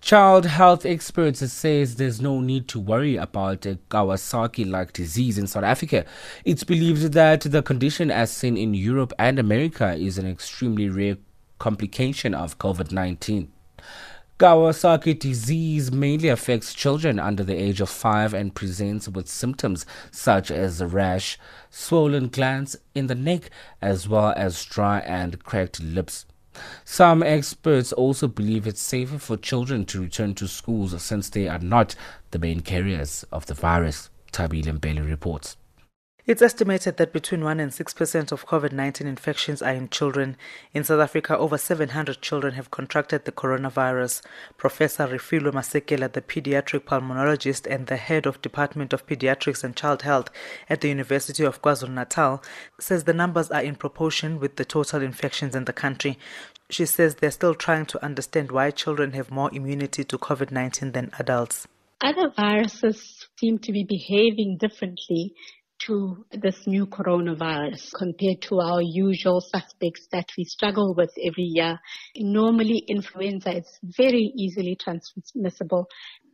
Child 0.04 0.44
health 0.44 0.84
experts 0.84 1.40
says 1.50 1.96
there's 1.96 2.20
no 2.20 2.38
need 2.38 2.68
to 2.68 2.78
worry 2.78 3.16
about 3.16 3.64
a 3.64 3.78
Kawasaki-like 3.88 4.92
disease 4.92 5.38
in 5.38 5.46
South 5.46 5.64
Africa. 5.64 6.04
It's 6.44 6.62
believed 6.62 7.14
that 7.14 7.40
the 7.40 7.62
condition 7.62 8.10
as 8.10 8.30
seen 8.30 8.58
in 8.58 8.74
Europe 8.74 9.14
and 9.18 9.38
America 9.38 9.94
is 9.94 10.18
an 10.18 10.26
extremely 10.26 10.90
rare 10.90 11.16
complication 11.58 12.34
of 12.34 12.58
COVID-19. 12.58 13.48
Kawasaki 14.38 15.18
disease 15.18 15.90
mainly 15.90 16.28
affects 16.28 16.74
children 16.74 17.18
under 17.18 17.42
the 17.42 17.56
age 17.56 17.80
of 17.80 17.88
5 17.88 18.34
and 18.34 18.54
presents 18.54 19.08
with 19.08 19.26
symptoms 19.26 19.86
such 20.10 20.50
as 20.50 20.82
a 20.82 20.86
rash, 20.86 21.38
swollen 21.70 22.28
glands 22.28 22.76
in 22.94 23.06
the 23.06 23.14
neck, 23.14 23.48
as 23.80 24.06
well 24.06 24.34
as 24.36 24.66
dry 24.66 24.98
and 24.98 25.42
cracked 25.42 25.82
lips. 25.82 26.26
Some 26.84 27.22
experts 27.22 27.92
also 27.92 28.28
believe 28.28 28.66
it's 28.66 28.80
safer 28.80 29.18
for 29.18 29.36
children 29.36 29.84
to 29.86 30.00
return 30.00 30.34
to 30.34 30.48
schools 30.48 31.00
since 31.02 31.30
they 31.30 31.48
are 31.48 31.58
not 31.58 31.94
the 32.30 32.38
main 32.38 32.60
carriers 32.60 33.24
of 33.32 33.46
the 33.46 33.54
virus, 33.54 34.10
Tabil 34.32 34.64
Mbele 34.64 35.08
reports. 35.08 35.56
It's 36.26 36.40
estimated 36.40 36.96
that 36.96 37.12
between 37.12 37.44
1 37.44 37.60
and 37.60 37.70
6% 37.70 38.32
of 38.32 38.46
COVID 38.46 38.72
19 38.72 39.06
infections 39.06 39.60
are 39.60 39.74
in 39.74 39.90
children. 39.90 40.38
In 40.72 40.82
South 40.82 41.00
Africa, 41.00 41.36
over 41.36 41.58
700 41.58 42.22
children 42.22 42.54
have 42.54 42.70
contracted 42.70 43.26
the 43.26 43.32
coronavirus. 43.32 44.22
Professor 44.56 45.06
Refiloe 45.06 45.52
Masekela, 45.52 46.10
the 46.10 46.22
pediatric 46.22 46.84
pulmonologist 46.84 47.70
and 47.70 47.88
the 47.88 47.98
head 47.98 48.24
of 48.24 48.40
Department 48.40 48.94
of 48.94 49.06
Pediatrics 49.06 49.62
and 49.62 49.76
Child 49.76 50.00
Health 50.00 50.30
at 50.70 50.80
the 50.80 50.88
University 50.88 51.44
of 51.44 51.60
KwaZulu 51.60 51.90
Natal, 51.90 52.42
says 52.80 53.04
the 53.04 53.12
numbers 53.12 53.50
are 53.50 53.62
in 53.62 53.74
proportion 53.74 54.40
with 54.40 54.56
the 54.56 54.64
total 54.64 55.02
infections 55.02 55.54
in 55.54 55.66
the 55.66 55.74
country. 55.74 56.18
She 56.70 56.86
says 56.86 57.16
they're 57.16 57.32
still 57.32 57.54
trying 57.54 57.84
to 57.84 58.02
understand 58.02 58.50
why 58.50 58.70
children 58.70 59.12
have 59.12 59.30
more 59.30 59.50
immunity 59.52 60.04
to 60.04 60.16
COVID 60.16 60.50
19 60.50 60.92
than 60.92 61.10
adults. 61.18 61.68
Other 62.00 62.30
viruses 62.34 63.28
seem 63.38 63.58
to 63.58 63.72
be 63.72 63.84
behaving 63.84 64.56
differently 64.58 65.34
to 65.86 66.24
this 66.32 66.56
new 66.66 66.86
coronavirus 66.86 67.90
compared 67.96 68.40
to 68.42 68.60
our 68.60 68.80
usual 68.82 69.40
suspects 69.40 70.06
that 70.12 70.26
we 70.36 70.44
struggle 70.44 70.94
with 70.94 71.10
every 71.18 71.44
year. 71.44 71.78
Normally, 72.16 72.84
influenza 72.88 73.58
is 73.58 73.78
very 73.82 74.32
easily 74.36 74.76
transmissible, 74.80 75.86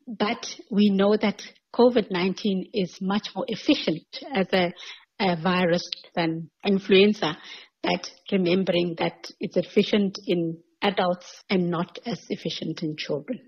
but 0.06 0.46
we 0.70 0.90
know 0.90 1.16
that 1.16 1.42
COVID-19 1.74 2.70
is 2.72 2.98
much 3.00 3.28
more 3.34 3.44
efficient 3.48 4.06
as 4.34 4.46
a, 4.52 4.72
a 5.20 5.36
virus 5.36 5.88
than 6.14 6.50
influenza, 6.64 7.36
but 7.82 8.10
remembering 8.32 8.94
that 8.98 9.30
it's 9.38 9.56
efficient 9.56 10.18
in 10.26 10.58
adults 10.82 11.42
and 11.48 11.70
not 11.70 11.98
as 12.06 12.20
efficient 12.28 12.82
in 12.82 12.96
children. 12.96 13.40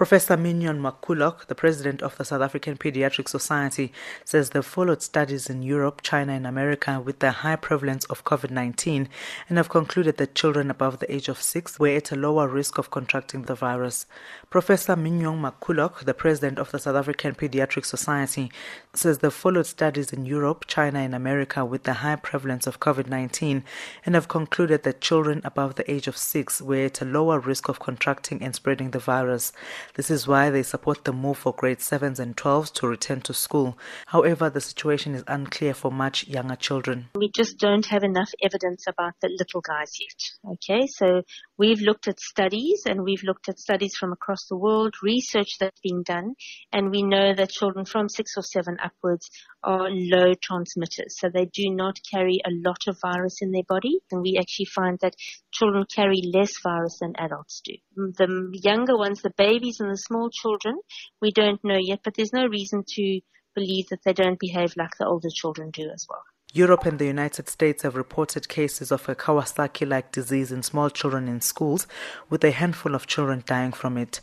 Professor 0.00 0.34
Mignon 0.34 0.80
McCulloch, 0.80 1.44
the 1.44 1.54
president 1.54 2.00
of 2.00 2.16
the 2.16 2.24
South 2.24 2.40
African 2.40 2.78
Pediatric 2.78 3.28
Society, 3.28 3.92
says 4.24 4.48
they've 4.48 4.64
followed 4.64 5.02
studies 5.02 5.50
in 5.50 5.62
Europe, 5.62 6.00
China, 6.00 6.32
and 6.32 6.46
America 6.46 6.98
with 7.04 7.18
the 7.18 7.30
high 7.30 7.56
prevalence 7.56 8.06
of 8.06 8.24
COVID 8.24 8.50
19 8.50 9.10
and 9.50 9.58
have 9.58 9.68
concluded 9.68 10.16
that 10.16 10.34
children 10.34 10.70
above 10.70 11.00
the 11.00 11.14
age 11.14 11.28
of 11.28 11.42
six 11.42 11.78
were 11.78 11.88
at 11.88 12.12
a 12.12 12.16
lower 12.16 12.48
risk 12.48 12.78
of 12.78 12.90
contracting 12.90 13.42
the 13.42 13.54
virus. 13.54 14.06
Professor 14.48 14.96
Mignon 14.96 15.38
McCulloch, 15.38 16.02
the 16.06 16.14
president 16.14 16.58
of 16.58 16.70
the 16.70 16.78
South 16.78 16.96
African 16.96 17.34
Pediatric 17.34 17.84
Society, 17.84 18.50
says 18.94 19.18
they've 19.18 19.30
followed 19.30 19.66
studies 19.66 20.14
in 20.14 20.24
Europe, 20.24 20.64
China, 20.66 21.00
and 21.00 21.14
America 21.14 21.62
with 21.62 21.82
the 21.82 21.92
high 21.92 22.16
prevalence 22.16 22.66
of 22.66 22.80
COVID 22.80 23.06
19 23.06 23.64
and 24.06 24.14
have 24.14 24.28
concluded 24.28 24.82
that 24.84 25.02
children 25.02 25.42
above 25.44 25.74
the 25.74 25.88
age 25.92 26.08
of 26.08 26.16
six 26.16 26.62
were 26.62 26.86
at 26.86 27.02
a 27.02 27.04
lower 27.04 27.38
risk 27.38 27.68
of 27.68 27.78
contracting 27.78 28.42
and 28.42 28.54
spreading 28.54 28.92
the 28.92 28.98
virus. 28.98 29.52
This 29.94 30.10
is 30.10 30.26
why 30.28 30.50
they 30.50 30.62
support 30.62 31.04
the 31.04 31.12
move 31.12 31.38
for 31.38 31.52
grade 31.52 31.78
7s 31.78 32.18
and 32.18 32.36
12s 32.36 32.72
to 32.74 32.86
return 32.86 33.20
to 33.22 33.34
school. 33.34 33.76
However, 34.06 34.48
the 34.48 34.60
situation 34.60 35.14
is 35.14 35.24
unclear 35.26 35.74
for 35.74 35.90
much 35.90 36.26
younger 36.28 36.56
children. 36.56 37.08
We 37.14 37.30
just 37.30 37.58
don't 37.58 37.86
have 37.86 38.04
enough 38.04 38.30
evidence 38.42 38.86
about 38.86 39.14
the 39.20 39.28
little 39.28 39.60
guys 39.60 39.98
yet. 40.00 40.52
Okay, 40.52 40.86
so 40.86 41.22
we've 41.60 41.82
looked 41.82 42.08
at 42.08 42.18
studies 42.18 42.84
and 42.86 43.02
we've 43.02 43.22
looked 43.22 43.50
at 43.50 43.58
studies 43.58 43.94
from 43.94 44.12
across 44.12 44.46
the 44.46 44.56
world, 44.56 44.94
research 45.02 45.58
that's 45.60 45.80
been 45.80 46.02
done, 46.02 46.34
and 46.72 46.90
we 46.90 47.02
know 47.02 47.34
that 47.34 47.50
children 47.50 47.84
from 47.84 48.08
6 48.08 48.32
or 48.38 48.42
7 48.42 48.78
upwards 48.82 49.28
are 49.62 49.90
low 49.90 50.32
transmitters. 50.42 51.18
So 51.18 51.28
they 51.28 51.44
do 51.44 51.68
not 51.68 51.98
carry 52.10 52.40
a 52.46 52.50
lot 52.66 52.78
of 52.88 52.96
virus 53.02 53.42
in 53.42 53.50
their 53.50 53.68
body. 53.68 53.98
And 54.10 54.22
we 54.22 54.38
actually 54.40 54.70
find 54.74 54.98
that 55.02 55.14
children 55.52 55.84
carry 55.94 56.22
less 56.32 56.52
virus 56.62 56.98
than 57.00 57.12
adults 57.18 57.60
do. 57.62 57.74
Mm, 57.98 58.16
the 58.16 58.58
younger 58.62 58.96
ones, 58.96 59.20
the 59.20 59.34
babies 59.36 59.80
and 59.80 59.90
the 59.90 59.98
small 59.98 60.30
children, 60.30 60.76
we 61.20 61.30
don't 61.30 61.62
know 61.62 61.78
yet, 61.78 62.00
but 62.02 62.14
there's 62.14 62.32
no 62.32 62.46
reason 62.46 62.84
to 62.96 63.20
believe 63.54 63.88
that 63.90 64.00
they 64.04 64.14
don't 64.14 64.40
behave 64.40 64.72
like 64.76 64.96
the 64.98 65.06
older 65.06 65.28
children 65.30 65.70
do 65.70 65.90
as 65.92 66.06
well. 66.08 66.22
Europe 66.52 66.84
and 66.84 66.98
the 66.98 67.06
United 67.06 67.48
States 67.48 67.84
have 67.84 67.94
reported 67.94 68.48
cases 68.48 68.90
of 68.90 69.08
a 69.08 69.14
Kawasaki 69.14 69.88
like 69.88 70.10
disease 70.10 70.50
in 70.50 70.64
small 70.64 70.90
children 70.90 71.28
in 71.28 71.40
schools, 71.40 71.86
with 72.28 72.42
a 72.42 72.50
handful 72.50 72.96
of 72.96 73.06
children 73.06 73.44
dying 73.46 73.72
from 73.72 73.96
it. 73.96 74.20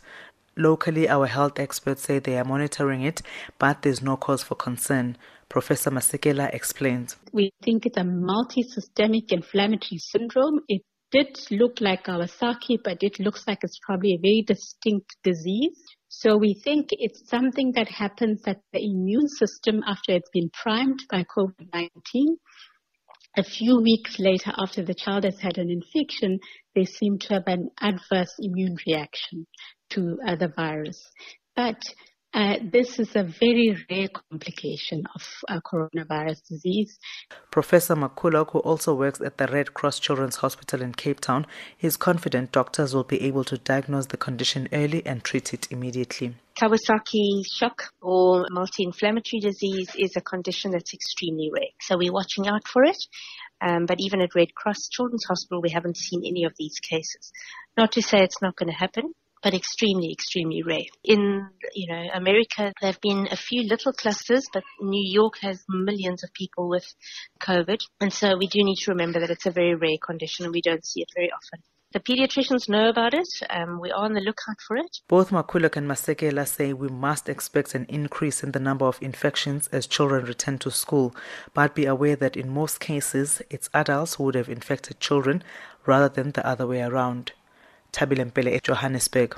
Locally, 0.54 1.08
our 1.08 1.26
health 1.26 1.58
experts 1.58 2.02
say 2.02 2.18
they 2.18 2.36
are 2.36 2.44
monitoring 2.44 3.02
it, 3.02 3.22
but 3.58 3.80
there's 3.80 4.02
no 4.02 4.16
cause 4.16 4.42
for 4.42 4.56
concern. 4.56 5.16
Professor 5.48 5.90
Masekela 5.90 6.52
explains. 6.52 7.16
We 7.32 7.50
think 7.62 7.86
it's 7.86 7.96
a 7.96 8.04
multi-systemic 8.04 9.32
inflammatory 9.32 9.98
syndrome. 9.98 10.60
It 10.68 10.82
did 11.10 11.38
look 11.50 11.80
like 11.80 12.04
Kawasaki, 12.04 12.78
but 12.84 13.02
it 13.02 13.18
looks 13.18 13.44
like 13.48 13.60
it's 13.62 13.78
probably 13.78 14.14
a 14.14 14.18
very 14.18 14.44
distinct 14.46 15.16
disease. 15.22 15.82
So 16.08 16.36
we 16.36 16.54
think 16.54 16.88
it's 16.90 17.28
something 17.28 17.72
that 17.72 17.88
happens 17.88 18.42
that 18.42 18.60
the 18.72 18.80
immune 18.82 19.28
system 19.28 19.82
after 19.86 20.12
it's 20.12 20.30
been 20.32 20.50
primed 20.50 21.00
by 21.10 21.24
COVID-19. 21.36 21.90
A 23.36 23.42
few 23.44 23.80
weeks 23.80 24.18
later, 24.18 24.52
after 24.58 24.82
the 24.82 24.94
child 24.94 25.24
has 25.24 25.38
had 25.38 25.58
an 25.58 25.70
infection, 25.70 26.40
they 26.74 26.84
seem 26.84 27.18
to 27.18 27.34
have 27.34 27.44
an 27.46 27.68
adverse 27.80 28.34
immune 28.40 28.76
reaction 28.86 29.46
to 29.90 30.18
uh, 30.26 30.34
the 30.34 30.48
virus. 30.56 31.00
But 31.54 31.80
uh, 32.34 32.56
this 32.62 32.98
is 32.98 33.16
a 33.16 33.22
very 33.22 33.76
rare 33.90 34.08
complication 34.08 35.04
of 35.14 35.22
uh, 35.48 35.60
coronavirus 35.60 36.46
disease. 36.48 36.98
Professor 37.50 37.96
McCulloch, 37.96 38.50
who 38.52 38.58
also 38.60 38.94
works 38.94 39.20
at 39.20 39.38
the 39.38 39.46
Red 39.46 39.72
Cross 39.72 40.00
Children's 40.00 40.36
Hospital 40.36 40.82
in 40.82 40.92
Cape 40.92 41.20
Town, 41.20 41.46
is 41.80 41.96
confident 41.96 42.52
doctors 42.52 42.94
will 42.94 43.04
be 43.04 43.22
able 43.22 43.44
to 43.44 43.56
diagnose 43.56 44.06
the 44.06 44.18
condition 44.18 44.68
early 44.72 45.04
and 45.06 45.24
treat 45.24 45.54
it 45.54 45.68
immediately. 45.70 46.34
Kawasaki 46.60 47.42
shock 47.50 47.84
or 48.02 48.46
multi-inflammatory 48.50 49.40
disease 49.40 49.90
is 49.96 50.16
a 50.16 50.20
condition 50.20 50.72
that's 50.72 50.92
extremely 50.92 51.50
rare. 51.54 51.70
So 51.80 51.96
we're 51.96 52.12
watching 52.12 52.46
out 52.48 52.66
for 52.68 52.84
it. 52.84 52.98
Um, 53.60 53.86
but 53.86 54.00
even 54.00 54.20
at 54.20 54.34
Red 54.34 54.54
Cross 54.54 54.88
Children's 54.90 55.24
Hospital, 55.24 55.62
we 55.62 55.70
haven't 55.70 55.96
seen 55.96 56.22
any 56.26 56.44
of 56.44 56.52
these 56.58 56.78
cases. 56.78 57.32
Not 57.76 57.92
to 57.92 58.02
say 58.02 58.18
it's 58.18 58.42
not 58.42 58.56
going 58.56 58.70
to 58.70 58.76
happen, 58.76 59.14
but 59.42 59.54
extremely, 59.54 60.12
extremely 60.12 60.62
rare. 60.62 60.88
In, 61.04 61.48
you 61.74 61.92
know, 61.92 62.08
America, 62.14 62.72
there 62.80 62.92
have 62.92 63.00
been 63.00 63.28
a 63.30 63.36
few 63.36 63.62
little 63.62 63.92
clusters, 63.92 64.48
but 64.52 64.64
New 64.80 65.12
York 65.12 65.34
has 65.40 65.64
millions 65.68 66.24
of 66.24 66.32
people 66.32 66.68
with 66.68 66.86
COVID. 67.40 67.78
And 68.00 68.12
so 68.12 68.36
we 68.36 68.46
do 68.46 68.62
need 68.64 68.78
to 68.84 68.92
remember 68.92 69.20
that 69.20 69.30
it's 69.30 69.46
a 69.46 69.50
very 69.50 69.74
rare 69.74 69.98
condition 70.04 70.44
and 70.44 70.54
we 70.54 70.62
don't 70.62 70.84
see 70.84 71.02
it 71.02 71.08
very 71.14 71.30
often. 71.30 71.62
The 71.90 72.00
pediatricians 72.00 72.68
know 72.68 72.90
about 72.90 73.14
it. 73.14 73.28
Um, 73.48 73.80
we 73.80 73.90
are 73.90 74.04
on 74.04 74.12
the 74.12 74.20
lookout 74.20 74.60
for 74.66 74.76
it. 74.76 74.98
Both 75.08 75.30
McCulloch 75.30 75.74
and 75.74 75.88
Masekela 75.88 76.46
say 76.46 76.74
we 76.74 76.88
must 76.88 77.30
expect 77.30 77.74
an 77.74 77.86
increase 77.88 78.42
in 78.42 78.52
the 78.52 78.60
number 78.60 78.84
of 78.84 78.98
infections 79.00 79.68
as 79.68 79.86
children 79.86 80.26
return 80.26 80.58
to 80.58 80.70
school, 80.70 81.16
but 81.54 81.74
be 81.74 81.86
aware 81.86 82.14
that 82.16 82.36
in 82.36 82.50
most 82.50 82.78
cases, 82.78 83.40
it's 83.48 83.70
adults 83.72 84.16
who 84.16 84.24
would 84.24 84.34
have 84.34 84.50
infected 84.50 85.00
children 85.00 85.42
rather 85.86 86.10
than 86.10 86.32
the 86.32 86.46
other 86.46 86.66
way 86.66 86.82
around. 86.82 87.32
Tabile 87.92 88.24
Mpele 88.30 88.62
Johannesburg. 88.62 89.36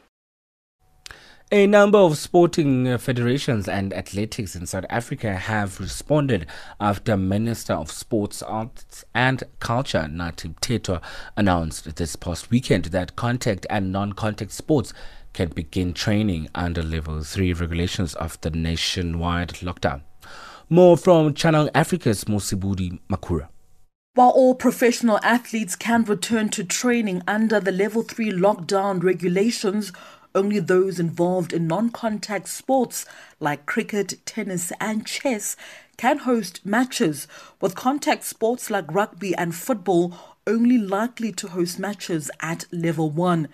A 1.53 1.67
number 1.67 1.99
of 1.99 2.17
sporting 2.17 2.97
federations 2.99 3.67
and 3.67 3.93
athletics 3.93 4.55
in 4.55 4.67
South 4.67 4.85
Africa 4.89 5.35
have 5.35 5.81
responded 5.81 6.47
after 6.79 7.17
Minister 7.17 7.73
of 7.73 7.91
Sports, 7.91 8.41
Arts 8.41 9.05
and 9.15 9.43
Culture 9.59 10.09
Nathi 10.09 10.55
Mthethwa 10.55 11.03
announced 11.37 11.97
this 11.97 12.15
past 12.15 12.53
weekend 12.53 12.85
that 12.87 13.17
contact 13.17 13.67
and 13.69 13.91
non-contact 13.91 14.53
sports 14.53 14.93
can 15.33 15.49
begin 15.49 15.93
training 15.93 16.49
under 16.55 16.85
level 16.85 17.21
3 17.21 17.53
regulations 17.55 18.15
of 18.15 18.41
the 18.43 18.51
nationwide 18.51 19.55
lockdown. 19.55 20.03
More 20.69 20.97
from 20.97 21.35
Channel 21.35 21.69
Africa's 21.75 22.27
Mosibudi 22.27 23.01
Makura. 23.11 23.49
While 24.15 24.31
all 24.31 24.57
professional 24.57 25.21
athletes 25.23 25.77
can 25.77 26.03
return 26.03 26.49
to 26.51 26.65
training 26.65 27.23
under 27.29 27.61
the 27.61 27.71
level 27.71 28.03
3 28.03 28.33
lockdown 28.33 29.01
regulations, 29.05 29.93
only 30.35 30.59
those 30.59 30.99
involved 30.99 31.53
in 31.53 31.69
non 31.69 31.91
contact 31.91 32.49
sports 32.49 33.07
like 33.39 33.67
cricket, 33.67 34.15
tennis, 34.27 34.73
and 34.81 35.07
chess 35.07 35.55
can 35.97 36.19
host 36.19 36.67
matches, 36.67 37.29
with 37.61 37.77
contact 37.77 38.25
sports 38.25 38.69
like 38.69 38.93
rugby 38.93 39.33
and 39.37 39.55
football 39.55 40.13
only 40.45 40.79
likely 40.79 41.31
to 41.31 41.47
host 41.47 41.79
matches 41.79 42.33
at 42.41 42.65
level 42.73 43.11
1. 43.11 43.47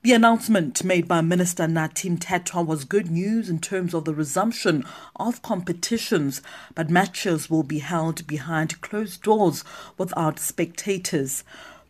The 0.00 0.12
announcement 0.12 0.84
made 0.84 1.08
by 1.08 1.22
Minister 1.22 1.64
Nathi 1.64 2.16
Mthethwa 2.16 2.64
was 2.64 2.84
good 2.84 3.10
news 3.10 3.50
in 3.50 3.58
terms 3.58 3.94
of 3.94 4.04
the 4.04 4.14
resumption 4.14 4.84
of 5.16 5.42
competitions, 5.42 6.40
but 6.76 6.88
matches 6.88 7.50
will 7.50 7.64
be 7.64 7.80
held 7.80 8.24
behind 8.28 8.80
closed 8.80 9.24
doors 9.24 9.64
without 9.98 10.38
spectators. 10.38 11.42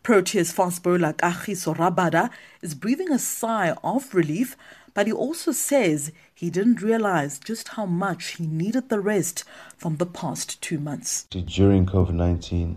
Proteas 0.03 0.51
fast 0.51 0.81
bowler 0.81 1.13
Kagiso 1.13 1.75
Rabada 1.77 2.31
is 2.63 2.73
breathing 2.73 3.11
a 3.11 3.19
sigh 3.19 3.75
of 3.83 4.15
relief, 4.15 4.57
but 4.95 5.05
he 5.05 5.13
also 5.13 5.51
says 5.51 6.11
he 6.33 6.49
didn't 6.49 6.81
realize 6.81 7.37
just 7.37 7.69
how 7.69 7.85
much 7.85 8.37
he 8.37 8.47
needed 8.47 8.89
the 8.89 8.99
rest 8.99 9.43
from 9.77 9.97
the 9.97 10.07
past 10.07 10.59
two 10.63 10.79
months. 10.79 11.25
During 11.29 11.85
COVID 11.85 12.13
19, 12.13 12.75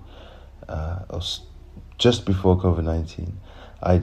uh, 0.68 1.20
just 1.96 2.26
before 2.26 2.60
COVID 2.60 2.84
19, 2.84 3.40
I 3.82 4.02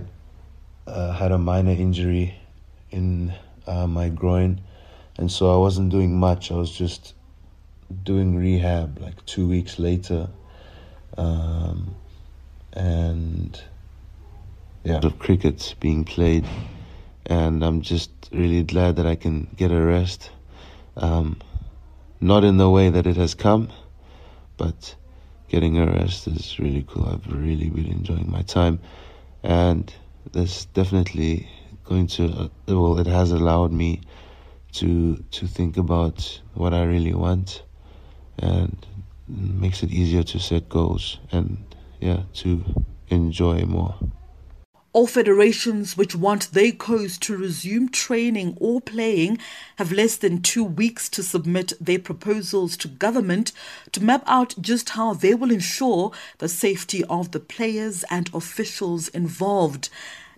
uh, 0.90 1.14
had 1.14 1.32
a 1.32 1.38
minor 1.38 1.72
injury 1.72 2.36
in 2.92 3.34
uh, 3.68 3.88
my 3.88 4.10
groin, 4.10 4.62
and 5.18 5.32
so 5.32 5.54
I 5.54 5.58
wasn't 5.58 5.90
doing 5.90 6.18
much. 6.18 6.52
I 6.52 6.56
was 6.56 6.72
just 6.72 7.14
doing 8.04 8.36
rehab 8.36 9.00
like 9.00 9.26
two 9.26 9.48
weeks 9.48 9.80
later. 9.80 10.30
Um, 11.18 11.96
and 12.74 13.62
yeah, 14.84 15.00
of 15.04 15.20
cricket 15.20 15.76
being 15.80 16.06
played, 16.06 16.46
and 17.26 17.64
I'm 17.64 17.82
just 17.82 18.12
really 18.32 18.64
glad 18.64 18.96
that 18.96 19.06
I 19.06 19.16
can 19.16 19.48
get 19.56 19.72
a 19.72 19.82
rest. 19.82 20.32
Um, 20.96 21.38
not 22.22 22.44
in 22.44 22.58
the 22.58 22.70
way 22.70 22.90
that 22.90 23.08
it 23.08 23.16
has 23.16 23.34
come, 23.34 23.70
but 24.58 24.96
getting 25.48 25.78
a 25.78 25.86
rest 25.86 26.28
is 26.28 26.60
really 26.60 26.86
cool. 26.88 27.08
I've 27.08 27.28
really, 27.32 27.70
really 27.70 27.92
enjoying 27.92 28.30
my 28.32 28.42
time, 28.42 28.80
and 29.44 29.94
this 30.32 30.66
definitely 30.66 31.50
going 31.84 32.08
to 32.08 32.26
uh, 32.28 32.48
well, 32.68 33.00
it 33.00 33.08
has 33.08 33.32
allowed 33.32 33.72
me 33.72 34.02
to 34.74 35.18
to 35.32 35.48
think 35.48 35.78
about 35.78 36.42
what 36.54 36.74
I 36.74 36.84
really 36.84 37.14
want, 37.14 37.64
and 38.38 38.86
makes 39.28 39.84
it 39.84 39.92
easier 39.92 40.24
to 40.24 40.40
set 40.40 40.70
goals 40.70 41.20
and 41.32 41.64
yeah, 42.00 42.24
to 42.34 42.64
enjoy 43.10 43.66
more. 43.66 43.96
All 44.92 45.06
federations 45.06 45.96
which 45.96 46.16
want 46.16 46.52
their 46.52 46.72
coast 46.72 47.22
to 47.24 47.38
resume 47.38 47.90
training 47.90 48.58
or 48.60 48.82
playing 48.82 49.38
have 49.76 49.92
less 49.92 50.18
than 50.18 50.42
two 50.42 50.64
weeks 50.64 51.08
to 51.10 51.22
submit 51.22 51.74
their 51.80 52.00
proposals 52.00 52.76
to 52.78 52.88
government 52.88 53.52
to 53.92 54.04
map 54.04 54.24
out 54.26 54.56
just 54.60 54.90
how 54.92 55.14
they 55.14 55.36
will 55.36 55.52
ensure 55.52 56.12
the 56.40 56.50
safety 56.50 57.04
of 57.04 57.32
the 57.32 57.40
players 57.40 58.04
and 58.10 58.32
officials 58.34 59.10
involved. 59.10 59.90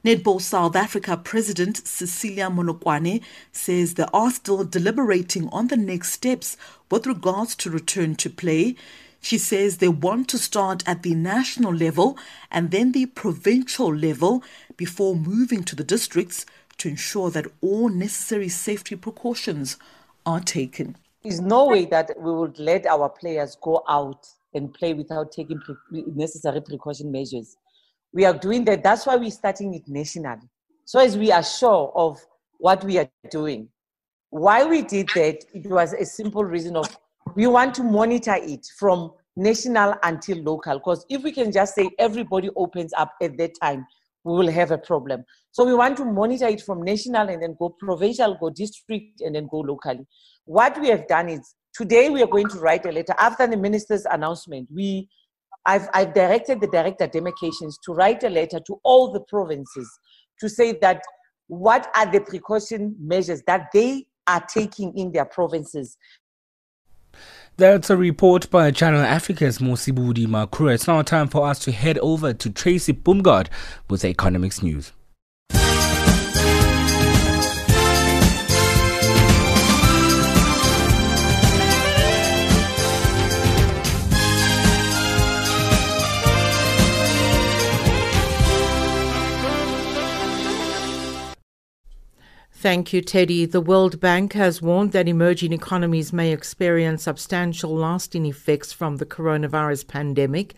Netball 0.04 0.42
South 0.42 0.76
Africa 0.76 1.16
President 1.16 1.88
Cecilia 1.88 2.50
Molokwane 2.50 3.22
says 3.54 3.94
they 3.94 4.06
are 4.14 4.32
still 4.32 4.66
deliberating 4.66 5.48
on 5.50 5.68
the 5.68 5.78
next 5.78 6.12
steps 6.12 6.58
with 6.90 7.08
regards 7.08 7.56
to 7.56 7.70
return 7.70 8.16
to 8.16 8.30
play. 8.30 8.76
She 9.22 9.38
says 9.38 9.78
they 9.78 9.88
want 9.88 10.28
to 10.30 10.38
start 10.38 10.84
at 10.88 11.04
the 11.04 11.16
national 11.16 11.74
level 11.74 12.18
and 12.50 12.72
then 12.72 12.92
the 12.92 13.06
provincial 13.06 13.96
level 13.96 14.44
before 14.76 15.16
moving 15.16 15.64
to 15.66 15.76
the 15.76 15.84
districts 15.84 16.46
to 16.80 16.90
ensure 16.90 17.30
that 17.30 17.46
all 17.62 17.90
necessary 17.90 18.50
safety 18.50 18.96
precautions 18.96 19.78
are 20.26 20.40
taken. 20.40 20.98
There's 21.24 21.40
no 21.40 21.68
way 21.68 21.86
that 21.86 22.20
we 22.20 22.34
would 22.34 22.58
let 22.58 22.88
our 22.88 23.08
players 23.08 23.56
go 23.62 23.84
out 23.88 24.28
and 24.56 24.74
play 24.74 24.94
without 24.94 25.32
taking 25.32 25.60
pre- 25.60 26.04
necessary 26.16 26.62
precaution 26.62 27.12
measures. 27.12 27.56
We 28.12 28.26
are 28.26 28.34
doing 28.34 28.66
that. 28.66 28.84
That's 28.84 29.06
why 29.06 29.16
we're 29.16 29.30
starting 29.30 29.76
it 29.76 29.88
nationally. 29.88 30.50
So 30.86 31.00
as 31.00 31.16
we 31.18 31.32
are 31.32 31.44
sure 31.44 31.92
of 31.96 32.20
what 32.58 32.84
we 32.84 32.98
are 33.00 33.10
doing. 33.30 33.68
Why 34.30 34.66
we 34.66 34.82
did 34.82 35.10
that, 35.16 35.44
it 35.54 35.68
was 35.68 35.94
a 35.94 36.06
simple 36.06 36.44
reason 36.44 36.76
of 36.76 36.88
we 37.36 37.48
want 37.48 37.74
to 37.76 37.84
monitor 37.84 38.36
it 38.36 38.66
from 38.78 39.12
national 39.36 39.96
until 40.04 40.38
local. 40.40 40.76
Because 40.76 41.06
if 41.10 41.24
we 41.24 41.32
can 41.32 41.52
just 41.52 41.76
say 41.76 41.90
everybody 41.98 42.50
opens 42.56 42.94
up 42.98 43.14
at 43.22 43.38
that 43.38 43.52
time, 43.62 43.86
we 44.24 44.34
will 44.34 44.52
have 44.52 44.72
a 44.72 44.78
problem. 44.78 45.24
So 45.52 45.66
we 45.66 45.74
want 45.74 45.98
to 45.98 46.06
monitor 46.06 46.48
it 46.48 46.62
from 46.62 46.84
national 46.84 47.30
and 47.30 47.42
then 47.42 47.56
go 47.58 47.70
provincial, 47.70 48.38
go 48.40 48.50
district, 48.50 49.22
and 49.22 49.36
then 49.36 49.48
go 49.50 49.60
locally. 49.60 50.06
What 50.46 50.80
we 50.80 50.90
have 50.90 51.08
done 51.08 51.30
is 51.30 51.56
today 51.74 52.10
we 52.10 52.22
are 52.22 52.28
going 52.28 52.50
to 52.50 52.60
write 52.60 52.86
a 52.86 52.92
letter 52.92 53.16
after 53.18 53.48
the 53.48 53.58
minister's 53.58 54.06
announcement. 54.06 54.70
We 54.74 55.10
I've, 55.66 55.90
I've 55.94 56.14
directed 56.14 56.60
the 56.60 56.68
director 56.68 57.06
demarcations 57.06 57.78
to 57.86 57.94
write 57.94 58.24
a 58.24 58.30
letter 58.30 58.60
to 58.66 58.80
all 58.84 59.12
the 59.12 59.22
provinces 59.22 59.88
to 60.40 60.50
say 60.50 60.78
that 60.82 61.02
what 61.48 61.92
are 61.96 62.12
the 62.12 62.22
precaution 62.22 62.96
measures 63.00 63.44
that 63.46 63.68
they 63.74 64.08
are 64.28 64.44
taking 64.48 64.98
in 64.98 65.12
their 65.12 65.26
provinces 65.26 65.98
that's 67.58 67.90
a 67.90 67.98
report 67.98 68.50
by 68.50 68.72
Channel 68.72 69.02
Africa's 69.02 69.60
Mosibudi 69.60 70.26
Makru. 70.26 70.74
It's 70.74 70.88
now 70.88 71.02
time 71.02 71.28
for 71.28 71.48
us 71.48 71.60
to 71.60 71.72
head 71.72 71.98
over 72.00 72.34
to 72.34 72.50
Tracy 72.50 72.94
Bumgard 72.94 73.48
with 73.90 74.02
the 74.02 74.08
economics 74.08 74.64
news. 74.64 74.94
Thank 92.62 92.94
you, 92.94 93.02
Teddy. 93.02 93.48
The 93.48 93.60
World 93.60 94.00
Bank 94.00 94.34
has 94.34 94.62
warned 94.62 94.92
that 94.92 95.08
emerging 95.08 95.52
economies 95.52 96.14
may 96.14 96.32
experience 96.32 97.02
substantial 97.02 97.76
lasting 97.76 98.28
effects 98.28 98.72
from 98.72 98.98
the 98.98 99.06
coronavirus 99.06 99.88
pandemic. 99.88 100.54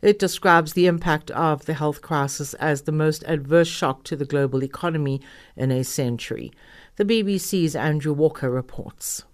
It 0.00 0.20
describes 0.20 0.74
the 0.74 0.86
impact 0.86 1.32
of 1.32 1.66
the 1.66 1.74
health 1.74 2.00
crisis 2.00 2.54
as 2.54 2.82
the 2.82 2.92
most 2.92 3.24
adverse 3.24 3.66
shock 3.66 4.04
to 4.04 4.14
the 4.14 4.24
global 4.24 4.62
economy 4.62 5.20
in 5.56 5.72
a 5.72 5.82
century. 5.82 6.52
The 6.94 7.04
BBC's 7.04 7.74
Andrew 7.74 8.12
Walker 8.12 8.50
reports. 8.50 9.24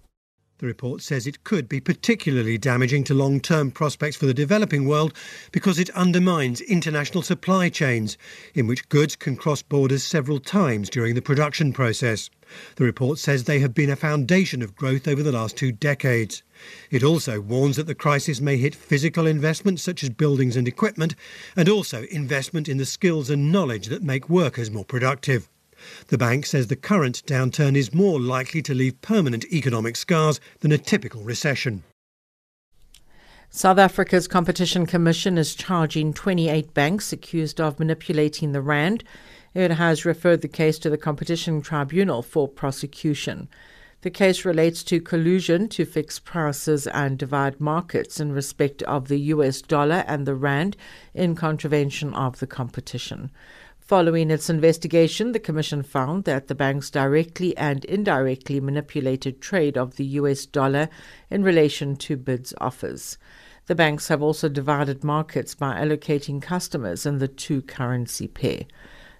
The 0.57 0.67
report 0.67 1.01
says 1.01 1.27
it 1.27 1.43
could 1.43 1.67
be 1.67 1.81
particularly 1.81 2.57
damaging 2.57 3.03
to 3.05 3.13
long 3.13 3.41
term 3.41 3.71
prospects 3.71 4.15
for 4.15 4.25
the 4.25 4.33
developing 4.33 4.87
world 4.87 5.13
because 5.51 5.77
it 5.77 5.89
undermines 5.89 6.61
international 6.61 7.23
supply 7.23 7.67
chains, 7.67 8.17
in 8.53 8.65
which 8.65 8.87
goods 8.87 9.17
can 9.17 9.35
cross 9.35 9.61
borders 9.61 10.05
several 10.05 10.39
times 10.39 10.89
during 10.89 11.13
the 11.13 11.21
production 11.21 11.73
process. 11.73 12.29
The 12.77 12.85
report 12.85 13.19
says 13.19 13.43
they 13.43 13.59
have 13.59 13.73
been 13.73 13.89
a 13.89 13.97
foundation 13.97 14.61
of 14.61 14.77
growth 14.77 15.09
over 15.09 15.21
the 15.21 15.33
last 15.33 15.57
two 15.57 15.73
decades. 15.73 16.41
It 16.89 17.03
also 17.03 17.41
warns 17.41 17.75
that 17.75 17.87
the 17.87 17.93
crisis 17.93 18.39
may 18.39 18.55
hit 18.55 18.75
physical 18.75 19.27
investments 19.27 19.83
such 19.83 20.03
as 20.03 20.09
buildings 20.09 20.55
and 20.55 20.69
equipment, 20.69 21.15
and 21.57 21.67
also 21.67 22.03
investment 22.03 22.69
in 22.69 22.77
the 22.77 22.85
skills 22.85 23.29
and 23.29 23.51
knowledge 23.51 23.87
that 23.87 24.03
make 24.03 24.29
workers 24.29 24.71
more 24.71 24.85
productive. 24.85 25.49
The 26.07 26.17
bank 26.17 26.45
says 26.45 26.67
the 26.67 26.75
current 26.75 27.23
downturn 27.25 27.75
is 27.75 27.93
more 27.93 28.19
likely 28.19 28.61
to 28.63 28.73
leave 28.73 29.01
permanent 29.01 29.45
economic 29.51 29.95
scars 29.95 30.39
than 30.59 30.71
a 30.71 30.77
typical 30.77 31.21
recession. 31.23 31.83
South 33.49 33.77
Africa's 33.77 34.27
Competition 34.27 34.85
Commission 34.85 35.37
is 35.37 35.55
charging 35.55 36.13
28 36.13 36.73
banks 36.73 37.13
accused 37.13 37.61
of 37.61 37.79
manipulating 37.79 38.51
the 38.51 38.61
rand. 38.61 39.03
It 39.53 39.71
has 39.71 40.03
referred 40.03 40.41
the 40.41 40.49
case 40.49 40.77
to 40.79 40.89
the 40.89 40.97
Competition 40.97 41.61
Tribunal 41.61 42.21
for 42.21 42.49
prosecution. 42.49 43.47
The 44.01 44.11
case 44.11 44.45
relates 44.45 44.83
to 44.83 45.01
collusion 45.01 45.67
to 45.69 45.85
fix 45.85 46.19
prices 46.19 46.85
and 46.85 47.17
divide 47.17 47.59
markets 47.59 48.19
in 48.19 48.33
respect 48.33 48.83
of 48.83 49.07
the 49.07 49.17
US 49.33 49.61
dollar 49.61 50.03
and 50.05 50.27
the 50.27 50.35
rand 50.35 50.77
in 51.13 51.33
contravention 51.33 52.13
of 52.13 52.39
the 52.39 52.45
competition. 52.45 53.31
Following 53.85 54.31
its 54.31 54.49
investigation, 54.49 55.31
the 55.31 55.39
Commission 55.39 55.83
found 55.83 56.23
that 56.23 56.47
the 56.47 56.55
banks 56.55 56.89
directly 56.89 57.55
and 57.55 57.85
indirectly 57.85 58.59
manipulated 58.59 59.39
trade 59.39 59.77
of 59.77 59.97
the 59.97 60.05
US 60.19 60.47
dollar 60.47 60.89
in 61.29 61.43
relation 61.43 61.95
to 61.97 62.17
bids 62.17 62.51
offers. 62.59 63.19
The 63.67 63.75
banks 63.75 64.07
have 64.07 64.23
also 64.23 64.49
divided 64.49 65.03
markets 65.03 65.53
by 65.53 65.79
allocating 65.79 66.41
customers 66.41 67.05
in 67.05 67.19
the 67.19 67.27
two 67.27 67.61
currency 67.61 68.27
pair. 68.27 68.61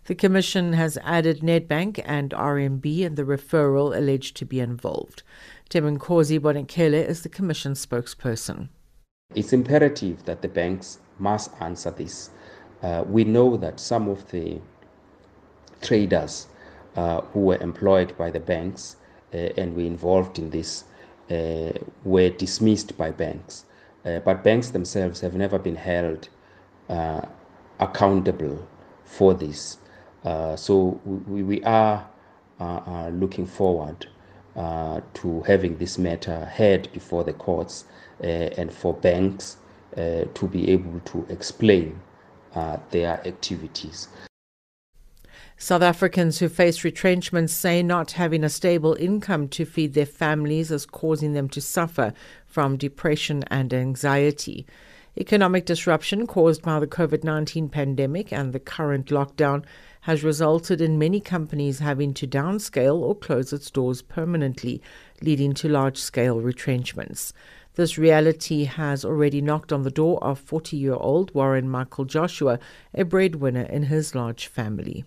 The 0.05 0.15
Commission 0.15 0.73
has 0.73 0.97
added 1.03 1.41
Nedbank 1.41 2.01
and 2.03 2.31
RMB 2.31 3.01
in 3.01 3.13
the 3.13 3.23
referral 3.23 3.95
alleged 3.95 4.35
to 4.37 4.45
be 4.45 4.59
involved. 4.59 5.21
Tembinkosi 5.69 6.39
Bonakele 6.39 7.07
is 7.07 7.21
the 7.21 7.29
Commission 7.29 7.73
spokesperson. 7.73 8.69
It's 9.35 9.53
imperative 9.53 10.25
that 10.25 10.41
the 10.41 10.47
banks 10.47 11.01
must 11.19 11.51
answer 11.59 11.91
this 11.91 12.31
uh, 12.85 13.03
we 13.07 13.23
know 13.23 13.57
that 13.57 13.79
some 13.79 14.07
of 14.07 14.29
the 14.29 14.59
traders 15.81 16.45
uh, 16.95 17.21
who 17.33 17.39
were 17.39 17.57
employed 17.57 18.15
by 18.15 18.29
the 18.29 18.39
banks 18.39 18.97
uh, 19.33 19.37
and 19.57 19.75
were 19.75 19.81
involved 19.81 20.37
in 20.37 20.51
this 20.51 20.83
uh, 21.31 21.71
were 22.03 22.29
dismissed 22.29 22.95
by 22.95 23.09
banks. 23.09 23.65
Uh, 24.05 24.19
but 24.19 24.43
banks 24.43 24.69
themselves 24.69 25.19
have 25.19 25.33
never 25.33 25.57
been 25.57 25.75
held 25.75 26.29
uh, 26.89 27.21
accountable 27.79 28.67
for 29.03 29.33
this. 29.33 29.77
so 30.55 30.99
we, 31.05 31.41
we 31.41 31.63
are 31.63 32.07
looking 33.11 33.47
forward 33.47 34.05
to 35.13 35.41
having 35.47 35.75
this 35.79 35.97
matter 35.97 36.45
heard 36.45 36.87
before 36.93 37.23
the 37.23 37.33
courts 37.33 37.85
and 38.21 38.71
for 38.71 38.93
banks 38.93 39.57
to 39.95 40.47
be 40.51 40.69
able 40.69 40.99
to 40.99 41.25
explain 41.29 41.99
uh, 42.55 42.77
their 42.91 43.25
activities. 43.27 44.07
South 45.57 45.81
Africans 45.81 46.39
who 46.39 46.49
face 46.49 46.83
retrenchment 46.83 47.49
say 47.49 47.81
not 47.81 48.11
having 48.11 48.43
a 48.43 48.49
stable 48.49 48.93
income 48.99 49.47
to 49.49 49.65
feed 49.65 49.93
their 49.93 50.05
families 50.05 50.69
is 50.69 50.85
causing 50.85 51.33
them 51.33 51.47
to 51.49 51.61
suffer 51.61 52.13
from 52.45 52.75
depression 52.75 53.43
and 53.47 53.73
anxiety. 53.73 54.65
Economic 55.17 55.65
disruption 55.65 56.27
caused 56.27 56.61
by 56.61 56.77
the 56.77 56.87
COVID 56.87 57.23
19 57.23 57.69
pandemic 57.69 58.33
and 58.33 58.51
the 58.51 58.59
current 58.59 59.07
lockdown 59.07 59.63
has 60.01 60.23
resulted 60.23 60.81
in 60.81 60.99
many 60.99 61.21
companies 61.21 61.79
having 61.79 62.13
to 62.13 62.27
downscale 62.27 62.97
or 62.97 63.15
close 63.15 63.53
its 63.53 63.71
doors 63.71 64.01
permanently, 64.01 64.81
leading 65.21 65.53
to 65.53 65.69
large 65.69 65.97
scale 65.97 66.41
retrenchments. 66.41 67.31
This 67.75 67.97
reality 67.97 68.63
has 68.63 69.03
already 69.03 69.41
knocked 69.41 69.73
on 69.73 69.83
the 69.83 69.91
door 69.91 70.23
of 70.23 70.39
40 70.39 70.77
year 70.77 70.93
old 70.93 71.33
Warren 71.35 71.69
Michael 71.69 72.05
Joshua, 72.05 72.57
a 72.93 73.03
breadwinner 73.03 73.63
in 73.63 73.83
his 73.83 74.15
large 74.15 74.47
family. 74.47 75.03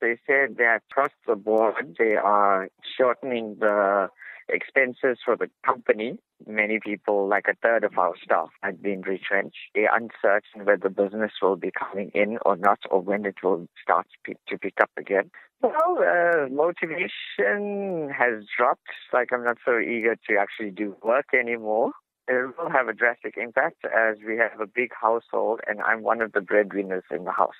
They 0.00 0.18
said 0.26 0.56
that 0.56 0.80
across 0.90 1.12
the 1.26 1.36
board 1.36 1.96
they 1.98 2.16
are 2.16 2.68
shortening 2.96 3.56
the 3.60 4.08
expenses 4.48 5.18
for 5.24 5.36
the 5.36 5.48
company. 5.64 6.18
Many 6.46 6.80
people, 6.80 7.28
like 7.28 7.46
a 7.48 7.54
third 7.62 7.84
of 7.84 7.96
our 7.98 8.14
staff, 8.22 8.48
had 8.62 8.82
been 8.82 9.02
retrenched. 9.02 9.56
They're 9.74 9.94
uncertain 9.94 10.64
whether 10.64 10.88
business 10.88 11.32
will 11.40 11.56
be 11.56 11.70
coming 11.70 12.10
in 12.14 12.38
or 12.44 12.56
not, 12.56 12.80
or 12.90 13.00
when 13.00 13.24
it 13.24 13.36
will 13.42 13.68
start 13.82 14.06
to 14.26 14.58
pick 14.58 14.74
up 14.80 14.90
again. 14.96 15.30
Well, 15.62 15.98
uh, 16.00 16.48
motivation 16.50 18.10
has 18.10 18.44
dropped. 18.56 18.88
Like 19.12 19.28
I'm 19.32 19.44
not 19.44 19.58
so 19.64 19.78
eager 19.78 20.16
to 20.28 20.36
actually 20.36 20.70
do 20.70 20.96
work 21.04 21.26
anymore. 21.38 21.92
It 22.26 22.54
will 22.58 22.70
have 22.70 22.88
a 22.88 22.92
drastic 22.92 23.36
impact 23.36 23.84
as 23.84 24.16
we 24.26 24.36
have 24.38 24.60
a 24.60 24.66
big 24.66 24.90
household 25.00 25.60
and 25.66 25.80
I'm 25.80 26.02
one 26.02 26.20
of 26.20 26.32
the 26.32 26.40
breadwinners 26.40 27.04
in 27.10 27.24
the 27.24 27.32
house. 27.32 27.54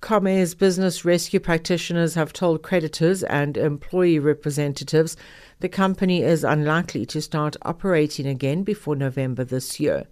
Comair's 0.00 0.54
business 0.54 1.04
rescue 1.04 1.40
practitioners 1.40 2.14
have 2.14 2.32
told 2.32 2.62
creditors 2.62 3.22
and 3.22 3.56
employee 3.56 4.18
representatives 4.18 5.16
the 5.60 5.68
company 5.68 6.22
is 6.22 6.44
unlikely 6.44 7.06
to 7.06 7.22
start 7.22 7.56
operating 7.62 8.26
again 8.26 8.62
before 8.62 8.94
November 8.94 9.42
this 9.42 9.80
year. 9.80 10.06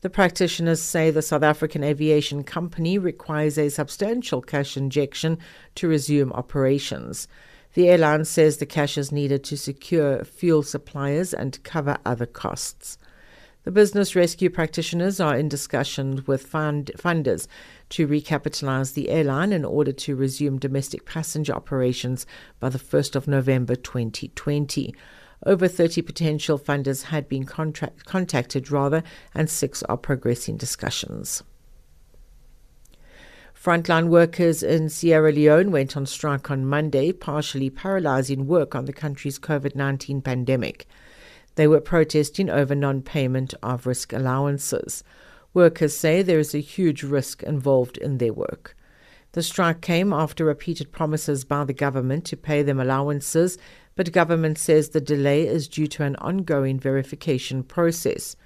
The 0.00 0.10
practitioners 0.10 0.82
say 0.82 1.12
the 1.12 1.22
South 1.22 1.44
African 1.44 1.84
aviation 1.84 2.42
company 2.42 2.98
requires 2.98 3.56
a 3.56 3.68
substantial 3.68 4.42
cash 4.42 4.76
injection 4.76 5.38
to 5.76 5.86
resume 5.86 6.32
operations. 6.32 7.28
The 7.74 7.88
airline 7.88 8.24
says 8.24 8.56
the 8.56 8.66
cash 8.66 8.98
is 8.98 9.12
needed 9.12 9.44
to 9.44 9.56
secure 9.56 10.24
fuel 10.24 10.64
suppliers 10.64 11.32
and 11.32 11.62
cover 11.62 11.98
other 12.04 12.26
costs. 12.26 12.98
The 13.64 13.70
business 13.70 14.16
rescue 14.16 14.50
practitioners 14.50 15.20
are 15.20 15.36
in 15.36 15.48
discussion 15.48 16.24
with 16.26 16.46
fund 16.46 16.90
funders 16.98 17.46
to 17.90 18.08
recapitalize 18.08 18.94
the 18.94 19.08
airline 19.08 19.52
in 19.52 19.64
order 19.64 19.92
to 19.92 20.16
resume 20.16 20.58
domestic 20.58 21.04
passenger 21.06 21.52
operations 21.52 22.26
by 22.58 22.70
the 22.70 22.80
1st 22.80 23.14
of 23.14 23.28
November 23.28 23.76
2020. 23.76 24.92
Over 25.46 25.68
30 25.68 26.02
potential 26.02 26.58
funders 26.58 27.04
had 27.04 27.28
been 27.28 27.44
contract, 27.44 28.04
contacted, 28.04 28.72
rather, 28.72 29.04
and 29.32 29.48
six 29.48 29.84
are 29.84 29.96
progressing 29.96 30.56
discussions. 30.56 31.44
Frontline 33.54 34.08
workers 34.08 34.64
in 34.64 34.88
Sierra 34.88 35.30
Leone 35.30 35.70
went 35.70 35.96
on 35.96 36.04
strike 36.04 36.50
on 36.50 36.66
Monday, 36.66 37.12
partially 37.12 37.70
paralyzing 37.70 38.48
work 38.48 38.74
on 38.74 38.86
the 38.86 38.92
country's 38.92 39.38
COVID 39.38 39.76
19 39.76 40.20
pandemic. 40.20 40.88
They 41.54 41.68
were 41.68 41.80
protesting 41.80 42.48
over 42.48 42.74
non 42.74 43.02
payment 43.02 43.54
of 43.62 43.86
risk 43.86 44.12
allowances. 44.12 45.04
Workers 45.54 45.96
say 45.96 46.22
there 46.22 46.38
is 46.38 46.54
a 46.54 46.60
huge 46.60 47.02
risk 47.02 47.42
involved 47.42 47.98
in 47.98 48.18
their 48.18 48.32
work. 48.32 48.74
The 49.32 49.42
strike 49.42 49.80
came 49.80 50.12
after 50.12 50.44
repeated 50.44 50.92
promises 50.92 51.44
by 51.44 51.64
the 51.64 51.72
government 51.72 52.24
to 52.26 52.36
pay 52.36 52.62
them 52.62 52.80
allowances, 52.80 53.58
but 53.94 54.12
government 54.12 54.58
says 54.58 54.90
the 54.90 55.00
delay 55.00 55.46
is 55.46 55.68
due 55.68 55.86
to 55.88 56.04
an 56.04 56.16
ongoing 56.16 56.78
verification 56.78 57.62
process. 57.62 58.36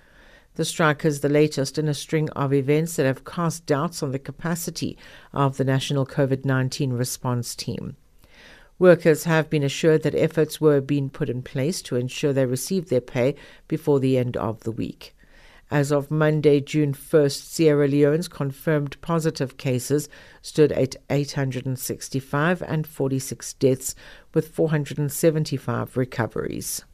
The 0.54 0.64
strike 0.64 1.04
is 1.04 1.20
the 1.20 1.28
latest 1.28 1.76
in 1.76 1.86
a 1.86 1.94
string 1.94 2.30
of 2.30 2.52
events 2.52 2.96
that 2.96 3.07
have 3.07 3.24
cast 3.24 3.66
doubts 3.66 4.02
on 4.02 4.12
the 4.12 4.18
capacity 4.18 4.96
of 5.32 5.59
the 5.59 5.64
national 5.64 6.07
COVID 6.07 6.44
19 6.44 6.92
response 6.92 7.54
team. 7.54 7.96
Workers 8.79 9.24
have 9.24 9.49
been 9.49 9.62
assured 9.62 10.03
that 10.03 10.14
efforts 10.14 10.61
were 10.61 10.83
being 10.83 11.09
put 11.09 11.31
in 11.31 11.43
place 11.43 11.81
to 11.83 11.97
ensure 11.97 12.33
they 12.33 12.45
received 12.45 12.91
their 12.91 13.01
pay 13.01 13.35
before 13.68 14.01
the 14.01 14.18
end 14.18 14.37
of 14.37 14.64
the 14.64 14.70
week. 14.70 15.16
As 15.70 15.91
of 15.91 16.11
Monday, 16.11 16.61
June 16.61 16.93
1st, 16.93 17.43
Sierra 17.43 17.89
Leone's 17.89 18.29
confirmed 18.29 19.01
positive 19.01 19.57
cases 19.57 20.09
stood 20.43 20.70
at 20.72 20.95
865 21.11 22.62
and 22.62 22.87
46 22.87 23.55
deaths, 23.55 23.95
with 24.33 24.49
475 24.49 25.97
recoveries. 25.97 26.85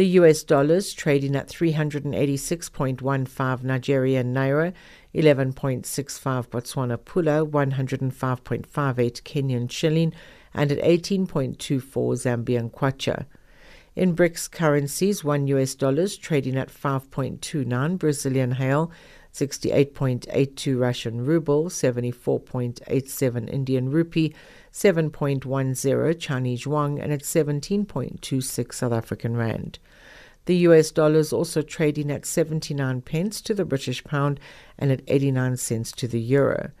The 0.00 0.16
US 0.16 0.42
dollars 0.44 0.94
trading 0.94 1.36
at 1.36 1.48
386.15 1.48 3.62
Nigerian 3.62 4.32
naira, 4.32 4.72
11.65 5.14 6.48
Botswana 6.48 6.96
pula, 6.96 7.46
105.58 7.46 9.22
Kenyan 9.24 9.70
shilling, 9.70 10.14
and 10.54 10.72
at 10.72 10.78
18.24 10.78 11.82
Zambian 12.16 12.70
kwacha. 12.70 13.26
In 13.94 14.16
BRICS 14.16 14.50
currencies, 14.50 15.22
one 15.22 15.46
US 15.48 15.74
dollars 15.74 16.16
trading 16.16 16.56
at 16.56 16.70
5.29 16.70 17.98
Brazilian 17.98 18.56
real, 18.58 18.90
68.82 19.34 20.80
Russian 20.80 21.26
ruble, 21.26 21.66
74.87 21.66 23.52
Indian 23.52 23.90
rupee, 23.90 24.34
7.10 24.72 26.18
Chinese 26.18 26.64
yuan, 26.64 26.98
and 26.98 27.12
at 27.12 27.20
17.26 27.20 28.72
South 28.72 28.92
African 28.92 29.36
rand. 29.36 29.78
The 30.46 30.56
US 30.56 30.90
dollar 30.90 31.18
is 31.18 31.32
also 31.32 31.62
trading 31.62 32.10
at 32.10 32.26
79 32.26 33.02
pence 33.02 33.40
to 33.42 33.54
the 33.54 33.64
British 33.64 34.02
pound 34.04 34.40
and 34.78 34.90
at 34.90 35.02
89 35.06 35.56
cents 35.56 35.92
to 35.92 36.08
the 36.08 36.20
euro. 36.20 36.72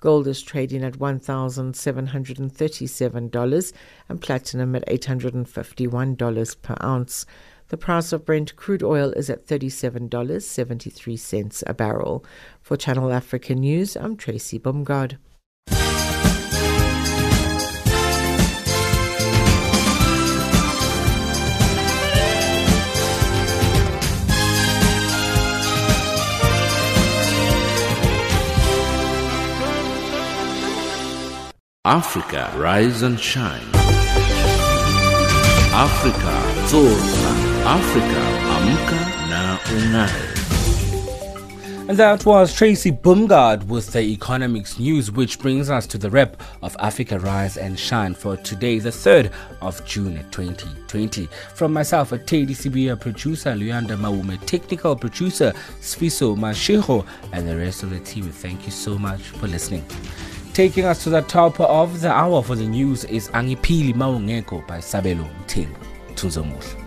Gold 0.00 0.26
is 0.28 0.42
trading 0.42 0.82
at 0.84 0.94
$1,737 0.94 3.72
and 4.08 4.20
platinum 4.20 4.76
at 4.76 4.86
$851 4.86 6.62
per 6.62 6.76
ounce. 6.82 7.26
The 7.68 7.76
price 7.76 8.12
of 8.12 8.24
Brent 8.24 8.54
crude 8.54 8.84
oil 8.84 9.10
is 9.10 9.28
at 9.28 9.46
$37.73 9.46 11.62
a 11.66 11.74
barrel. 11.74 12.24
For 12.62 12.76
Channel 12.76 13.12
Africa 13.12 13.56
News, 13.56 13.96
I'm 13.96 14.16
Tracy 14.16 14.58
Bumgard. 14.58 15.18
Africa, 31.90 32.52
rise 32.54 33.00
and 33.00 33.18
shine. 33.18 33.64
Africa, 35.72 36.34
zorka. 36.68 37.32
Africa, 37.64 38.22
amka 38.56 39.00
na 39.30 39.56
ungae. 39.56 40.28
And 41.88 41.96
that 41.96 42.26
was 42.26 42.54
Tracy 42.54 42.92
Bumgard 42.92 43.62
with 43.68 43.92
the 43.94 44.02
economics 44.02 44.78
news, 44.78 45.10
which 45.10 45.38
brings 45.38 45.70
us 45.70 45.86
to 45.86 45.96
the 45.96 46.10
rep 46.10 46.42
of 46.60 46.76
Africa 46.78 47.18
Rise 47.18 47.56
and 47.56 47.78
Shine 47.78 48.12
for 48.12 48.36
today, 48.36 48.78
the 48.78 48.90
3rd 48.90 49.32
of 49.62 49.82
June 49.86 50.22
2020. 50.30 51.26
From 51.54 51.72
myself, 51.72 52.12
a 52.12 52.18
TDCB 52.18 53.00
producer, 53.00 53.54
Luanda 53.54 53.96
Maume, 53.96 54.38
technical 54.44 54.94
producer, 54.94 55.54
Sfiso 55.80 56.36
Mashiho, 56.36 57.06
and 57.32 57.48
the 57.48 57.56
rest 57.56 57.82
of 57.82 57.88
the 57.88 58.00
team, 58.00 58.24
thank 58.30 58.66
you 58.66 58.72
so 58.72 58.98
much 58.98 59.22
for 59.22 59.46
listening. 59.48 59.86
Taking 60.58 60.86
us 60.86 61.04
to 61.04 61.10
the 61.10 61.20
top 61.20 61.60
of 61.60 62.00
the 62.00 62.10
hour 62.10 62.42
for 62.42 62.56
the 62.56 62.66
news 62.66 63.04
is 63.04 63.28
Angipili 63.28 63.94
Maungeko 63.94 64.66
by 64.66 64.78
Sabelo 64.78 65.24
Mtelo. 65.46 65.76
Tuzomuhle. 66.16 66.77